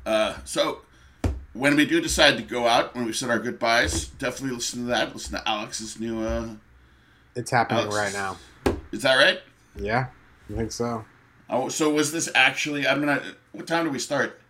uh, 0.04 0.34
so 0.44 0.80
when 1.54 1.76
we 1.76 1.86
do 1.86 2.00
decide 2.02 2.36
to 2.36 2.42
go 2.42 2.66
out, 2.68 2.94
when 2.94 3.06
we 3.06 3.14
said 3.14 3.30
our 3.30 3.38
goodbyes, 3.38 4.08
definitely 4.08 4.56
listen 4.56 4.80
to 4.82 4.86
that. 4.88 5.14
Listen 5.14 5.32
to 5.38 5.48
Alex's 5.48 5.98
new. 5.98 6.20
Uh, 6.22 6.48
It's 7.38 7.52
happening 7.52 7.84
Alex. 7.84 7.94
right 7.96 8.12
now. 8.12 8.36
is 8.90 9.02
that 9.02 9.14
right? 9.14 9.40
Yeah, 9.76 10.08
I 10.50 10.56
think 10.56 10.72
so. 10.72 11.04
Oh, 11.48 11.68
so 11.68 11.88
was 11.88 12.10
this 12.10 12.28
actually? 12.34 12.84
I'm 12.86 12.98
gonna. 12.98 13.22
What 13.52 13.68
time 13.68 13.84
do 13.84 13.90
we 13.90 14.00
start? 14.00 14.40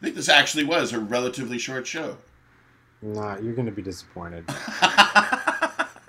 I 0.00 0.04
think 0.04 0.14
this 0.14 0.28
actually 0.28 0.62
was 0.62 0.92
a 0.92 1.00
relatively 1.00 1.58
short 1.58 1.88
show. 1.88 2.18
Nah, 3.02 3.36
you're 3.38 3.54
gonna 3.54 3.72
be 3.72 3.82
disappointed. 3.82 4.44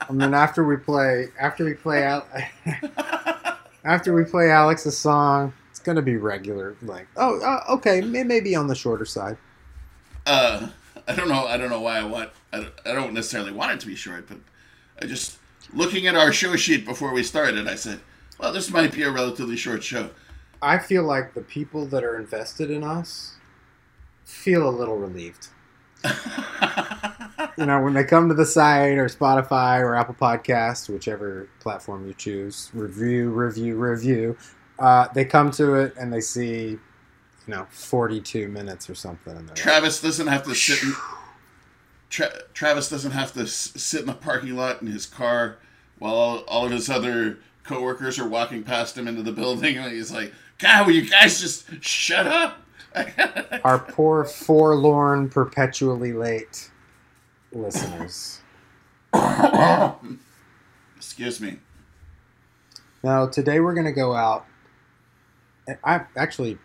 and 0.10 0.22
then 0.22 0.36
after 0.36 0.64
we 0.64 0.78
play, 0.78 1.30
after 1.40 1.66
we 1.66 1.74
play 1.74 2.04
out, 2.04 2.28
after 3.84 4.14
we 4.14 4.24
play 4.24 4.52
Alex's 4.52 4.96
song, 4.96 5.54
it's 5.72 5.80
gonna 5.80 6.04
be 6.04 6.18
regular. 6.18 6.76
Like, 6.84 7.08
oh, 7.18 7.42
uh, 7.42 7.74
okay, 7.74 7.98
it 7.98 8.28
may 8.28 8.42
be 8.42 8.56
on 8.56 8.68
the 8.68 8.76
shorter 8.76 9.06
side. 9.06 9.38
Uh, 10.28 10.68
I 11.08 11.16
don't 11.16 11.30
know. 11.30 11.48
I 11.48 11.58
don't 11.58 11.72
know 11.72 11.82
why 11.82 11.98
I 11.98 12.04
want. 12.04 12.30
I 12.54 12.58
don't, 12.58 12.74
I 12.86 12.94
don't 12.94 13.16
necessarily 13.16 13.52
want 13.52 13.72
it 13.72 13.80
to 13.80 13.88
be 13.88 13.96
short, 13.96 14.28
but 14.28 14.38
I 15.02 15.08
just 15.08 15.40
looking 15.74 16.08
at 16.08 16.16
our 16.16 16.32
show 16.32 16.56
sheet 16.56 16.86
before 16.86 17.14
we 17.14 17.24
started. 17.24 17.68
I 17.68 17.76
said, 17.76 18.00
well, 18.40 18.52
this 18.52 18.70
might 18.72 18.92
be 18.92 19.04
a 19.04 19.12
relatively 19.12 19.56
short 19.56 19.84
show. 19.84 20.10
I 20.62 20.78
feel 20.78 21.04
like 21.04 21.34
the 21.34 21.42
people 21.42 21.86
that 21.88 22.04
are 22.04 22.18
invested 22.18 22.70
in 22.70 22.84
us 22.84 23.36
feel 24.24 24.68
a 24.68 24.72
little 24.72 24.98
relieved. 24.98 25.48
you 27.58 27.66
know, 27.66 27.82
when 27.82 27.94
they 27.94 28.04
come 28.04 28.28
to 28.30 28.34
the 28.34 28.46
site 28.46 28.98
or 28.98 29.06
Spotify 29.06 29.80
or 29.80 29.96
Apple 29.96 30.16
Podcast, 30.16 30.90
whichever 30.90 31.48
platform 31.60 32.08
you 32.08 32.14
choose, 32.14 32.70
review, 32.74 33.30
review, 33.30 33.76
review, 33.76 34.38
uh, 34.80 35.08
they 35.14 35.26
come 35.26 35.52
to 35.52 35.76
it 35.76 35.94
and 35.98 36.12
they 36.12 36.22
see, 36.22 36.70
you 36.70 36.80
know, 37.48 37.68
42 37.70 38.48
minutes 38.48 38.90
or 38.90 38.96
something. 38.96 39.50
Travis 39.54 40.02
doesn't 40.02 40.28
have 40.28 40.44
to 40.44 40.56
sit. 40.56 40.80
Tra- 42.12 42.44
Travis 42.54 42.90
doesn't 42.90 43.12
have 43.12 43.34
to 43.34 43.42
s- 43.42 43.72
sit 43.76 44.02
in 44.02 44.06
the 44.08 44.14
parking 44.14 44.56
lot 44.56 44.82
in 44.82 44.88
his 44.88 45.08
car 45.08 45.58
while 45.98 46.14
all, 46.14 46.38
all 46.42 46.66
of 46.66 46.72
his 46.72 46.90
other 46.90 47.40
coworkers 47.64 48.20
are 48.20 48.28
walking 48.28 48.62
past 48.64 48.96
him 48.98 49.08
into 49.08 49.24
the 49.24 49.32
building, 49.32 49.78
and 49.78 49.92
he's 49.92 50.12
like, 50.12 50.32
"God, 50.60 50.86
will 50.86 50.94
you 50.94 51.10
guys 51.10 51.40
just 51.42 51.66
shut 51.84 52.28
up?" 52.28 52.58
Our 53.64 53.80
poor, 53.80 54.26
forlorn, 54.26 55.30
perpetually 55.30 56.12
late 56.14 56.70
listeners. 57.54 58.42
Excuse 60.98 61.40
me. 61.42 61.58
Now, 63.04 63.28
today 63.28 63.60
we're 63.60 63.74
going 63.74 63.86
to 63.86 63.92
go 63.92 64.14
out. 64.14 64.46
I 65.84 66.02
actually, 66.18 66.58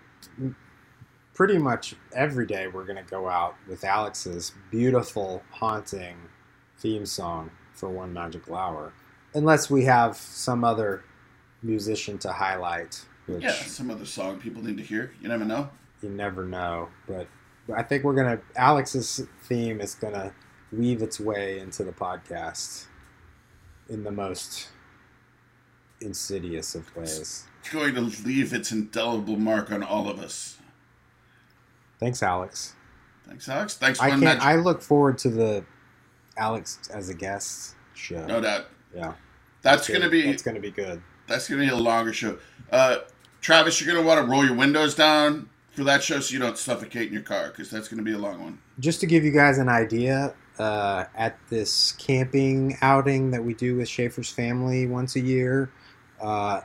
pretty 1.37 1.59
much 1.59 1.95
every 2.15 2.47
day 2.47 2.67
we're 2.67 2.85
going 2.87 2.97
to 2.97 3.11
go 3.11 3.29
out 3.29 3.55
with 3.69 3.85
Alex's 3.85 4.53
beautiful, 4.71 5.43
haunting 5.51 6.17
theme 6.79 7.05
song 7.05 7.51
for 7.75 7.91
One 7.91 8.13
Magical 8.13 8.57
Hour, 8.57 8.95
unless 9.35 9.69
we 9.71 9.85
have 9.85 10.17
some 10.17 10.65
other 10.65 11.05
musician 11.63 12.17
to 12.19 12.33
highlight, 12.33 13.05
which 13.27 13.43
Yeah, 13.43 13.53
some 13.53 13.91
other 13.91 14.07
song 14.07 14.41
people 14.41 14.65
need 14.65 14.79
to 14.79 14.83
hear. 14.83 15.13
You 15.21 15.29
never 15.29 15.45
know. 15.45 15.69
you 16.03 16.09
never 16.09 16.45
know. 16.47 16.89
But 17.07 17.29
I 17.75 17.83
think 17.83 18.03
we're 18.03 18.15
going 18.15 18.39
to, 18.39 18.43
Alex's 18.57 19.27
theme 19.45 19.81
is 19.83 19.95
going 19.95 20.15
to 20.15 20.33
weave 20.73 21.03
its 21.03 21.21
way 21.21 21.59
into 21.59 21.85
the 21.85 21.93
podcast 21.93 22.87
in 23.91 24.05
the 24.05 24.11
most 24.11 24.69
insidious 26.01 26.75
of 26.75 26.95
ways. 26.97 27.45
It's 27.61 27.71
going 27.71 27.95
to 27.95 28.01
leave 28.01 28.55
its 28.55 28.73
indelible 28.73 29.37
mark 29.37 29.71
on 29.71 29.83
all 29.83 30.09
of 30.09 30.19
us. 30.19 30.59
Thanks, 31.99 32.23
Alex. 32.23 32.75
Thanks, 33.27 33.49
Alex. 33.49 33.75
Thanks 33.75 33.99
for 33.99 34.05
I 34.05 34.11
can't. 34.11 34.41
I 34.41 34.57
look 34.57 34.81
forward 34.83 35.19
to 35.19 35.31
the 35.31 35.65
Alex 36.37 36.79
as 36.93 37.09
a 37.09 37.15
guest 37.15 37.75
show. 37.95 38.25
No 38.27 38.41
doubt. 38.41 38.67
Yeah, 38.95 39.15
That's 39.63 39.89
gonna 39.89 40.09
be 40.09 40.23
that's 40.23 40.43
gonna 40.43 40.61
be 40.61 40.71
good. 40.71 41.03
that's 41.27 41.49
gonna 41.49 41.63
be 41.63 41.69
a 41.69 41.77
longer 41.77 42.13
show. 42.13 42.39
Uh, 42.71 42.99
Travis, 43.41 43.81
you're 43.81 43.93
gonna 43.95 44.07
want 44.07 44.21
to 44.25 44.31
roll 44.31 44.45
your 44.45 44.55
windows 44.55 44.95
down 44.95 45.49
for 45.73 45.85
that 45.85 46.03
show 46.03 46.21
so 46.21 46.33
you 46.33 46.39
don't 46.39 46.57
suffocate 46.57 47.09
in 47.09 47.13
your 47.13 47.23
car 47.23 47.49
because 47.49 47.71
that's 47.71 47.89
gonna 47.89 48.03
be 48.03 48.13
a 48.13 48.19
long 48.19 48.41
one. 48.43 48.59
Just 48.79 49.01
to 49.01 49.07
give 49.07 49.25
you 49.25 49.33
guys 49.33 49.59
an 49.59 49.69
idea, 49.69 50.35
uh, 50.59 51.05
at 51.15 51.39
this 51.51 51.93
camping 51.93 52.77
outing 52.81 53.31
that 53.33 53.45
we 53.45 53.55
do 53.55 53.77
with 53.77 53.89
Schaefer's 53.89 54.31
family 54.31 54.87
once 54.87 55.17
a 55.17 55.21
year, 55.21 55.71
uh, 56.21 56.61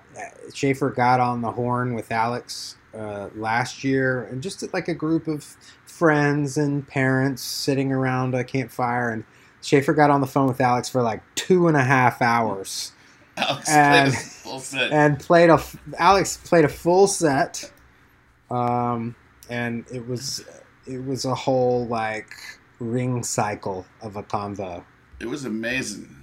Schaefer 0.53 0.89
got 0.89 1.19
on 1.19 1.41
the 1.41 1.51
horn 1.51 1.93
with 1.93 2.11
Alex 2.11 2.75
uh, 2.95 3.29
last 3.35 3.83
year, 3.83 4.23
and 4.23 4.41
just 4.43 4.73
like 4.73 4.87
a 4.87 4.93
group 4.93 5.27
of 5.27 5.43
friends 5.85 6.57
and 6.57 6.87
parents 6.87 7.41
sitting 7.43 7.91
around 7.91 8.33
a 8.33 8.43
campfire, 8.43 9.09
and 9.09 9.23
Schaefer 9.61 9.93
got 9.93 10.09
on 10.09 10.21
the 10.21 10.27
phone 10.27 10.47
with 10.47 10.59
Alex 10.61 10.89
for 10.89 11.01
like 11.01 11.21
two 11.35 11.67
and 11.67 11.77
a 11.77 11.83
half 11.83 12.21
hours. 12.21 12.91
Alex 13.37 13.69
And- 13.69 14.11
played 14.13 14.13
a 14.13 14.19
full 14.25 14.59
set. 14.59 14.91
and 14.91 15.19
played 15.19 15.49
a 15.49 15.61
Alex 15.97 16.37
played 16.37 16.65
a 16.65 16.69
full 16.69 17.07
set, 17.07 17.71
um, 18.49 19.15
and 19.49 19.85
it 19.91 20.07
was 20.07 20.43
it 20.87 21.03
was 21.05 21.25
a 21.25 21.35
whole 21.35 21.85
like 21.87 22.31
ring 22.79 23.23
cycle 23.23 23.85
of 24.01 24.15
a 24.15 24.23
convo. 24.23 24.83
it 25.19 25.27
was 25.27 25.45
amazing. 25.45 26.15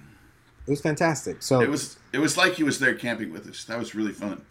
It 0.67 0.71
was 0.71 0.81
fantastic. 0.81 1.41
So 1.41 1.61
It 1.61 1.69
was 1.69 1.97
it 2.13 2.19
was 2.19 2.37
like 2.37 2.53
he 2.53 2.63
was 2.63 2.79
there 2.79 2.95
camping 2.95 3.31
with 3.31 3.47
us. 3.47 3.63
That 3.65 3.77
was 3.79 3.95
really 3.95 4.11
fun. 4.11 4.41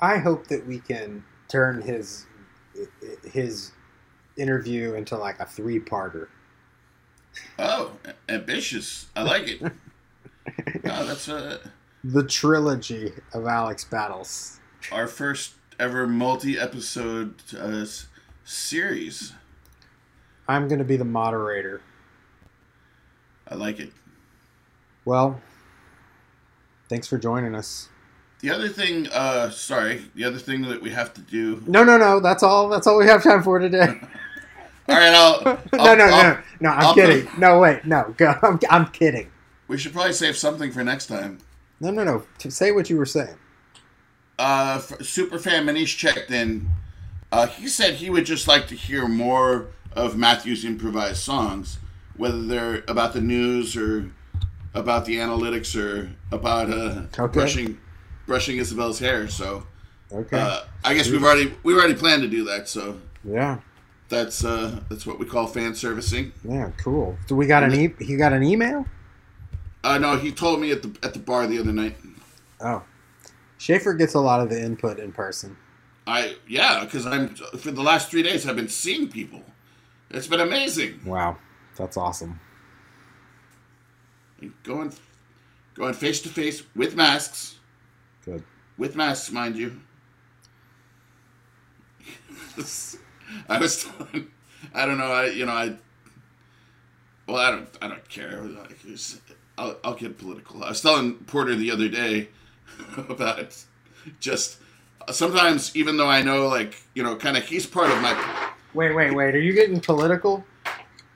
I 0.00 0.18
hope 0.18 0.48
that 0.48 0.66
we 0.66 0.78
can 0.80 1.24
turn 1.48 1.80
his 1.82 2.26
his 3.32 3.72
interview 4.36 4.94
into 4.94 5.16
like 5.16 5.40
a 5.40 5.46
three 5.46 5.80
parter. 5.80 6.28
Oh, 7.58 7.92
ambitious. 8.28 9.06
I 9.16 9.22
like 9.22 9.48
it. 9.48 9.60
no, 9.62 9.70
that's 11.06 11.28
uh, 11.28 11.58
The 12.04 12.22
trilogy 12.24 13.12
of 13.32 13.46
Alex 13.46 13.84
battles. 13.84 14.60
our 14.92 15.06
first 15.06 15.54
ever 15.78 16.06
multi-episode 16.06 17.34
uh, 17.58 17.84
series. 18.44 19.32
I'm 20.48 20.68
going 20.68 20.78
to 20.78 20.84
be 20.84 20.96
the 20.96 21.04
moderator. 21.04 21.82
I 23.48 23.54
like 23.56 23.80
it. 23.80 23.92
Well, 25.04 25.40
thanks 26.88 27.06
for 27.06 27.18
joining 27.18 27.54
us. 27.54 27.88
The 28.40 28.50
other 28.50 28.68
thing, 28.68 29.08
uh, 29.12 29.50
sorry, 29.50 30.02
the 30.14 30.24
other 30.24 30.38
thing 30.38 30.62
that 30.62 30.80
we 30.82 30.90
have 30.90 31.14
to 31.14 31.20
do. 31.22 31.62
No, 31.66 31.84
no, 31.84 31.96
no. 31.96 32.20
That's 32.20 32.42
all. 32.42 32.68
That's 32.68 32.86
all 32.86 32.98
we 32.98 33.06
have 33.06 33.22
time 33.22 33.42
for 33.42 33.58
today. 33.58 33.98
All 34.88 34.94
right, 34.94 35.12
I'll. 35.12 35.40
no, 35.42 35.58
I'll- 35.80 35.96
no, 35.96 36.04
I'll- 36.04 36.22
no, 36.22 36.38
no. 36.60 36.68
I'm 36.70 36.80
I'll 36.86 36.94
kidding. 36.94 37.26
put- 37.26 37.38
No, 37.40 37.58
wait, 37.58 37.84
no. 37.84 38.14
Go. 38.16 38.34
I'm, 38.42 38.60
I'm 38.70 38.86
kidding. 38.86 39.32
We 39.66 39.78
should 39.78 39.92
probably 39.92 40.12
save 40.12 40.36
something 40.36 40.70
for 40.70 40.84
next 40.84 41.06
time. 41.08 41.38
No, 41.80 41.90
no, 41.90 42.04
no. 42.04 42.22
To 42.38 42.50
say 42.52 42.70
what 42.70 42.88
you 42.88 42.96
were 42.96 43.04
saying. 43.04 43.34
Uh, 44.38 44.78
Superfan 44.78 45.64
Manish 45.64 45.96
checked 45.96 46.30
in. 46.30 46.68
Uh, 47.32 47.48
he 47.48 47.66
said 47.66 47.94
he 47.94 48.10
would 48.10 48.26
just 48.26 48.46
like 48.46 48.68
to 48.68 48.76
hear 48.76 49.08
more 49.08 49.66
of 49.92 50.16
Matthew's 50.16 50.64
improvised 50.64 51.16
songs, 51.20 51.78
whether 52.16 52.40
they're 52.42 52.84
about 52.86 53.12
the 53.12 53.20
news 53.20 53.76
or 53.76 54.10
about 54.76 55.04
the 55.06 55.16
analytics 55.16 55.74
or 55.74 56.10
about 56.30 56.70
uh, 56.70 57.02
Okay. 57.18 57.32
brushing 57.32 57.78
brushing 58.26 58.58
Isabel's 58.58 58.98
hair. 58.98 59.28
So 59.28 59.66
Okay. 60.12 60.38
uh, 60.38 60.60
I 60.84 60.94
guess 60.94 61.08
we've 61.10 61.22
already 61.24 61.52
we 61.64 61.74
already 61.74 61.94
planned 61.94 62.22
to 62.22 62.28
do 62.28 62.44
that. 62.44 62.68
So 62.68 63.00
yeah. 63.24 63.58
that's 64.08 64.44
uh, 64.44 64.80
that's 64.88 65.06
what 65.06 65.18
we 65.18 65.26
call 65.26 65.46
fan 65.46 65.74
servicing. 65.74 66.32
Yeah. 66.44 66.70
Cool. 66.78 67.16
So 67.26 67.34
we 67.34 67.46
got 67.46 67.64
an 67.64 67.74
e. 67.74 67.92
He 67.98 68.16
got 68.16 68.32
an 68.32 68.42
email. 68.44 68.86
Uh, 69.82 69.98
no, 69.98 70.16
he 70.16 70.30
told 70.32 70.60
me 70.60 70.70
at 70.72 70.82
the 70.82 70.94
at 71.02 71.12
the 71.14 71.18
bar 71.20 71.46
the 71.46 71.58
other 71.58 71.72
night. 71.72 71.96
Oh. 72.60 72.82
Schaefer 73.58 73.94
gets 73.94 74.14
a 74.14 74.20
lot 74.20 74.40
of 74.40 74.50
the 74.50 74.60
input 74.62 74.98
in 74.98 75.12
person. 75.12 75.56
I 76.06 76.36
yeah, 76.46 76.84
because 76.84 77.06
I'm 77.06 77.34
for 77.34 77.70
the 77.72 77.82
last 77.82 78.10
three 78.10 78.22
days 78.22 78.46
I've 78.46 78.56
been 78.56 78.68
seeing 78.68 79.08
people. 79.08 79.42
It's 80.10 80.26
been 80.28 80.40
amazing. 80.40 81.00
Wow. 81.04 81.38
That's 81.76 81.96
awesome. 81.96 82.38
Going 84.62 84.92
going 85.74 85.94
face 85.94 86.20
to 86.22 86.28
face 86.28 86.62
with 86.74 86.94
masks, 86.96 87.56
Good. 88.24 88.42
with 88.78 88.94
masks, 88.96 89.30
mind 89.30 89.56
you. 89.56 89.80
I 93.48 93.58
was 93.58 93.84
telling, 93.84 94.28
I 94.74 94.86
don't 94.86 94.98
know, 94.98 95.12
I 95.12 95.26
you 95.26 95.46
know 95.46 95.52
I. 95.52 95.76
Well, 97.26 97.36
I 97.38 97.50
don't 97.50 97.68
I 97.82 97.88
don't 97.88 98.08
care. 98.08 98.40
Like, 98.42 98.70
it's- 98.84 99.20
I'll 99.58 99.76
I'll 99.82 99.94
get 99.94 100.18
political. 100.18 100.62
I 100.62 100.68
was 100.68 100.82
telling 100.82 101.14
Porter 101.14 101.54
the 101.56 101.70
other 101.70 101.88
day 101.88 102.28
about 103.08 103.56
just 104.20 104.58
sometimes 105.10 105.74
even 105.74 105.96
though 105.96 106.08
I 106.08 106.20
know 106.22 106.46
like 106.48 106.82
you 106.94 107.02
know 107.02 107.16
kind 107.16 107.36
of 107.38 107.44
he's 107.46 107.66
part 107.66 107.90
of 107.90 108.00
my 108.02 108.12
Wait, 108.74 108.94
wait, 108.94 109.14
wait. 109.14 109.34
Are 109.34 109.40
you 109.40 109.54
getting 109.54 109.80
political? 109.80 110.44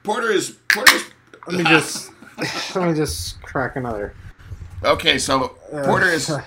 Porter 0.03 0.31
is 0.31 0.57
Porter 0.73 0.95
is. 0.97 1.05
Let 1.47 1.59
me 1.59 1.65
just. 1.65 2.11
let 2.75 2.89
me 2.89 2.95
just 2.95 3.41
crack 3.43 3.77
another. 3.77 4.15
Okay, 4.83 5.19
so 5.19 5.57
Porter 5.71 6.09
is 6.09 6.31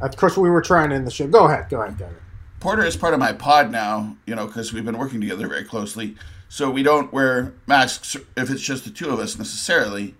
Of 0.00 0.16
course, 0.16 0.36
we 0.36 0.50
were 0.50 0.60
trying 0.60 0.90
to 0.90 0.96
end 0.96 1.06
the 1.06 1.10
show. 1.10 1.26
Go 1.26 1.46
ahead. 1.46 1.68
Go 1.70 1.80
ahead. 1.80 1.98
Go 1.98 2.04
ahead. 2.04 2.16
Porter 2.60 2.84
is 2.84 2.96
part 2.96 3.14
of 3.14 3.20
my 3.20 3.32
pod 3.32 3.70
now, 3.70 4.16
you 4.26 4.34
know, 4.34 4.46
because 4.46 4.72
we've 4.72 4.84
been 4.84 4.98
working 4.98 5.20
together 5.20 5.48
very 5.48 5.64
closely. 5.64 6.16
So 6.48 6.70
we 6.70 6.82
don't 6.82 7.12
wear 7.12 7.52
masks 7.66 8.16
if 8.36 8.50
it's 8.50 8.62
just 8.62 8.84
the 8.84 8.90
two 8.90 9.10
of 9.10 9.18
us 9.18 9.38
necessarily. 9.38 10.14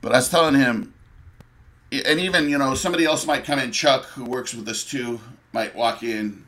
But 0.00 0.12
I 0.12 0.16
was 0.16 0.28
telling 0.28 0.54
him, 0.54 0.94
and 1.90 2.20
even, 2.20 2.48
you 2.48 2.58
know, 2.58 2.74
somebody 2.74 3.04
else 3.04 3.26
might 3.26 3.44
come 3.44 3.58
in, 3.58 3.72
Chuck, 3.72 4.04
who 4.04 4.24
works 4.24 4.54
with 4.54 4.68
us 4.68 4.84
too, 4.84 5.20
might 5.52 5.74
walk 5.74 6.02
in. 6.02 6.44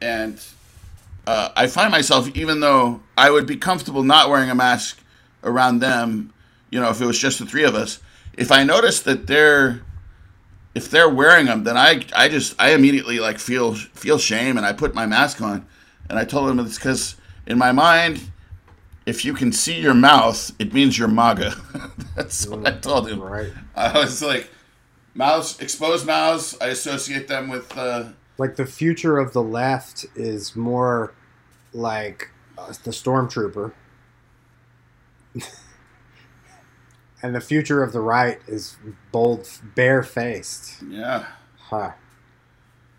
And 0.00 0.40
uh, 1.26 1.50
I 1.56 1.66
find 1.66 1.90
myself, 1.90 2.28
even 2.36 2.60
though 2.60 3.00
I 3.16 3.30
would 3.30 3.46
be 3.46 3.56
comfortable 3.56 4.02
not 4.02 4.30
wearing 4.30 4.50
a 4.50 4.54
mask 4.54 4.99
around 5.42 5.78
them, 5.80 6.32
you 6.70 6.80
know, 6.80 6.90
if 6.90 7.00
it 7.00 7.06
was 7.06 7.18
just 7.18 7.38
the 7.38 7.46
three 7.46 7.64
of 7.64 7.74
us, 7.74 8.00
if 8.34 8.50
I 8.52 8.64
notice 8.64 9.00
that 9.00 9.26
they're 9.26 9.82
if 10.74 10.88
they're 10.90 11.08
wearing 11.08 11.46
them, 11.46 11.64
then 11.64 11.76
I 11.76 12.04
I 12.14 12.28
just 12.28 12.54
I 12.60 12.70
immediately 12.72 13.18
like 13.18 13.38
feel 13.38 13.74
feel 13.74 14.18
shame 14.18 14.56
and 14.56 14.64
I 14.66 14.72
put 14.72 14.94
my 14.94 15.06
mask 15.06 15.40
on, 15.40 15.66
and 16.08 16.18
I 16.18 16.24
told 16.24 16.48
them 16.48 16.58
it's 16.60 16.78
because 16.78 17.16
in 17.46 17.58
my 17.58 17.72
mind, 17.72 18.30
if 19.06 19.24
you 19.24 19.34
can 19.34 19.50
see 19.52 19.80
your 19.80 19.94
mouth, 19.94 20.52
it 20.58 20.72
means 20.72 20.96
you're 20.98 21.08
MAGA. 21.08 21.54
That's 22.16 22.46
what 22.46 22.66
I 22.66 22.72
told 22.78 23.08
him. 23.10 23.20
Right. 23.20 23.52
I 23.74 23.98
was 23.98 24.22
like, 24.22 24.48
mouths, 25.14 25.58
exposed 25.60 26.06
mouths. 26.06 26.56
I 26.60 26.66
associate 26.68 27.26
them 27.28 27.48
with. 27.48 27.76
Uh, 27.76 28.10
Like 28.38 28.56
the 28.56 28.64
future 28.66 29.18
of 29.18 29.32
the 29.34 29.42
left 29.42 30.06
is 30.16 30.56
more 30.56 31.12
like 31.74 32.30
uh, 32.56 32.68
the 32.84 32.90
stormtrooper, 32.90 33.72
and 37.22 37.34
the 37.34 37.40
future 37.40 37.82
of 37.82 37.92
the 37.92 38.00
right 38.00 38.40
is 38.46 38.76
bold, 39.12 39.48
barefaced. 39.74 40.82
yeah. 40.88 41.26
Huh. 41.58 41.92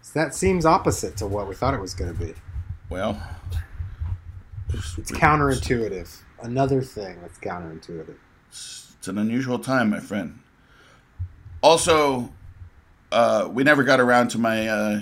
So 0.01 0.19
that 0.19 0.33
seems 0.33 0.65
opposite 0.65 1.17
to 1.17 1.27
what 1.27 1.47
we 1.47 1.55
thought 1.55 1.73
it 1.73 1.79
was 1.79 1.93
going 1.93 2.13
to 2.13 2.19
be. 2.19 2.33
Well, 2.89 3.21
It's 4.73 5.11
counterintuitive. 5.11 6.21
Another 6.41 6.81
thing 6.81 7.17
that's 7.21 7.37
counterintuitive. 7.37 8.15
It's 8.49 9.07
an 9.07 9.17
unusual 9.17 9.59
time, 9.59 9.89
my 9.91 9.99
friend. 9.99 10.39
Also, 11.61 12.31
uh, 13.11 13.47
we 13.51 13.63
never 13.63 13.83
got 13.83 13.99
around 13.99 14.29
to 14.29 14.37
my 14.37 14.67
uh, 14.67 15.01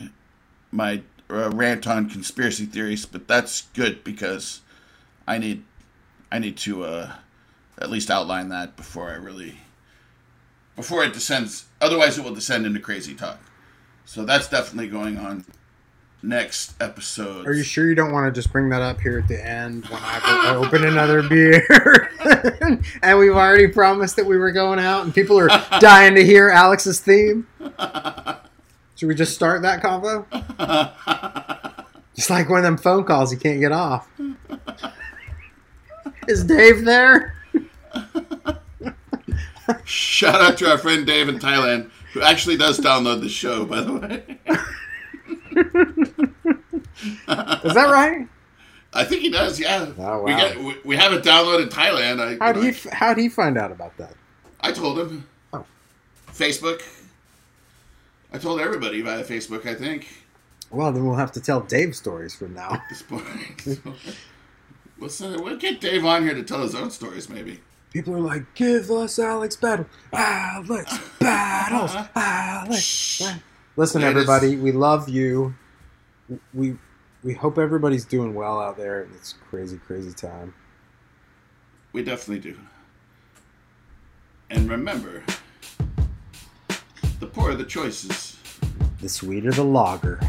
my 0.72 1.02
uh, 1.30 1.50
rant 1.52 1.88
on 1.88 2.10
conspiracy 2.10 2.66
theories, 2.66 3.06
but 3.06 3.28
that's 3.28 3.64
good 3.74 4.04
because 4.04 4.62
I 5.28 5.38
need 5.38 5.64
I 6.32 6.40
need 6.40 6.58
to 6.58 6.84
uh, 6.84 7.12
at 7.78 7.90
least 7.90 8.12
outline 8.12 8.50
that 8.50 8.76
before 8.76 9.10
I 9.10 9.16
really 9.16 9.56
before 10.76 11.04
it 11.04 11.14
descends. 11.14 11.66
Otherwise, 11.82 12.18
it 12.18 12.24
will 12.24 12.34
descend 12.34 12.66
into 12.66 12.80
crazy 12.80 13.14
talk. 13.14 13.40
So 14.06 14.26
that's 14.26 14.48
definitely 14.48 14.90
going 14.90 15.18
on 15.18 15.46
next 16.22 16.82
episode. 16.82 17.48
Are 17.48 17.54
you 17.54 17.64
sure 17.64 17.88
you 17.88 17.96
don't 17.96 18.12
want 18.12 18.34
to 18.34 18.38
just 18.38 18.52
bring 18.52 18.70
that 18.70 18.82
up 18.82 19.00
here 19.00 19.20
at 19.20 19.28
the 19.28 19.46
end 19.46 19.86
when 19.86 20.02
I 20.04 20.56
open 20.56 20.86
another 20.86 21.28
beer? 21.28 22.12
and 23.04 23.20
we've 23.20 23.36
already 23.36 23.68
promised 23.68 24.16
that 24.16 24.26
we 24.26 24.38
were 24.38 24.52
going 24.52 24.80
out, 24.80 25.04
and 25.04 25.14
people 25.14 25.40
are 25.40 25.48
dying 25.80 26.16
to 26.16 26.26
hear 26.26 26.50
Alex's 26.50 27.00
theme. 27.00 27.48
Should 28.96 29.08
we 29.08 29.16
just 29.16 29.34
start 29.34 29.62
that 29.62 29.82
convo? 29.82 30.26
Just 32.16 32.30
like 32.30 32.50
one 32.50 32.60
of 32.60 32.64
them 32.66 32.78
phone 32.78 33.06
calls 33.06 33.32
you 33.32 33.40
can't 33.40 33.62
get 33.62 33.72
off. 33.72 34.08
Is 36.30 36.44
Dave 36.44 36.86
there? 36.86 37.34
Shout 39.84 40.40
out 40.42 40.58
to 40.60 40.70
our 40.70 40.78
friend 40.78 41.04
Dave 41.06 41.28
in 41.28 41.40
Thailand, 41.40 41.90
who 42.14 42.22
actually 42.22 42.56
does 42.56 42.80
download 42.80 43.22
the 43.22 43.30
show, 43.30 43.66
by 43.66 43.82
the 43.82 43.94
way. 43.94 44.38
Is 47.64 47.74
that 47.74 47.90
right? 47.92 48.28
I 48.94 49.04
think 49.06 49.22
he 49.22 49.32
does. 49.32 49.60
Yeah. 49.60 49.92
Oh, 49.98 50.22
We 50.24 50.34
wow. 50.34 50.54
we, 50.60 50.76
we 50.86 50.96
have 50.98 51.14
it 51.14 51.24
downloaded 51.24 51.64
in 51.64 51.70
Thailand. 51.70 52.20
I 52.20 52.38
How 52.44 52.54
would 52.60 52.76
he? 52.76 52.90
How 52.92 53.10
would 53.10 53.18
he 53.18 53.28
find 53.30 53.58
out 53.58 53.72
about 53.72 53.98
that? 53.98 54.14
I 54.62 54.72
told 54.72 55.00
him. 55.00 55.28
Oh. 55.54 55.66
Facebook. 56.32 56.82
I 58.32 58.38
told 58.38 58.60
everybody 58.62 59.02
via 59.02 59.24
Facebook. 59.24 59.66
I 59.66 59.74
think 59.74 60.08
Well, 60.70 60.92
then 60.92 61.06
we'll 61.06 61.16
have 61.16 61.32
to 61.34 61.42
tell 61.42 61.62
Dave 61.62 61.96
stories 61.96 62.36
from 62.36 62.54
now. 62.54 62.74
at 62.74 62.84
this 62.90 63.02
point. 63.02 63.80
we'll, 65.00 65.10
send, 65.10 65.36
uh, 65.36 65.44
we'll 65.44 65.58
get 65.58 65.82
Dave 65.82 66.06
on 66.06 66.24
here 66.24 66.34
to 66.34 66.44
tell 66.44 66.62
his 66.62 66.76
own 66.76 66.92
stories, 66.92 67.30
maybe. 67.30 67.60
People 67.92 68.14
are 68.16 68.20
like, 68.20 68.54
"Give 68.54 68.92
us 68.92 69.18
Alex 69.18 69.56
Battle, 69.56 69.88
Alex 70.14 71.00
Battles, 71.20 71.96
uh-huh. 71.96 72.08
Alex." 72.16 72.82
Shh. 72.82 73.24
Listen, 73.76 74.04
everybody, 74.04 74.56
we 74.58 74.72
love 74.72 75.10
you. 75.10 75.56
We 76.54 76.78
we 77.24 77.34
hope 77.34 77.58
everybody's 77.58 78.06
doing 78.06 78.36
well 78.36 78.60
out 78.60 78.78
there 78.78 79.04
in 79.04 79.12
this 79.14 79.34
crazy, 79.50 79.78
crazy 79.78 80.14
time. 80.14 80.54
We 81.92 82.04
definitely 82.04 82.52
do. 82.52 82.58
And 84.52 84.70
remember, 84.70 85.24
the 87.20 87.28
poorer 87.28 87.56
the 87.56 87.66
choices. 87.66 88.38
The 89.02 89.10
sweeter 89.10 89.52
the 89.52 89.64
lager. 89.64 90.20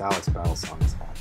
Alex 0.00 0.28
Battle 0.28 0.56
song 0.56 0.80
is 0.82 0.94
haunting. 0.94 1.13